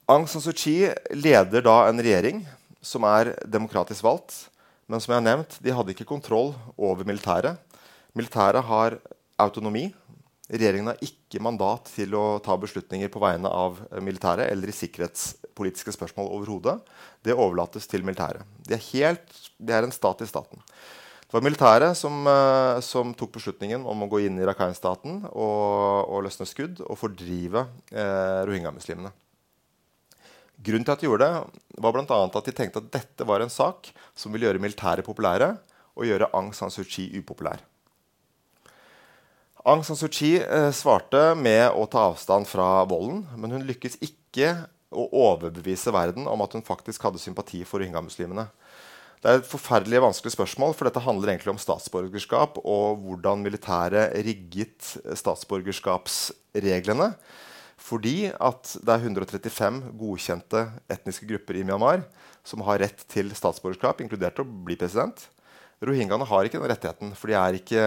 Aung 0.06 0.28
San 0.30 0.44
Suu 0.44 0.54
Kyi 0.54 0.92
leder 1.18 1.66
da 1.66 1.88
en 1.88 1.98
regjering 1.98 2.44
som 2.78 3.08
er 3.10 3.32
demokratisk 3.50 4.06
valgt. 4.06 4.36
Men 4.86 5.02
som 5.02 5.16
jeg 5.16 5.18
har 5.18 5.26
nevnt, 5.26 5.58
de 5.66 5.74
hadde 5.74 5.96
ikke 5.96 6.06
kontroll 6.14 6.54
over 6.78 7.02
militæret. 7.10 7.58
Militæret 8.14 8.70
har 8.70 9.00
autonomi. 9.42 9.88
Regjeringen 10.52 10.94
har 10.94 11.02
ikke 11.02 11.42
mandat 11.42 11.90
til 11.96 12.14
å 12.14 12.38
ta 12.46 12.54
beslutninger 12.54 13.10
på 13.10 13.26
vegne 13.26 13.50
av 13.50 13.82
militæret 13.98 14.46
eller 14.54 14.70
i 14.70 14.78
sikkerhetspolitiske 14.78 15.98
spørsmål 15.98 16.30
overhodet. 16.38 16.78
Det 17.26 17.34
overlates 17.34 17.90
til 17.90 18.06
militæret. 18.06 18.46
Det 18.62 18.78
er, 18.78 18.90
helt, 18.92 19.40
det 19.58 19.74
er 19.74 19.90
en 19.90 19.96
stat 19.96 20.22
i 20.22 20.30
staten. 20.30 20.62
Det 21.32 21.38
var 21.38 21.46
militæret 21.46 21.96
som, 21.96 22.26
uh, 22.28 22.82
som, 22.84 23.14
tok 23.16 23.38
beslutningen 23.38 23.86
om 23.88 24.02
å 24.04 24.08
gå 24.12 24.26
inn 24.26 24.36
i 24.36 24.44
Rakhine-staten 24.44 25.22
og, 25.32 26.10
og 26.12 26.26
løsne 26.26 26.44
skudd 26.50 26.82
og 26.84 26.98
fordrive 27.00 27.62
eh, 27.88 28.42
rohingya-muslimene. 28.50 29.14
Grunnen 30.60 30.84
til 30.84 30.92
at 30.92 31.00
de 31.00 31.08
gjorde 31.08 31.30
det, 31.32 31.62
var 31.80 31.96
bl.a. 31.96 32.18
at 32.28 32.50
de 32.50 32.56
tenkte 32.58 32.84
at 32.84 32.92
dette 32.98 33.30
var 33.30 33.40
en 33.40 33.54
sak 33.54 33.94
som 34.12 34.36
ville 34.36 34.50
gjøre 34.50 34.60
militæret 34.60 35.08
populære 35.08 35.54
og 35.96 36.10
gjøre 36.10 36.28
Aung 36.36 36.52
San 36.52 36.74
Suu 36.74 36.84
Kyi 36.84 37.08
upopulær. 37.22 37.64
Aung 39.64 39.88
San 39.88 39.96
Suu 39.96 40.12
Kyi 40.12 40.36
eh, 40.44 40.68
svarte 40.76 41.30
med 41.40 41.70
å 41.72 41.88
ta 41.88 42.10
avstand 42.12 42.52
fra 42.52 42.84
volden, 42.92 43.24
men 43.40 43.56
hun 43.56 43.64
lykkes 43.72 44.02
ikke 44.04 44.58
å 44.92 45.08
overbevise 45.30 45.96
verden 45.96 46.28
om 46.28 46.44
at 46.44 46.60
hun 46.60 46.68
faktisk 46.68 47.08
hadde 47.08 47.24
sympati 47.24 47.64
for 47.64 47.80
rohingya-muslimene. 47.80 48.50
Det 49.22 49.30
er 49.30 49.38
et 49.38 49.46
forferdelig 49.46 50.00
vanskelig 50.02 50.34
spørsmål, 50.34 50.72
for 50.74 50.88
dette 50.88 51.04
handler 51.06 51.30
egentlig 51.30 51.52
om 51.54 51.60
statsborgerskap 51.62 52.56
og 52.66 53.04
hvordan 53.04 53.44
militæret 53.46 54.16
rigget 54.26 54.96
statsborgerskapsreglene. 55.20 57.12
Fordi 57.82 58.32
at 58.34 58.72
det 58.82 58.94
er 58.94 59.06
135 59.06 59.78
godkjente 59.98 60.64
etniske 60.90 61.30
grupper 61.30 61.60
i 61.60 61.64
Myanmar 61.68 62.02
som 62.46 62.64
har 62.66 62.82
rett 62.82 63.06
til 63.14 63.30
statsborgerskap, 63.38 64.02
inkludert 64.02 64.42
å 64.42 64.48
bli 64.48 64.78
president. 64.80 65.28
Rohingyaene 65.86 66.26
har 66.30 66.46
ikke 66.46 66.58
den 66.58 66.70
rettigheten, 66.74 67.14
for 67.18 67.30
de 67.30 67.38
er 67.38 67.58
ikke, 67.58 67.86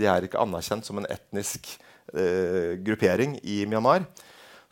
de 0.00 0.08
er 0.08 0.24
ikke 0.24 0.40
anerkjent 0.40 0.88
som 0.88 1.00
en 1.00 1.08
etnisk 1.12 1.74
eh, 2.12 2.80
gruppering 2.84 3.36
i 3.44 3.62
Myanmar. 3.68 4.08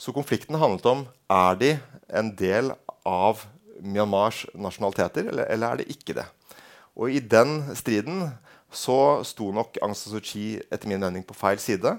Så 0.01 0.17
konflikten 0.17 0.57
handlet 0.57 0.89
om 0.89 1.05
er 1.37 1.61
de 1.61 1.73
en 2.17 2.33
del 2.37 2.73
av 3.05 3.45
Myanmars 3.83 4.45
nasjonaliteter, 4.55 5.31
eller, 5.31 5.49
eller 5.51 5.71
er 5.71 5.81
det 5.81 5.89
ikke 5.95 6.17
det. 6.19 6.27
Og 6.99 7.15
i 7.15 7.23
den 7.23 7.63
striden 7.79 8.29
så 8.75 9.25
sto 9.25 9.53
nok 9.55 9.79
Aung 9.83 9.95
San 9.97 10.13
Suu 10.13 10.23
Kyi 10.25 10.59
etter 10.69 10.91
min 10.91 11.01
mening 11.01 11.25
på 11.27 11.37
feil 11.37 11.61
side. 11.63 11.95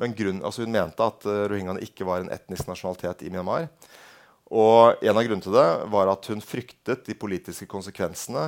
Men 0.00 0.14
grunn, 0.16 0.42
altså 0.44 0.64
hun 0.64 0.74
mente 0.74 1.06
at 1.06 1.26
uh, 1.26 1.44
rohingyaene 1.50 1.82
ikke 1.86 2.06
var 2.06 2.22
en 2.22 2.32
etnisk 2.34 2.68
nasjonalitet 2.70 3.24
i 3.26 3.30
Myanmar. 3.32 3.68
Og 4.54 5.02
en 5.02 5.16
av 5.16 5.24
grunnene 5.24 5.42
til 5.42 5.54
det 5.56 5.68
var 5.90 6.10
at 6.12 6.26
hun 6.30 6.42
fryktet 6.44 7.06
de 7.06 7.16
politiske 7.18 7.66
konsekvensene 7.70 8.44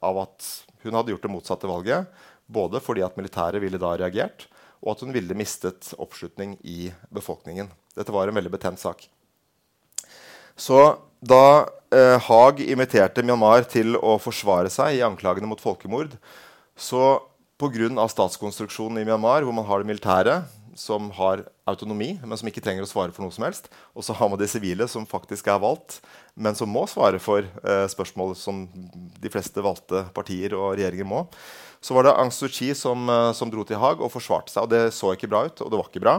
av 0.00 0.20
at 0.22 0.50
hun 0.84 0.96
hadde 0.96 1.12
gjort 1.12 1.26
det 1.26 1.32
motsatte 1.32 1.70
valget. 1.70 2.08
Både 2.50 2.80
fordi 2.82 3.04
at 3.06 3.16
militæret 3.18 3.62
ville 3.62 3.78
da 3.80 3.92
reagert, 3.98 4.46
og 4.80 4.94
at 4.94 5.02
hun 5.04 5.12
ville 5.14 5.36
mistet 5.38 5.92
oppslutning 6.00 6.56
i 6.66 6.90
befolkningen. 7.14 7.68
Dette 7.96 8.14
var 8.14 8.30
en 8.30 8.38
veldig 8.38 8.52
betent 8.54 8.80
sak. 8.80 9.04
Så 10.60 10.80
da 11.24 11.66
eh, 11.94 12.18
Haag 12.28 12.60
inviterte 12.66 13.24
Myanmar 13.24 13.64
til 13.70 13.96
å 13.96 14.18
forsvare 14.20 14.70
seg 14.72 14.98
i 14.98 15.04
anklagene 15.06 15.48
mot 15.48 15.60
folkemord, 15.60 16.16
så 16.76 17.20
pga. 17.60 18.08
statskonstruksjonen 18.08 19.00
i 19.00 19.06
Myanmar, 19.08 19.44
hvor 19.44 19.56
man 19.56 19.68
har 19.68 19.80
det 19.80 19.88
militære, 19.88 20.40
som 20.80 21.10
har 21.12 21.42
autonomi, 21.68 22.14
men 22.24 22.38
som 22.38 22.48
ikke 22.48 22.62
trenger 22.64 22.86
å 22.86 22.88
svare 22.88 23.12
for 23.12 23.24
noe 23.24 23.34
som 23.34 23.44
helst. 23.44 23.68
Og 23.92 24.04
så 24.06 24.14
har 24.16 24.30
man 24.30 24.40
de 24.40 24.48
sivile, 24.48 24.86
som 24.88 25.08
faktisk 25.08 25.50
er 25.50 25.60
valgt, 25.60 25.98
men 26.34 26.56
som 26.56 26.70
må 26.72 26.86
svare 26.88 27.20
for 27.20 27.44
eh, 27.44 27.86
spørsmål 27.90 28.32
som 28.38 28.62
de 29.20 29.32
fleste 29.32 29.64
valgte 29.64 30.06
partier 30.16 30.54
og 30.56 30.78
regjeringer 30.78 31.08
må. 31.08 31.26
Så 31.84 31.96
var 31.96 32.06
det 32.06 32.14
Aung 32.14 32.32
Suu 32.32 32.48
Kyi 32.48 32.72
som, 32.76 33.08
eh, 33.12 33.32
som, 33.36 33.52
dro 33.52 33.66
til 33.66 33.80
Haag 33.80 34.00
og 34.00 34.12
forsvarte 34.14 34.52
seg. 34.52 34.64
Og 34.64 34.72
det 34.72 34.96
så 34.96 35.12
ikke 35.16 35.30
bra 35.32 35.44
ut, 35.48 35.60
og 35.60 35.72
det 35.72 35.80
var 35.80 35.90
ikke 35.90 36.04
bra. 36.04 36.16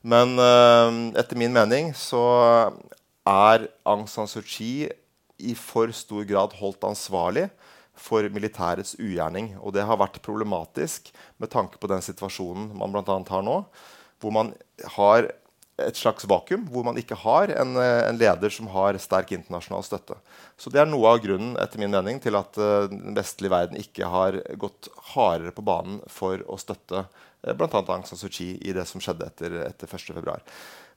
Men 0.00 0.36
eh, 0.40 1.02
etter 1.20 1.40
min 1.40 1.52
mening 1.56 1.92
så 1.98 2.24
er 3.30 3.68
Aung 3.88 4.06
San 4.10 4.28
Suu 4.30 4.42
Kyi 4.42 4.90
i 5.40 5.54
for 5.56 5.92
stor 5.96 6.26
grad 6.28 6.56
holdt 6.58 6.84
ansvarlig 6.84 7.48
for 8.00 8.24
militærets 8.32 8.96
ugjerning. 9.00 9.54
Og 9.60 9.74
det 9.76 9.86
har 9.86 10.00
vært 10.00 10.20
problematisk 10.24 11.12
med 11.40 11.52
tanke 11.52 11.80
på 11.80 11.90
den 11.90 12.02
situasjonen 12.04 12.70
man 12.78 12.92
bl.a. 12.94 13.04
har 13.04 13.44
nå, 13.46 13.60
hvor 14.20 14.34
man 14.34 14.54
har 14.96 15.30
et 15.80 15.96
slags 15.96 16.26
vakuum, 16.28 16.66
hvor 16.68 16.84
man 16.84 16.98
ikke 17.00 17.16
har 17.22 17.52
en, 17.54 17.76
en, 17.80 18.18
leder 18.20 18.52
som 18.52 18.68
har 18.74 18.98
sterk 19.00 19.32
internasjonal 19.32 19.84
støtte. 19.86 20.18
Så 20.60 20.72
Det 20.72 20.82
er 20.82 20.90
noe 20.90 21.14
av 21.14 21.22
grunnen 21.24 21.56
etter 21.62 21.80
min 21.80 21.92
mening, 21.94 22.20
til 22.20 22.36
at 22.36 22.58
uh, 22.60 22.84
den 22.90 23.16
vestlige 23.16 23.52
verden 23.52 23.80
ikke 23.80 24.10
har 24.12 24.36
gått 24.60 24.90
hardere 25.14 25.54
på 25.56 25.64
banen 25.64 26.02
for 26.10 26.44
å 26.44 26.58
støtte 26.60 27.06
uh, 27.06 27.54
bl.a. 27.54 27.80
Aung 27.80 28.04
San 28.08 28.20
Suu 28.20 28.28
Kyi 28.28 28.58
i 28.60 28.76
det 28.76 28.86
som 28.90 29.00
skjedde 29.00 29.30
etter, 29.30 29.56
etter 29.70 29.88
1.2. 29.88 30.36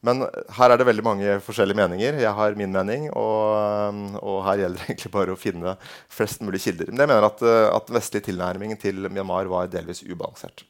Men 0.04 0.26
her 0.58 0.74
er 0.74 0.80
det 0.80 0.88
veldig 0.90 1.06
mange 1.06 1.38
forskjellige 1.46 1.80
meninger. 1.80 2.20
Jeg 2.20 2.36
har 2.36 2.58
min 2.60 2.74
mening, 2.76 3.08
og, 3.16 4.20
og 4.20 4.42
her 4.50 4.66
gjelder 4.66 4.82
det 4.82 4.90
egentlig 4.90 5.12
bare 5.14 5.36
å 5.36 5.40
finne 5.40 5.76
flest 6.12 6.44
mulig 6.44 6.60
kilder. 6.66 6.92
Men 6.92 7.06
jeg 7.06 7.12
mener 7.14 7.28
at, 7.30 7.44
at 7.72 7.88
den 7.88 7.98
vestlige 7.98 8.28
tilnærmingen 8.28 8.80
til 8.82 9.08
Myanmar 9.08 9.48
var 9.52 9.72
delvis 9.72 10.04
ubalansert. 10.04 10.66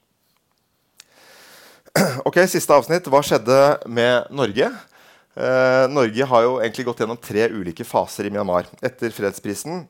Ok, 2.27 2.43
Siste 2.49 2.73
avsnitt. 2.77 3.09
Hva 3.09 3.23
skjedde 3.25 3.57
med 3.89 4.29
Norge? 4.33 4.69
Eh, 5.33 5.85
Norge 5.89 6.29
har 6.29 6.45
jo 6.45 6.59
egentlig 6.61 6.85
gått 6.87 7.01
gjennom 7.01 7.17
tre 7.17 7.47
ulike 7.49 7.85
faser 7.87 8.29
i 8.29 8.33
Myanmar. 8.33 8.69
Etter 8.85 9.13
fredsprisen 9.13 9.83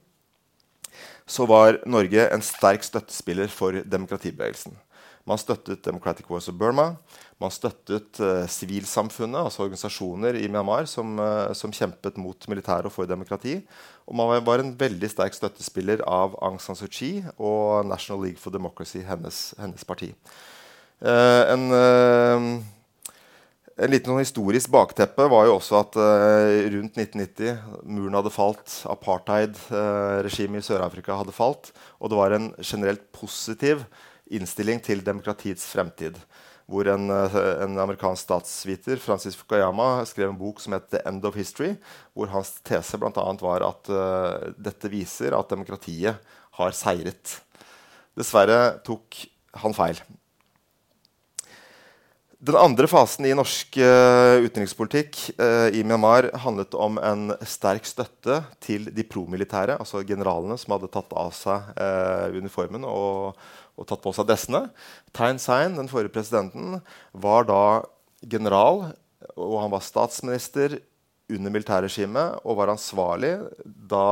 så 1.28 1.48
var 1.48 1.82
Norge 1.88 2.28
en 2.32 2.44
sterk 2.44 2.84
støttespiller 2.84 3.52
for 3.52 3.84
demokratibevegelsen. 3.84 4.76
Man 5.24 5.40
støttet 5.40 5.86
Democratic 5.86 6.28
Voice 6.28 6.52
of 6.52 6.58
Burma. 6.60 6.90
Man 7.40 7.52
støttet 7.52 8.20
uh, 8.20 8.44
sivilsamfunnet, 8.52 9.40
altså 9.40 9.64
organisasjoner 9.64 10.36
i 10.36 10.50
Myanmar 10.52 10.88
som, 10.92 11.16
uh, 11.16 11.54
som, 11.56 11.72
kjempet 11.72 12.20
mot 12.20 12.48
militæret 12.52 12.90
og 12.90 12.96
for 12.96 13.08
demokrati. 13.08 13.62
Og 14.04 14.18
man 14.20 14.44
var 14.44 14.60
en 14.60 14.74
veldig 14.80 15.12
sterk 15.14 15.38
støttespiller 15.38 16.04
av 16.04 16.36
Aung 16.44 16.60
San 16.60 16.76
Suu 16.76 16.92
Kyi 16.92 17.24
og 17.38 17.88
National 17.88 18.26
League 18.26 18.44
for 18.44 18.52
Democracy, 18.52 19.00
hennes, 19.08 19.54
hennes 19.62 19.88
parti. 19.88 20.12
Uh, 21.00 21.44
en, 21.56 21.66
en 23.74 23.92
liten 23.96 24.12
sånn 24.12 24.24
historisk 24.24 24.76
bakteppe 24.76 25.32
var 25.32 25.48
jo 25.48 25.56
også 25.56 25.80
at 25.80 25.96
rundt 26.76 27.00
1990 27.00 27.88
muren 27.88 28.20
hadde 28.20 28.32
falt, 28.32 28.82
apartheid-regimet 28.92 30.60
i 30.60 30.68
Sør-Afrika 30.68 31.16
hadde 31.16 31.36
falt, 31.36 31.72
og 32.04 32.12
det 32.12 32.20
var 32.20 32.36
en 32.36 32.52
generelt 32.60 33.08
positiv 33.16 33.88
innstilling 34.32 34.82
til 34.84 35.04
demokratiets 35.06 35.66
fremtid. 35.72 36.18
Hvor 36.70 36.88
en, 36.88 37.10
eh, 37.12 37.38
en 37.66 37.78
amerikansk 37.84 38.24
statsviter, 38.24 38.98
Francis 38.98 39.36
Fukuyama, 39.36 40.06
skrev 40.08 40.30
en 40.30 40.40
bok 40.40 40.62
som 40.62 40.74
het 40.74 40.90
'The 40.90 41.02
End 41.06 41.26
of 41.26 41.36
History', 41.36 41.78
hvor 42.14 42.28
hans 42.28 42.54
tese 42.64 42.98
bl.a. 42.98 43.34
var 43.42 43.62
at 43.68 43.90
uh, 43.90 44.54
dette 44.58 44.90
viser 44.90 45.38
at 45.38 45.50
demokratiet 45.50 46.16
har 46.52 46.72
seiret. 46.72 47.42
Dessverre 48.16 48.80
tok 48.86 49.26
han 49.56 49.74
feil. 49.74 50.00
Den 52.44 52.58
andre 52.60 52.90
fasen 52.92 53.24
i 53.24 53.32
norsk 53.32 53.78
uh, 53.80 54.44
utenrikspolitikk 54.44 55.16
uh, 55.40 55.70
i 55.72 55.80
Myanmar 55.88 56.26
handlet 56.44 56.76
om 56.76 56.98
en 57.00 57.30
sterk 57.48 57.88
støtte 57.88 58.42
til 58.60 58.90
de 58.92 59.06
promilitære, 59.08 59.78
altså 59.80 60.02
generalene 60.04 60.58
som 60.60 60.76
hadde 60.76 60.90
tatt 60.92 61.16
av 61.16 61.32
seg 61.38 61.70
uh, 61.78 62.36
uniformen 62.36 62.84
og, 62.84 63.40
og 63.78 63.88
tatt 63.90 64.04
på 64.04 64.14
seg 64.16 64.28
dressene. 64.30 64.68
Thein 65.16 65.42
Sein, 65.42 65.78
den 65.80 65.90
forrige 65.92 66.14
presidenten, 66.14 66.80
var 67.12 67.48
da 67.50 67.64
general, 68.22 68.92
og 69.34 69.56
han 69.62 69.74
var 69.74 69.84
statsminister 69.86 70.80
under 71.32 71.54
militærregimet 71.54 72.44
og 72.44 72.60
var 72.60 72.74
ansvarlig 72.74 73.34
da 73.64 74.06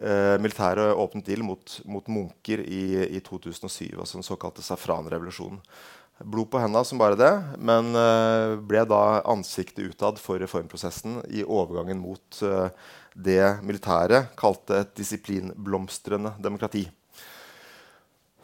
eh, 0.00 0.36
militæret 0.42 0.94
åpnet 0.94 1.30
ild 1.32 1.46
mot, 1.46 1.78
mot, 1.88 2.08
munker 2.12 2.62
i, 2.62 3.06
i 3.16 3.20
2007, 3.24 3.96
altså 3.96 4.20
den 4.20 4.26
såkalte 4.26 4.64
safranrevolusjonen. 4.64 5.62
Blod 6.24 6.48
på 6.48 6.60
hendene 6.62 6.84
som 6.88 7.00
bare 7.00 7.18
det, 7.20 7.32
men 7.60 7.90
eh, 7.92 8.54
ble 8.64 8.86
da 8.88 9.20
ansiktet 9.28 9.90
utad 9.92 10.20
for 10.20 10.40
reformprosessen 10.40 11.20
i 11.28 11.44
overgangen 11.44 12.00
mot 12.00 12.40
eh, 12.44 12.70
det 13.16 13.42
militæret 13.64 14.32
kalte 14.38 14.80
et 14.84 14.94
disiplinblomstrende 14.96 16.36
demokrati. 16.40 16.86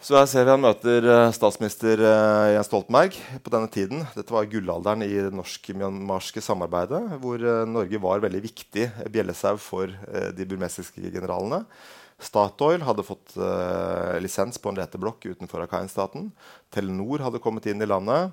Så 0.02 0.16
her 0.18 0.24
ser 0.26 0.42
vi 0.42 0.50
han 0.50 0.58
møter 0.58 1.04
uh, 1.06 1.30
statsminister 1.30 2.00
uh, 2.02 2.50
Jens 2.50 2.66
Stoltenberg 2.66 3.14
på 3.44 3.50
denne 3.54 3.68
tiden. 3.70 4.00
Dette 4.16 4.34
var 4.34 4.48
gullalderen 4.50 5.04
i 5.06 5.14
det 5.14 5.30
norsk-myanmarske 5.30 6.42
samarbeidet, 6.42 6.98
hvor 7.22 7.38
uh, 7.38 7.62
Norge 7.70 8.00
var 8.02 8.18
veldig 8.24 8.40
viktig 8.42 8.88
bjellesau 9.14 9.54
for 9.62 9.86
de 10.34 10.46
burmesiske 10.50 10.98
generalene. 11.06 11.62
Statoil 12.18 12.82
hadde 12.86 13.02
fått 13.06 13.34
lisens 14.22 14.58
på 14.62 14.68
en 14.70 14.76
leteblokk 14.78 15.26
utenfor 15.26 15.62
Akain-staten. 15.64 16.32
Telenor 16.70 17.18
hadde 17.24 17.40
kommet 17.42 17.66
inn 17.70 17.82
i 17.82 17.90
landet. 17.90 18.30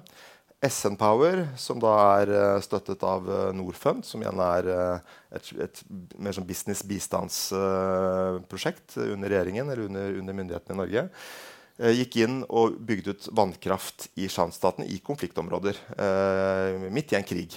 SN 0.61 0.95
Power, 0.99 1.47
som 1.57 1.79
da 1.81 1.93
er 2.19 2.59
støttet 2.61 3.03
av 3.07 3.25
Norfund, 3.57 4.05
som 4.05 4.21
igjen 4.21 4.39
er 4.45 4.63
et, 5.33 5.49
et, 5.65 5.81
mer 6.21 6.33
sånn 6.37 6.49
business 6.49 6.85
bistandsprosjekt 6.85 8.97
under 9.07 9.29
regjeringen 9.31 9.65
eller 9.65 9.83
under, 9.87 10.05
under 10.21 10.33
myndighetene 10.41 10.75
i 10.77 10.81
Norge 10.83 11.01
Eh, 11.09 11.58
gikk 11.79 12.19
inn 12.19 12.41
og 12.51 12.75
bygde 12.83 13.15
ut 13.15 13.27
vannkraft 13.35 14.09
i 14.19 14.27
Shan-staten 14.31 14.87
i 14.87 14.99
konfliktområder. 15.03 15.79
Eh, 15.95 16.87
midt 16.91 17.13
i 17.13 17.19
en 17.19 17.27
krig. 17.27 17.55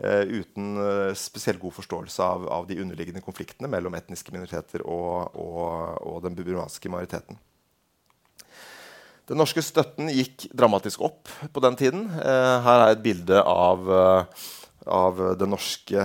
Eh, 0.00 0.24
uten 0.40 0.80
spesielt 1.14 1.60
god 1.62 1.76
forståelse 1.76 2.24
av, 2.24 2.48
av, 2.48 2.66
de 2.66 2.80
underliggende 2.82 3.22
konfliktene 3.22 3.70
mellom 3.70 3.94
etniske 3.94 4.32
minoriteter 4.34 4.82
og, 4.82 5.36
og, 5.36 6.00
og 6.02 6.24
den 6.24 6.34
burmanske 6.38 6.90
majoriteten. 6.90 7.38
Den 9.28 9.40
norske 9.40 9.62
støtten 9.64 10.10
gikk 10.12 10.48
dramatisk 10.52 11.04
opp 11.06 11.30
på 11.52 11.62
den 11.64 11.78
tiden. 11.80 12.10
her 12.12 12.82
er 12.82 12.90
et 12.90 13.04
bilde 13.04 13.38
av, 13.40 13.86
av 14.84 15.22
de 15.40 15.48
norske 15.48 16.04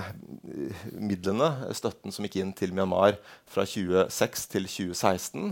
midlene, 0.95 1.49
støtten 1.75 2.15
som 2.15 2.23
gikk 2.23 2.37
inn 2.39 2.53
til 2.55 2.71
Myanmar 2.71 3.17
fra 3.43 3.67
2006 3.67 4.47
til 4.53 4.69
2016 4.71 5.51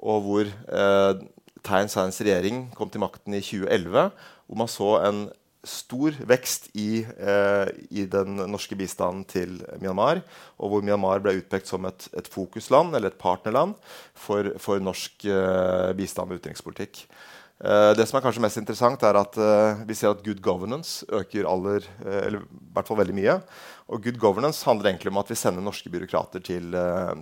og 0.00 0.24
hvor 0.24 0.48
eh, 0.48 1.20
Thein 1.66 1.90
Seins 1.92 2.20
regjering 2.24 2.64
kom 2.76 2.90
til 2.92 3.02
makten 3.02 3.36
i 3.36 3.42
2011, 3.44 4.08
hvor 4.48 4.60
man 4.60 4.70
så 4.70 4.94
en 5.04 5.26
stor 5.66 6.16
vekst 6.24 6.70
i, 6.72 7.02
eh, 7.04 7.68
i, 7.92 8.06
den 8.08 8.38
norske 8.48 8.76
bistanden 8.76 9.26
til 9.28 9.58
Myanmar, 9.80 10.22
og 10.56 10.72
hvor 10.72 10.84
Myanmar 10.84 11.20
ble 11.20 11.36
utpekt 11.42 11.68
som 11.68 11.84
et, 11.88 12.08
et 12.16 12.30
fokusland 12.32 12.96
eller 12.96 13.12
et 13.12 13.20
partnerland 13.20 13.76
for, 14.16 14.54
for 14.62 14.80
norsk 14.80 15.26
eh, 15.28 15.92
bistand 15.98 16.32
og 16.32 16.40
utenrikspolitikk. 16.40 17.04
Eh, 17.60 17.92
det 17.92 18.06
som 18.08 18.16
er 18.16 18.24
kanskje 18.24 18.40
mest 18.40 18.56
interessant, 18.56 19.02
er 19.04 19.18
at 19.20 19.36
uh, 19.36 19.82
vi 19.84 19.96
ser 19.96 20.14
at 20.14 20.22
good 20.24 20.38
governance 20.40 21.04
øker 21.12 21.48
aller, 21.48 21.84
uh, 22.00 22.20
eller 22.22 22.46
hvert 22.72 22.88
fall 22.88 23.00
veldig 23.02 23.16
mye. 23.18 23.34
Og 23.92 24.00
good 24.06 24.16
governance 24.22 24.64
handler 24.64 24.88
egentlig 24.88 25.12
om 25.12 25.20
at 25.20 25.28
vi 25.28 25.36
sender 25.36 25.64
norske 25.64 25.92
byråkrater 25.92 26.40
til, 26.46 26.76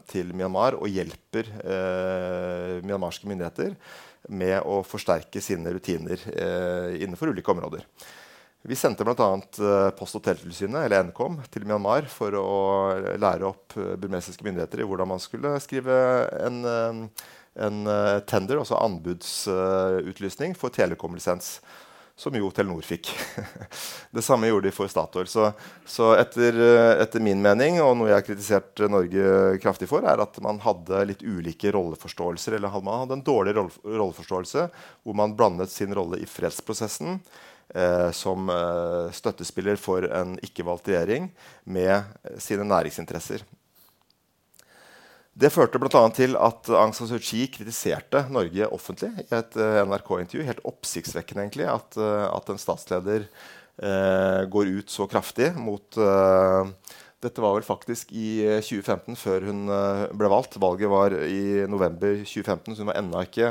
til 0.07 0.31
Myanmar 0.37 0.77
og 0.77 0.91
hjelper 0.93 1.49
myanmarske 2.85 3.25
myndigheter 3.25 3.73
med 4.29 4.59
å 4.69 4.83
forsterke 4.85 5.41
sine 5.41 5.73
rutiner 5.73 6.21
innenfor 7.01 7.33
ulike 7.33 7.55
områder. 7.55 7.87
Vi 8.69 8.77
sendte 8.77 9.07
bl.a. 9.09 9.31
Post- 9.97 10.19
og 10.21 10.27
teletilsynet, 10.27 10.83
eller 10.83 11.09
Nkom, 11.09 11.41
til 11.49 11.65
Myanmar 11.65 12.05
for 12.13 12.37
å 12.37 12.53
lære 13.17 13.49
opp 13.49 13.73
burmesiske 13.73 14.45
myndigheter 14.45 14.85
i 14.85 14.91
hvordan 14.93 15.09
man 15.15 15.25
skulle 15.25 15.57
skrive 15.65 15.97
en 16.45 16.61
en 17.63 17.85
uh, 17.89 18.21
tender, 18.29 18.61
altså 18.61 18.79
anbudsutlysning, 18.81 20.57
for 20.59 20.75
telekomlisens. 20.75 21.59
Som 22.19 22.35
jo 22.35 22.49
Telenor 22.51 22.83
fikk. 22.83 23.13
det 24.17 24.25
samme 24.27 24.49
gjorde 24.49 24.67
de 24.67 24.75
for 24.75 24.91
Statoil. 24.91 25.29
Så, 25.31 25.53
så 25.87 26.11
etter, 26.19 26.57
uh, 26.59 26.95
etter, 26.99 27.23
min 27.23 27.39
mening, 27.43 27.79
og 27.85 27.93
noe 27.99 28.11
jeg 28.11 28.19
har 28.19 28.25
kritisert 28.27 28.83
Norge 28.91 29.59
kraftig 29.63 29.87
for, 29.91 30.03
er 30.03 30.19
at 30.25 30.41
man 30.43 30.59
hadde 30.65 31.05
litt 31.13 31.23
ulike 31.23 31.71
rolleforståelser. 31.75 32.57
Eller 32.59 32.75
man 32.83 33.05
hadde 33.05 33.21
en 33.21 33.27
dårlig 33.27 33.55
rolleforståelse 33.59 34.67
hvor 35.07 35.19
man 35.19 35.37
blandet 35.39 35.71
sin 35.71 35.95
rolle 35.95 36.19
i 36.19 36.27
fredsprosessen 36.27 37.21
eh, 37.75 38.11
som 38.11 38.51
støttespiller 39.15 39.79
for 39.79 40.11
en 40.11 40.35
ikke-valgt 40.43 40.91
regjering 40.91 41.31
med 41.71 42.43
sine 42.43 42.67
næringsinteresser. 42.67 43.47
Det 45.39 45.53
førte 45.55 45.79
bl.a. 45.79 46.01
til 46.11 46.35
at 46.35 46.67
Aung 46.75 46.91
San 46.97 47.07
Suu 47.07 47.21
Kyi 47.23 47.45
kritiserte 47.55 48.25
Norge 48.35 48.67
offentlig 48.75 49.13
i 49.23 49.27
et 49.37 49.59
uh, 49.61 49.85
NRK-intervju. 49.87 50.43
Helt 50.49 50.65
oppsiktsvekkende 50.67 51.45
egentlig 51.45 51.69
at, 51.71 51.95
uh, 52.01 52.27
at 52.33 52.51
en 52.51 52.59
statsleder 52.59 53.29
uh, 53.29 54.43
går 54.51 54.73
ut 54.81 54.91
så 54.91 55.07
kraftig 55.11 55.53
mot 55.55 56.01
Dette 57.19 57.43
var 57.43 57.57
vel 57.57 57.67
faktisk 57.67 58.13
i 58.15 58.45
2015, 58.63 59.17
før 59.19 59.47
hun 59.49 59.65
ble 60.15 60.29
valgt. 60.31 60.55
Valget 60.63 60.91
var 60.91 61.17
i 61.27 61.65
november 61.67 62.21
2015, 62.23 62.77
så 62.77 62.85
hun 62.85 62.91
var 62.93 63.01
ennå 63.01 63.25
ikke 63.27 63.49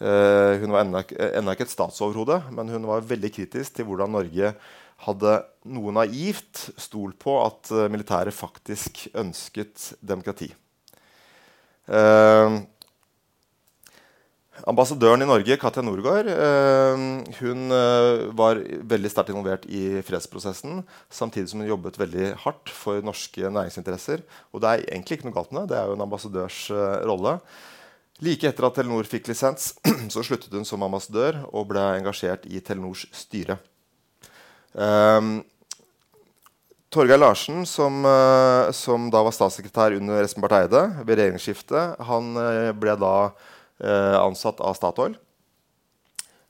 hun 0.00 0.72
var 0.72 0.84
ennå 0.86 1.52
ikke 1.52 1.66
et 1.68 1.72
statsoverhode, 1.72 2.38
men 2.56 2.72
hun 2.72 2.88
var 2.88 3.04
veldig 3.04 3.34
kritisk 3.36 3.76
til 3.76 3.88
hvordan 3.88 4.16
Norge 4.16 4.54
hadde 5.04 5.38
noe 5.76 5.96
naivt 5.96 6.70
stolt 6.80 7.20
på 7.20 7.36
at 7.44 7.72
militæret 7.92 8.36
faktisk 8.36 9.10
ønsket 9.12 9.90
demokrati. 10.00 10.54
Uh, 11.86 12.58
ambassadøren 14.66 15.22
i 15.22 15.28
Norge, 15.28 15.58
Katja 15.62 15.84
Norgård, 15.84 16.26
eh, 16.32 17.02
hun 17.38 17.70
uh, 17.70 18.24
var 18.34 18.58
veldig 18.90 19.12
sterkt 19.12 19.30
involvert 19.30 19.68
i 19.70 20.00
fredsprosessen, 20.02 20.80
samtidig 21.12 21.52
som 21.52 21.62
hun 21.62 21.70
jobbet 21.70 22.00
veldig 22.00 22.32
hardt 22.42 22.72
for 22.74 23.04
norske 23.06 23.46
næringsinteresser. 23.46 24.24
Og 24.50 24.64
det 24.64 24.72
er 24.72 24.84
egentlig 24.88 25.20
ikke 25.20 25.28
noe 25.28 25.36
galt 25.36 25.54
med 25.54 25.68
det. 25.68 25.76
Det 25.76 25.78
er 25.78 25.92
jo 25.92 25.98
en 25.98 26.06
ambassadørs 26.08 26.60
rolle. 27.06 27.36
Like 28.24 28.48
etter 28.48 28.64
at 28.64 28.78
Telenor 28.78 29.06
fikk 29.06 29.28
lisens, 29.28 29.74
så 30.12 30.24
sluttet 30.24 30.54
hun 30.56 30.66
som 30.66 30.82
ambassadør 30.82 31.42
og 31.52 31.68
ble 31.70 31.84
engasjert 31.98 32.48
i 32.48 32.62
Telenors 32.64 33.04
styre. 33.14 33.60
Um, 34.72 35.44
Torgeir 36.96 37.18
Larsen, 37.20 37.66
som, 37.68 38.04
eh, 38.08 38.72
som, 38.72 39.10
da 39.12 39.20
var 39.20 39.34
statssekretær 39.36 39.98
under 39.98 40.24
Espen 40.24 40.40
Barth 40.40 40.62
Eide 40.62 40.80
ved 41.02 41.18
regjeringsskiftet, 41.18 41.98
han 42.08 42.30
eh, 42.40 42.70
ble 42.72 42.94
da 42.96 43.10
eh, 43.84 44.14
ansatt 44.16 44.62
av 44.64 44.78
Statoil. 44.78 45.18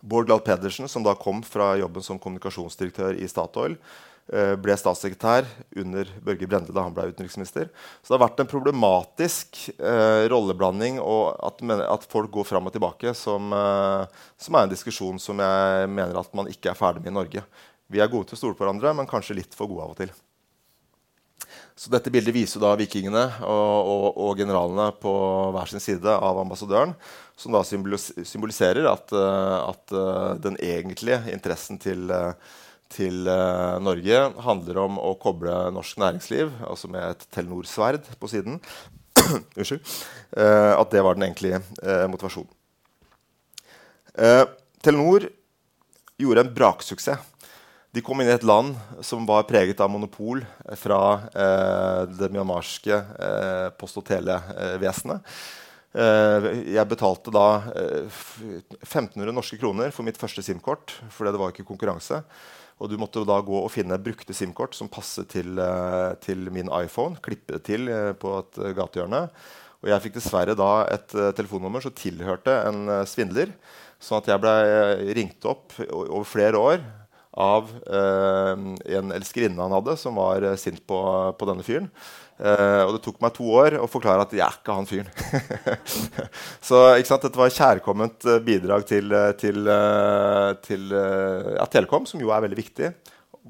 Bård 0.07 0.29
Glad 0.29 0.45
Pedersen, 0.47 0.87
som 0.87 1.03
da 1.03 1.17
kom 1.19 1.41
fra 1.43 1.73
jobben 1.81 2.05
som 2.07 2.21
kommunikasjonsdirektør 2.23 3.19
i 3.19 3.27
Statoil, 3.27 3.75
ble 4.59 4.75
statssekretær 4.75 5.47
under 5.79 6.09
Børge 6.27 6.49
Brende 6.51 6.73
da 6.75 6.83
han 6.83 6.95
ble 6.95 7.05
utenriksminister. 7.13 7.69
Så 8.03 8.11
det 8.11 8.17
har 8.17 8.25
vært 8.25 8.41
en 8.43 8.51
problematisk 8.51 9.61
eh, 9.79 10.27
rolleblanding 10.31 10.99
og 10.99 11.37
at, 11.47 11.63
at, 11.87 12.07
folk 12.11 12.33
går 12.35 12.49
fram 12.49 12.67
og 12.67 12.75
tilbake, 12.75 13.15
som, 13.15 13.55
eh, 13.55 14.27
som, 14.35 14.59
er 14.59 14.67
en 14.67 14.75
diskusjon 14.75 15.23
som 15.23 15.43
jeg 15.43 15.91
mener 15.95 16.19
at 16.19 16.35
man 16.35 16.51
ikke 16.51 16.73
er 16.73 16.79
ferdig 16.79 17.05
med 17.05 17.15
i 17.15 17.19
Norge. 17.21 17.45
Vi 17.87 18.03
er 18.03 18.11
gode 18.11 18.31
til 18.31 18.39
å 18.39 18.43
stole 18.43 18.59
på 18.59 18.67
hverandre, 18.67 18.95
men 18.99 19.11
kanskje 19.11 19.39
litt 19.39 19.55
for 19.55 19.71
gode 19.71 19.87
av 19.87 19.95
og 19.95 20.03
til. 20.03 20.15
Så 21.77 21.91
dette 21.93 22.09
bildet 22.09 22.33
viser 22.33 22.63
da 22.63 22.71
vikingene 22.81 23.23
og, 23.45 23.89
og, 23.93 24.05
og 24.25 24.39
generalene 24.41 24.89
på 24.97 25.11
hver 25.53 25.69
sin 25.69 25.83
side 25.85 26.09
av 26.09 26.39
ambassadøren, 26.41 26.95
som 27.37 27.53
da 27.53 27.61
symboliserer 27.69 28.89
at, 28.89 29.13
eh, 29.13 29.57
at 29.61 29.93
eh, 29.93 30.31
den 30.47 30.57
egentlige 30.65 31.21
interessen 31.35 31.81
til 31.83 32.09
uh, 32.13 32.33
til 32.87 33.27
Norge 33.83 34.19
handler 34.45 34.77
om 34.79 34.99
å 35.03 35.17
koble 35.19 35.51
norsk 35.75 35.99
næringsliv, 35.99 36.53
altså 36.71 36.87
med 36.87 37.03
et 37.03 37.25
Telenor-sverd 37.35 38.07
på 38.21 38.29
siden. 38.31 38.61
Unnskyld. 39.59 39.83
At 40.39 40.95
det 40.95 41.03
var 41.03 41.19
den 41.19 41.27
egentlige 41.27 41.59
motivasjonen. 42.07 42.53
Telenor 44.87 45.27
gjorde 46.23 46.47
en 46.47 46.55
braksuksess. 46.55 47.27
De 47.97 48.03
kom 48.05 48.21
inn 48.21 48.29
i 48.29 48.35
et 48.35 48.45
land 48.45 48.75
som 49.01 49.25
var 49.25 49.47
preget 49.49 49.79
av 49.81 49.89
monopol 49.89 50.43
fra 50.77 50.99
det 52.13 52.29
myanmarske 52.29 52.99
post- 53.81 53.97
og 53.97 54.05
televesenet. 54.05 55.25
jeg 56.77 56.91
betalte 56.91 57.33
da 57.33 57.47
1500 57.65 59.33
norske 59.33 59.57
kroner 59.57 59.95
for 59.97 60.05
mitt 60.05 60.21
første 60.21 60.45
SIM-kort, 60.45 60.93
fordi 61.09 61.33
det 61.33 61.41
var 61.41 61.55
ikke 61.55 61.65
konkurranse. 61.71 62.21
Og 62.77 62.93
du 62.93 62.99
måtte 63.01 63.23
da 63.25 63.39
gå 63.41 63.57
og 63.63 63.73
finne 63.73 63.97
brukte 63.97 64.37
SIM-kort 64.37 64.77
som 64.77 64.91
passet 64.93 65.31
til, 65.33 65.57
uh, 65.57 66.13
til, 66.21 66.51
min 66.53 66.69
iPhone. 66.69 67.17
Klippe 67.25 67.57
det 67.57 67.65
til 67.71 67.89
uh, 67.89 68.13
på 68.13 68.35
et 68.43 68.61
gatehjørne. 68.77 69.23
Og 69.81 69.91
jeg 69.93 70.05
fikk 70.05 70.19
dessverre 70.19 70.57
da 70.59 70.71
et 70.91 71.13
telefonnummer 71.39 71.85
som 71.85 71.95
tilhørte 71.95 72.53
en 72.67 72.89
svindler. 73.07 73.53
Sånn 74.03 74.19
at 74.19 74.31
jeg 74.33 74.43
ble 74.43 74.55
ringt 75.17 75.45
opp 75.49 75.77
over 75.87 76.25
flere 76.29 76.61
år 76.61 76.81
av 77.37 77.69
en 77.87 79.13
elskerinne 79.13 79.61
han 79.61 79.75
hadde, 79.77 79.97
som 80.01 80.17
var 80.17 80.45
sint 80.57 80.81
på, 80.89 81.01
på 81.37 81.49
denne 81.51 81.67
fyren. 81.67 81.91
Eh, 82.37 82.83
og 82.85 82.93
det 82.93 83.01
tok 83.07 83.17
meg 83.25 83.33
to 83.33 83.47
år 83.57 83.79
å 83.81 83.87
forklare 83.89 84.27
at 84.27 84.35
jeg 84.37 84.45
er 84.45 84.57
ikke 84.59 84.77
han 84.77 84.89
fyren. 84.89 85.09
så 86.69 86.81
dette 87.01 87.33
var 87.33 87.49
et 87.49 87.57
kjærkomment 87.57 88.27
uh, 88.29 88.37
bidrag 88.45 88.85
til, 88.89 89.09
uh, 89.09 89.31
til, 89.41 89.71
til 90.67 90.93
ja, 90.93 91.67
Telekom, 91.73 92.05
som 92.09 92.21
jo 92.21 92.35
er 92.35 92.45
veldig 92.45 92.59
viktig. 92.61 92.93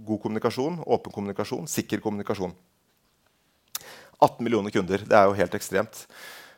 God 0.07 0.23
kommunikasjon, 0.23 0.79
åpen 0.87 1.15
kommunikasjon, 1.15 1.67
sikker 1.71 2.03
kommunikasjon. 2.05 2.55
18 4.23 4.39
millioner 4.45 4.73
kunder. 4.73 5.03
Det 5.03 5.17
er 5.19 5.27
jo 5.29 5.37
helt 5.37 5.55
ekstremt. 5.57 6.07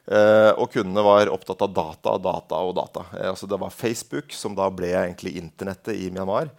og 0.08 0.70
kundene 0.72 1.02
var 1.04 1.28
opptatt 1.28 1.62
av 1.66 1.72
data 1.74 2.12
data 2.22 2.60
og 2.64 2.70
data. 2.76 3.02
altså 3.28 3.46
det 3.50 3.58
var 3.60 3.74
Facebook, 3.74 4.32
som 4.32 4.54
da 4.56 4.70
ble 4.70 4.92
egentlig 4.94 5.34
internettet 5.36 5.98
i 5.98 6.08
Myanmar 6.10 6.52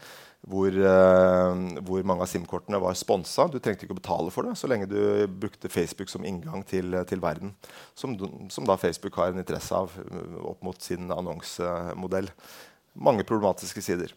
hvor, 0.48 0.72
uh, 0.72 1.80
hvor, 1.84 2.04
mange 2.08 2.24
av 2.24 2.30
SIM-kortene 2.32 2.80
var 2.80 2.96
sponsa. 2.98 3.48
Du 3.52 3.60
trengte 3.60 3.86
ikke 3.86 3.96
å 3.96 4.00
betale 4.00 4.32
for 4.32 4.48
det 4.48 4.56
så 4.60 4.70
lenge 4.72 4.88
du 4.90 5.28
brukte 5.28 5.72
Facebook 5.72 6.12
som 6.12 6.26
inngang 6.26 6.64
til, 6.68 6.96
til 7.10 7.22
verden. 7.24 7.54
Som, 7.98 8.16
som, 8.50 8.68
da 8.68 8.80
Facebook 8.80 9.20
har 9.20 9.34
en 9.34 9.42
interesse 9.42 9.76
av 9.76 9.92
uh, 10.00 10.40
opp 10.54 10.64
mot 10.66 10.80
sin 10.82 11.12
annonsemodell. 11.12 12.32
Mange 12.96 13.28
problematiske 13.28 13.84
sider. 13.84 14.16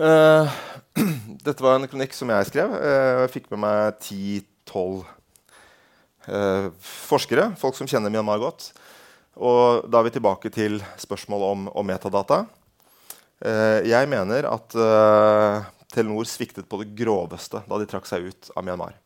Uh, 0.00 0.48
dette 1.46 1.60
var 1.60 1.76
en 1.76 1.88
kronikk 1.90 2.16
som 2.16 2.32
jeg 2.32 2.48
skrev. 2.48 2.78
jeg 2.80 3.34
fikk 3.36 3.52
med 3.52 3.66
meg 3.66 4.00
10-12 4.00 5.02
forskere, 6.78 7.48
folk 7.58 7.74
som 7.74 7.88
kjenner 7.90 8.12
Myanmar 8.14 8.38
godt. 8.38 8.68
Og 9.40 9.86
da 9.88 10.00
er 10.00 10.08
vi 10.08 10.16
tilbake 10.16 10.50
til 10.52 10.80
spørsmålet 11.00 11.54
om, 11.54 11.68
om 11.72 11.86
metadata. 11.88 12.42
Eh, 13.42 13.80
jeg 13.88 14.10
mener 14.10 14.48
at 14.50 14.74
eh, 14.76 15.70
Telenor 15.92 16.28
sviktet 16.28 16.68
på 16.68 16.82
det 16.82 16.92
groveste 16.96 17.62
da 17.68 17.78
de 17.80 17.88
trakk 17.88 18.08
seg 18.08 18.28
ut 18.28 18.52
av 18.54 18.66
Myanmar. 18.66 18.98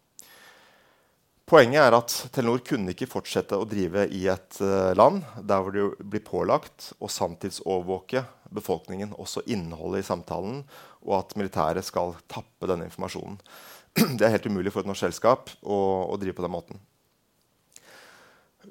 Poenget 1.47 1.79
er 1.79 1.95
at 1.95 2.15
Telenor 2.35 2.59
kunne 2.67 2.91
ikke 2.91 3.07
fortsette 3.07 3.55
å 3.55 3.69
drive 3.71 4.09
i 4.11 4.25
et 4.33 4.59
eh, 4.59 4.91
land 4.99 5.23
der 5.39 5.63
hvor 5.63 5.77
det 5.77 5.87
blir 6.03 6.25
pålagt 6.27 6.91
å 6.99 7.07
sanntidsovervåke 7.07 8.25
befolkningen, 8.57 9.15
også 9.15 9.45
innholdet 9.47 10.03
i 10.03 10.09
samtalen, 10.09 10.61
og 11.07 11.15
at 11.21 11.37
militæret 11.39 11.87
skal 11.87 12.17
tappe 12.27 12.67
denne 12.67 12.91
informasjonen. 12.91 13.39
Det 14.19 14.27
er 14.27 14.35
helt 14.35 14.51
umulig 14.51 14.75
for 14.75 14.83
et 14.83 14.91
norsk 14.91 15.07
selskap 15.07 15.55
å, 15.63 15.79
å 16.11 16.19
drive 16.19 16.35
på 16.37 16.45
den 16.45 16.55
måten. 16.55 16.83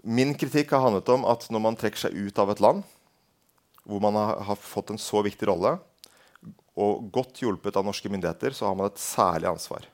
Min 0.03 0.33
kritikk 0.35 0.73
har 0.75 0.83
handlet 0.83 1.09
om 1.13 1.25
at 1.29 1.47
når 1.53 1.63
man 1.63 1.77
trekker 1.79 2.07
seg 2.07 2.15
ut 2.17 2.39
av 2.41 2.51
et 2.51 2.63
land 2.63 2.83
hvor 3.85 4.01
man 4.01 4.17
har, 4.17 4.39
har 4.47 4.57
fått 4.57 4.89
en 4.89 4.97
så 5.01 5.21
viktig 5.21 5.45
rolle, 5.45 5.75
og 6.75 7.05
godt 7.13 7.43
hjulpet 7.43 7.75
av 7.77 7.85
norske 7.85 8.09
myndigheter, 8.09 8.55
så 8.57 8.65
har 8.65 8.79
man 8.79 8.89
et 8.89 8.97
særlig 8.97 9.47
ansvar. 9.51 9.85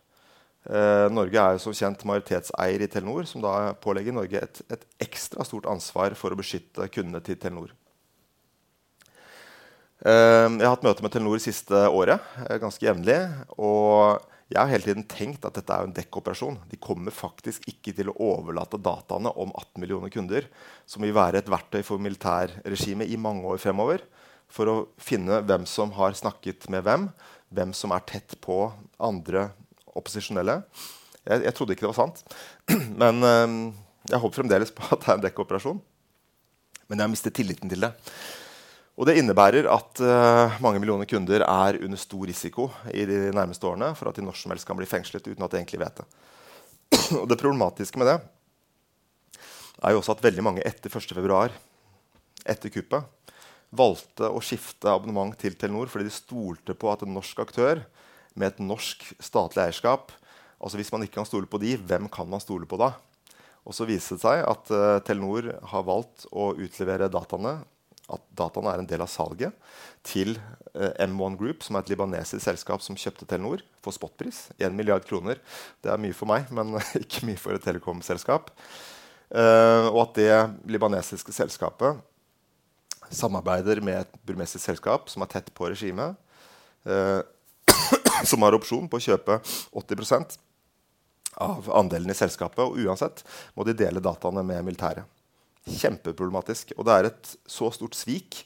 Eh, 0.69 1.07
Norge 1.09 1.41
er 1.41 1.57
jo 1.57 1.61
som 1.63 1.75
kjent 1.75 2.03
majoritetseier 2.05 2.85
i 2.85 2.89
Telenor, 2.89 3.25
som 3.29 3.43
da 3.43 3.73
pålegger 3.81 4.13
Norge 4.13 4.41
et, 4.41 4.63
et, 4.69 4.83
ekstra 5.01 5.45
stort 5.45 5.67
ansvar 5.69 6.13
for 6.17 6.33
å 6.33 6.37
beskytte 6.37 6.89
kundene 6.93 7.21
til 7.25 7.37
Telenor. 7.41 7.73
Eh, 10.05 10.47
jeg 10.47 10.65
har 10.65 10.75
hatt 10.75 10.85
møte 10.85 11.05
med 11.05 11.13
Telenor 11.13 11.41
siste 11.41 11.85
året, 11.89 12.21
eh, 12.47 12.59
ganske 12.61 12.85
jevnlig. 12.85 13.19
Og 13.57 14.21
jeg 14.51 14.59
har 14.59 14.71
hele 14.73 14.83
tiden 14.83 15.05
tenkt 15.07 15.45
at 15.47 15.55
dette 15.55 15.71
er 15.71 15.87
en 15.87 15.93
dekkoperasjon. 15.95 16.57
De 16.67 16.79
kommer 16.81 17.13
faktisk 17.15 17.63
ikke 17.71 17.93
til 17.95 18.11
å 18.11 18.17
overlate 18.19 18.79
dataene 18.83 19.31
om 19.39 19.53
18 19.55 19.79
millioner 19.79 20.11
kunder, 20.11 20.47
som 20.85 21.05
vil 21.05 21.15
være 21.15 21.39
et 21.39 21.51
verktøy 21.51 21.79
for 21.87 22.01
militærregimet 22.03 23.07
i 23.07 23.19
mange 23.21 23.47
år 23.47 23.61
fremover, 23.63 24.03
for 24.51 24.67
å 24.67 24.75
finne 24.99 25.39
hvem 25.47 25.63
som 25.69 25.93
har 25.95 26.17
snakket 26.19 26.67
med 26.73 26.83
hvem, 26.83 27.07
hvem 27.55 27.71
som 27.77 27.95
er 27.95 28.03
tett 28.09 28.35
på 28.43 28.65
andre 28.99 29.47
opposisjonelle. 29.95 30.59
Jeg, 31.23 31.45
jeg 31.45 31.55
trodde 31.55 31.77
ikke 31.77 31.87
det 31.87 31.93
var 31.93 32.01
sant, 32.01 32.21
men 33.01 33.23
øh, 33.23 33.55
jeg 34.11 34.19
håper 34.19 34.41
fremdeles 34.41 34.75
på 34.75 34.83
at 34.89 34.99
det 34.99 35.13
er 35.13 35.19
en 35.19 35.25
dekkoperasjon. 35.29 35.81
Men 36.89 36.99
jeg 36.99 37.07
har 37.07 37.13
mistet 37.13 37.37
tilliten 37.37 37.71
til 37.71 37.87
det. 37.87 37.93
Og 39.01 39.07
det 39.09 39.15
innebærer 39.17 39.65
at 39.65 39.97
uh, 40.05 40.59
mange 40.61 40.77
millioner 40.77 41.07
kunder 41.09 41.41
er 41.41 41.79
under 41.81 41.97
stor 41.97 42.27
risiko 42.29 42.67
i 42.93 43.01
de 43.09 43.31
nærmeste 43.33 43.65
årene 43.65 43.95
for 43.97 44.11
at 44.11 44.19
de 44.19 44.21
når 44.21 44.37
som 44.37 44.53
helst 44.53 44.67
kan 44.69 44.77
bli 44.77 44.85
fengslet 44.85 45.25
uten 45.25 45.41
at 45.41 45.49
de 45.49 45.57
egentlig 45.57 45.79
vet 45.81 46.03
det. 46.03 46.05
Og 47.23 47.25
det 47.31 47.39
problematiske 47.41 47.97
med 47.97 48.11
det 48.11 48.19
er 49.81 49.95
jo 49.95 50.03
også 50.03 50.13
at 50.13 50.21
veldig 50.21 50.45
mange 50.45 50.65
etter 50.69 50.93
1.2., 50.93 51.39
etter 52.45 52.73
kuppet, 52.73 53.33
valgte 53.73 54.29
å 54.29 54.41
skifte 54.43 54.93
abonnement 54.93 55.33
til 55.39 55.57
Telenor 55.57 55.89
fordi 55.89 56.05
de 56.05 56.13
stolte 56.13 56.77
på 56.77 56.91
at 56.91 57.01
en 57.01 57.15
norsk 57.15 57.41
aktør 57.41 57.81
med 58.37 58.51
et 58.51 58.61
norsk 58.61 59.07
statlig 59.17 59.63
eierskap 59.65 60.13
altså 60.61 60.77
Hvis 60.77 60.91
man 60.93 61.01
ikke 61.01 61.17
kan 61.17 61.25
stole 61.25 61.47
på 61.49 61.57
de, 61.57 61.73
hvem 61.73 62.05
kan 62.05 62.27
man 62.29 62.41
stole 62.43 62.67
på 62.69 62.77
da? 62.77 62.91
Og 63.65 63.73
så 63.73 63.87
viste 63.89 64.13
det 64.13 64.21
seg 64.21 64.43
at 64.45 64.69
uh, 64.69 64.99
Telenor 65.01 65.47
har 65.71 65.87
valgt 65.87 66.27
å 66.29 66.51
utlevere 66.53 67.09
dataene 67.09 67.63
at 68.11 68.23
dataene 68.37 68.73
er 68.73 68.81
en 68.81 68.89
del 68.89 69.03
av 69.03 69.09
salget 69.11 69.55
til 70.07 70.35
eh, 70.73 71.07
M1 71.07 71.37
Group, 71.39 71.65
som 71.65 71.77
er 71.77 71.85
et 71.85 71.91
libanesisk 71.93 72.43
selskap 72.43 72.83
som 72.83 72.97
kjøpte 72.99 73.27
Telenor 73.29 73.63
for 73.83 73.95
spotpris. 73.95 74.47
1 74.59 74.75
milliard 74.75 75.05
kroner. 75.07 75.41
Det 75.83 75.91
er 75.93 76.01
mye 76.01 76.15
for 76.17 76.29
meg, 76.31 76.49
men 76.53 76.77
ikke 77.03 77.27
mye 77.29 77.39
for 77.41 77.57
et 77.57 77.65
telekomselskap. 77.65 78.51
Eh, 79.31 79.87
og 79.91 80.01
at 80.07 80.17
det 80.19 80.31
libanesiske 80.73 81.35
selskapet 81.35 82.01
samarbeider 83.11 83.81
med 83.83 84.03
et 84.03 84.19
burmesisk 84.27 84.63
selskap 84.63 85.09
som 85.11 85.23
er 85.23 85.31
tett 85.31 85.51
på 85.55 85.69
regimet, 85.71 86.15
eh, 86.87 87.19
som 88.29 88.43
har 88.45 88.55
opsjon 88.57 88.89
på 88.91 88.99
å 88.99 89.05
kjøpe 89.09 89.39
80% 89.71 90.39
av 91.41 91.71
andelen 91.77 92.11
i 92.11 92.17
selskapet. 92.17 92.63
Og 92.65 92.83
uansett 92.85 93.23
må 93.55 93.65
de 93.67 93.75
dele 93.77 94.03
dataene 94.03 94.43
med 94.45 94.65
militæret. 94.67 95.07
Kjempeproblematisk. 95.69 96.73
Og 96.77 96.87
det 96.87 96.95
er 96.95 97.09
et 97.11 97.31
så 97.49 97.69
stort 97.73 97.97
svik 97.97 98.41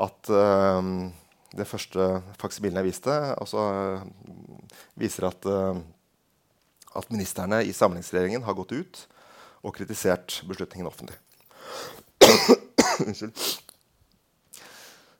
at 0.00 0.30
uh, 0.32 0.82
det 1.56 1.66
første 1.66 2.10
faksimilen 2.40 2.80
jeg 2.80 2.90
viste, 2.90 3.14
altså, 3.36 3.62
viser 4.98 5.28
at, 5.30 5.46
uh, 5.50 5.78
at 6.98 7.10
ministerne 7.10 7.62
i 7.66 7.74
samlingsregjeringen 7.74 8.46
har 8.46 8.58
gått 8.58 8.74
ut 8.76 9.02
og 9.60 9.74
kritisert 9.76 10.40
beslutningen 10.48 10.88
offentlig. 10.88 11.18
Unnskyld. 13.06 13.34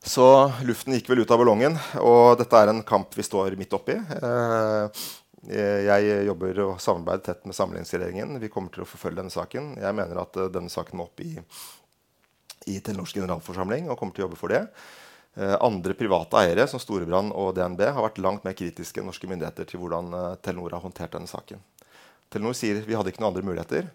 Så 0.01 0.27
luften 0.65 0.95
gikk 0.97 1.11
vel 1.13 1.21
ut 1.23 1.33
av 1.35 1.43
ballongen, 1.43 1.75
og 2.01 2.39
dette 2.41 2.57
er 2.57 2.71
en 2.73 2.81
kamp 2.87 3.13
vi 3.15 3.27
står 3.27 3.59
midt 3.61 3.75
oppi. 3.77 3.99
Uh, 4.23 4.87
Eh, 4.87 5.01
jeg 5.49 6.25
jobber 6.29 6.59
og 6.67 6.81
samarbeider 6.85 7.23
tett 7.31 7.47
med 7.49 7.57
samlingsregjeringen. 7.57 8.35
Vi 8.43 8.51
kommer 8.53 8.73
til 8.75 8.85
å 8.85 8.89
forfølge 8.89 9.23
denne 9.23 9.33
saken. 9.33 9.71
Jeg 9.81 9.97
mener 9.97 10.21
at 10.21 10.37
uh, 10.37 10.51
denne 10.53 10.73
saken 10.73 11.01
må 11.01 11.07
opp 11.09 11.23
i, 11.25 11.31
i 12.69 12.77
Telenors 12.85 13.15
generalforsamling 13.17 13.89
og 13.89 13.97
kommer 13.97 14.17
til 14.17 14.27
å 14.27 14.29
jobbe 14.29 14.41
for 14.41 14.53
det. 14.53 14.67
Eh, 15.35 15.57
andre 15.61 15.95
private 15.95 16.41
eiere, 16.43 16.67
som 16.67 16.81
Storebrand 16.83 17.31
og 17.39 17.55
DNB, 17.55 17.85
har 17.95 18.03
vært 18.03 18.19
langt 18.19 18.47
mer 18.47 18.57
kritiske 18.59 18.99
enn 18.99 19.07
norske 19.07 19.29
myndigheter 19.31 19.69
til 19.69 19.79
hvordan 19.83 20.11
eh, 20.17 20.33
Telenor 20.43 20.75
har 20.75 20.83
håndtert 20.83 21.15
denne 21.15 21.31
saken. 21.31 21.63
Telenor 22.31 22.57
sier 22.59 22.83
vi 22.83 22.97
hadde 22.99 23.13
ikke 23.13 23.23
noen 23.23 23.31
andre 23.31 23.47
muligheter. 23.47 23.91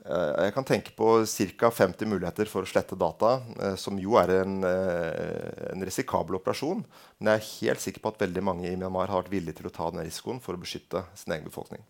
Eh, 0.00 0.44
jeg 0.46 0.54
kan 0.56 0.64
tenke 0.64 0.94
på 0.96 1.26
ca. 1.60 1.70
50 1.70 2.08
muligheter 2.08 2.48
for 2.48 2.64
å 2.64 2.68
slette 2.68 2.96
data, 2.96 3.42
eh, 3.60 3.76
som 3.76 3.98
jo 4.00 4.16
er 4.16 4.30
en, 4.40 4.64
eh, 4.64 5.72
en, 5.72 5.84
risikabel 5.84 6.36
operasjon. 6.38 6.84
Men 7.18 7.32
jeg 7.32 7.40
er 7.40 7.50
helt 7.60 7.80
sikker 7.80 8.00
på 8.00 8.08
at 8.08 8.18
veldig 8.18 8.42
mange 8.42 8.70
i 8.70 8.76
Myanmar 8.76 9.08
har 9.08 9.22
vært 9.22 9.32
villige 9.32 9.56
til 9.56 9.68
å 9.68 9.72
ta 9.72 9.90
den 9.90 10.04
risikoen 10.04 10.40
for 10.40 10.54
å 10.54 10.60
beskytte 10.60 11.04
sin 11.14 11.34
egen 11.34 11.44
befolkning. 11.44 11.84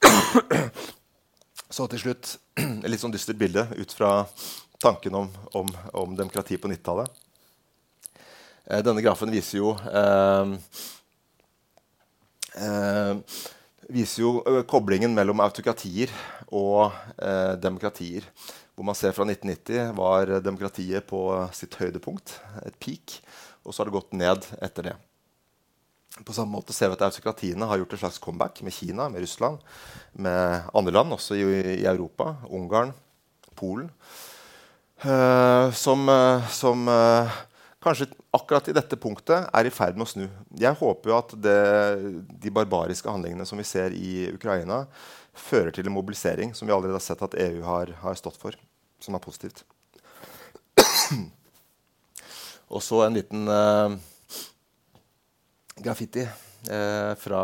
Så 1.68 1.86
til 1.90 1.98
slutt 1.98 2.38
et 2.56 2.88
litt 2.88 3.00
sånn 3.00 3.12
dystert 3.12 3.38
bilde 3.38 3.68
ut 3.76 3.92
fra 3.92 4.26
tanken 4.80 5.14
om, 5.14 5.30
om, 5.52 5.68
om 5.92 6.16
demokrati 6.16 6.56
på 6.56 6.68
90-tallet. 6.68 7.10
Eh, 8.66 8.80
denne 8.82 9.02
grafen 9.04 9.30
viser 9.30 9.60
jo 9.60 9.76
eh, 9.76 10.56
eh, 12.56 13.14
viser 13.92 14.22
jo 14.22 14.36
eh, 14.46 14.62
koblingen 14.68 15.14
mellom 15.16 15.42
autokratier 15.44 16.12
og 16.48 16.92
eh, 17.16 17.54
demokratier. 17.62 18.26
Hvor 18.76 18.84
man 18.84 18.98
ser 18.98 19.14
fra 19.16 19.24
1990 19.24 19.96
var 19.96 20.34
demokratiet 20.44 21.06
på 21.08 21.20
sitt 21.56 21.78
høydepunkt, 21.80 22.34
et 22.66 22.76
peak. 22.82 23.20
Og 23.64 23.72
så 23.72 23.80
har 23.80 23.88
det 23.88 23.96
gått 23.96 24.16
ned 24.16 24.44
etter 24.60 24.90
det. 24.90 24.96
På 26.24 26.32
samme 26.32 26.54
måte 26.56 26.72
ser 26.72 26.88
vi 26.88 26.96
at 26.96 27.04
Autokratiene 27.08 27.66
har 27.68 27.80
gjort 27.80 27.96
et 27.96 28.00
slags 28.00 28.20
comeback 28.22 28.62
med 28.64 28.72
Kina, 28.72 29.08
med 29.12 29.20
Russland, 29.24 29.60
med 30.12 30.70
andre 30.76 30.94
land, 30.94 31.12
også 31.12 31.36
i, 31.36 31.44
i 31.82 31.84
Europa. 31.88 32.34
Ungarn, 32.48 32.94
Polen. 33.56 33.90
Eh, 35.04 35.72
som, 35.76 36.08
uh, 36.08 36.46
som 36.48 36.88
eh, 36.88 37.34
kanskje 37.84 38.08
akkurat 38.36 38.68
i 38.70 38.74
dette 38.76 38.98
punktet 39.00 39.48
er 39.48 39.68
i 39.68 39.72
ferd 39.74 39.96
med 39.96 40.06
å 40.06 40.10
snu. 40.10 40.26
Jeg 40.60 40.78
håper 40.78 41.10
jo 41.10 41.16
at 41.18 41.34
det, 41.42 41.56
de 42.44 42.52
barbariske 42.54 43.10
handlingene 43.10 43.46
som 43.48 43.58
vi 43.60 43.66
ser 43.68 43.96
i 43.96 44.28
Ukraina, 44.34 44.84
fører 45.36 45.72
til 45.74 45.88
en 45.88 45.96
mobilisering 45.96 46.54
som 46.56 46.68
vi 46.68 46.74
allerede 46.76 46.96
har 46.96 47.04
sett 47.04 47.24
at 47.24 47.36
EU 47.46 47.60
har, 47.66 47.92
har 48.04 48.16
stått 48.20 48.38
for, 48.40 48.56
som 49.02 49.16
er 49.16 49.24
positivt. 49.24 49.64
Og 52.74 52.80
så 52.82 53.02
en 53.04 53.18
liten 53.18 53.46
graffiti 55.82 56.24
fra 57.20 57.42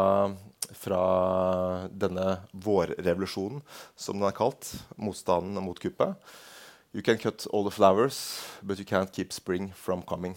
fra 0.72 1.88
denne 1.90 2.38
vårrevolusjonen, 2.52 3.60
som 3.96 4.18
den 4.18 4.28
er 4.28 4.36
kalt. 4.36 4.72
Motstanden 4.96 5.62
mot 5.64 5.78
kuppet. 5.80 6.16
You 6.92 7.02
can 7.02 7.18
cut 7.18 7.46
all 7.52 7.64
the 7.64 7.70
flowers, 7.70 8.42
but 8.62 8.78
you 8.78 8.84
can't 8.84 9.12
keep 9.12 9.32
spring 9.32 9.72
from 9.76 10.02
coming. 10.02 10.34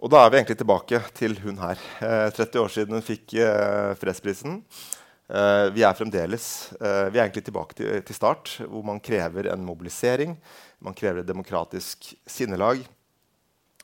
Og 0.00 0.08
da 0.08 0.22
er 0.24 0.30
vi 0.32 0.38
egentlig 0.38 0.56
tilbake 0.56 1.02
til 1.16 1.36
hun 1.42 1.60
her. 1.60 1.80
Eh, 2.00 2.30
30 2.32 2.62
år 2.62 2.72
siden 2.72 2.96
hun 2.96 3.04
fikk 3.04 3.34
eh, 3.36 3.92
fredsprisen. 4.00 4.62
Eh, 5.30 5.66
vi 5.76 5.84
er 5.86 5.94
fremdeles 5.94 6.46
eh, 6.80 7.10
vi 7.12 7.20
er 7.20 7.26
egentlig 7.26 7.44
tilbake 7.46 7.76
til, 7.78 8.00
til, 8.02 8.16
start, 8.16 8.56
hvor 8.64 8.82
man 8.86 9.02
krever 9.04 9.50
en 9.52 9.66
mobilisering. 9.66 10.34
Man 10.80 10.96
krever 10.96 11.20
et 11.20 11.28
demokratisk 11.28 12.14
sinnelag, 12.26 12.82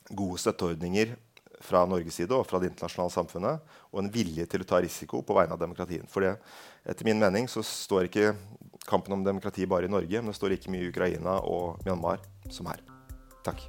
gode 0.09 0.41
støtteordninger 0.41 1.13
fra 1.63 1.85
Norges 1.89 2.17
side 2.19 2.35
og 2.35 2.45
fra 2.49 2.59
det 2.61 2.71
internasjonale 2.71 3.13
samfunnet, 3.13 3.71
og 3.93 4.01
en 4.01 4.11
vilje 4.13 4.45
til 4.49 4.65
å 4.65 4.69
ta 4.69 4.81
risiko 4.83 5.21
på 5.25 5.37
vegne 5.37 5.55
av 5.55 5.61
demokratien. 5.61 6.09
For 6.09 6.25
etter 6.25 7.07
min 7.07 7.21
mening 7.21 7.49
så 7.51 7.63
står 7.65 8.09
ikke 8.09 8.35
kampen 8.89 9.15
om 9.15 9.25
demokrati 9.25 9.69
bare 9.69 9.87
i 9.87 9.91
Norge, 9.91 10.21
men 10.21 10.33
det 10.33 10.39
står 10.39 10.57
like 10.57 10.71
mye 10.73 10.87
i 10.87 10.93
Ukraina 10.93 11.41
og 11.45 11.83
Myanmar 11.85 12.23
som 12.49 12.69
her. 12.71 12.81
Takk. 13.45 13.67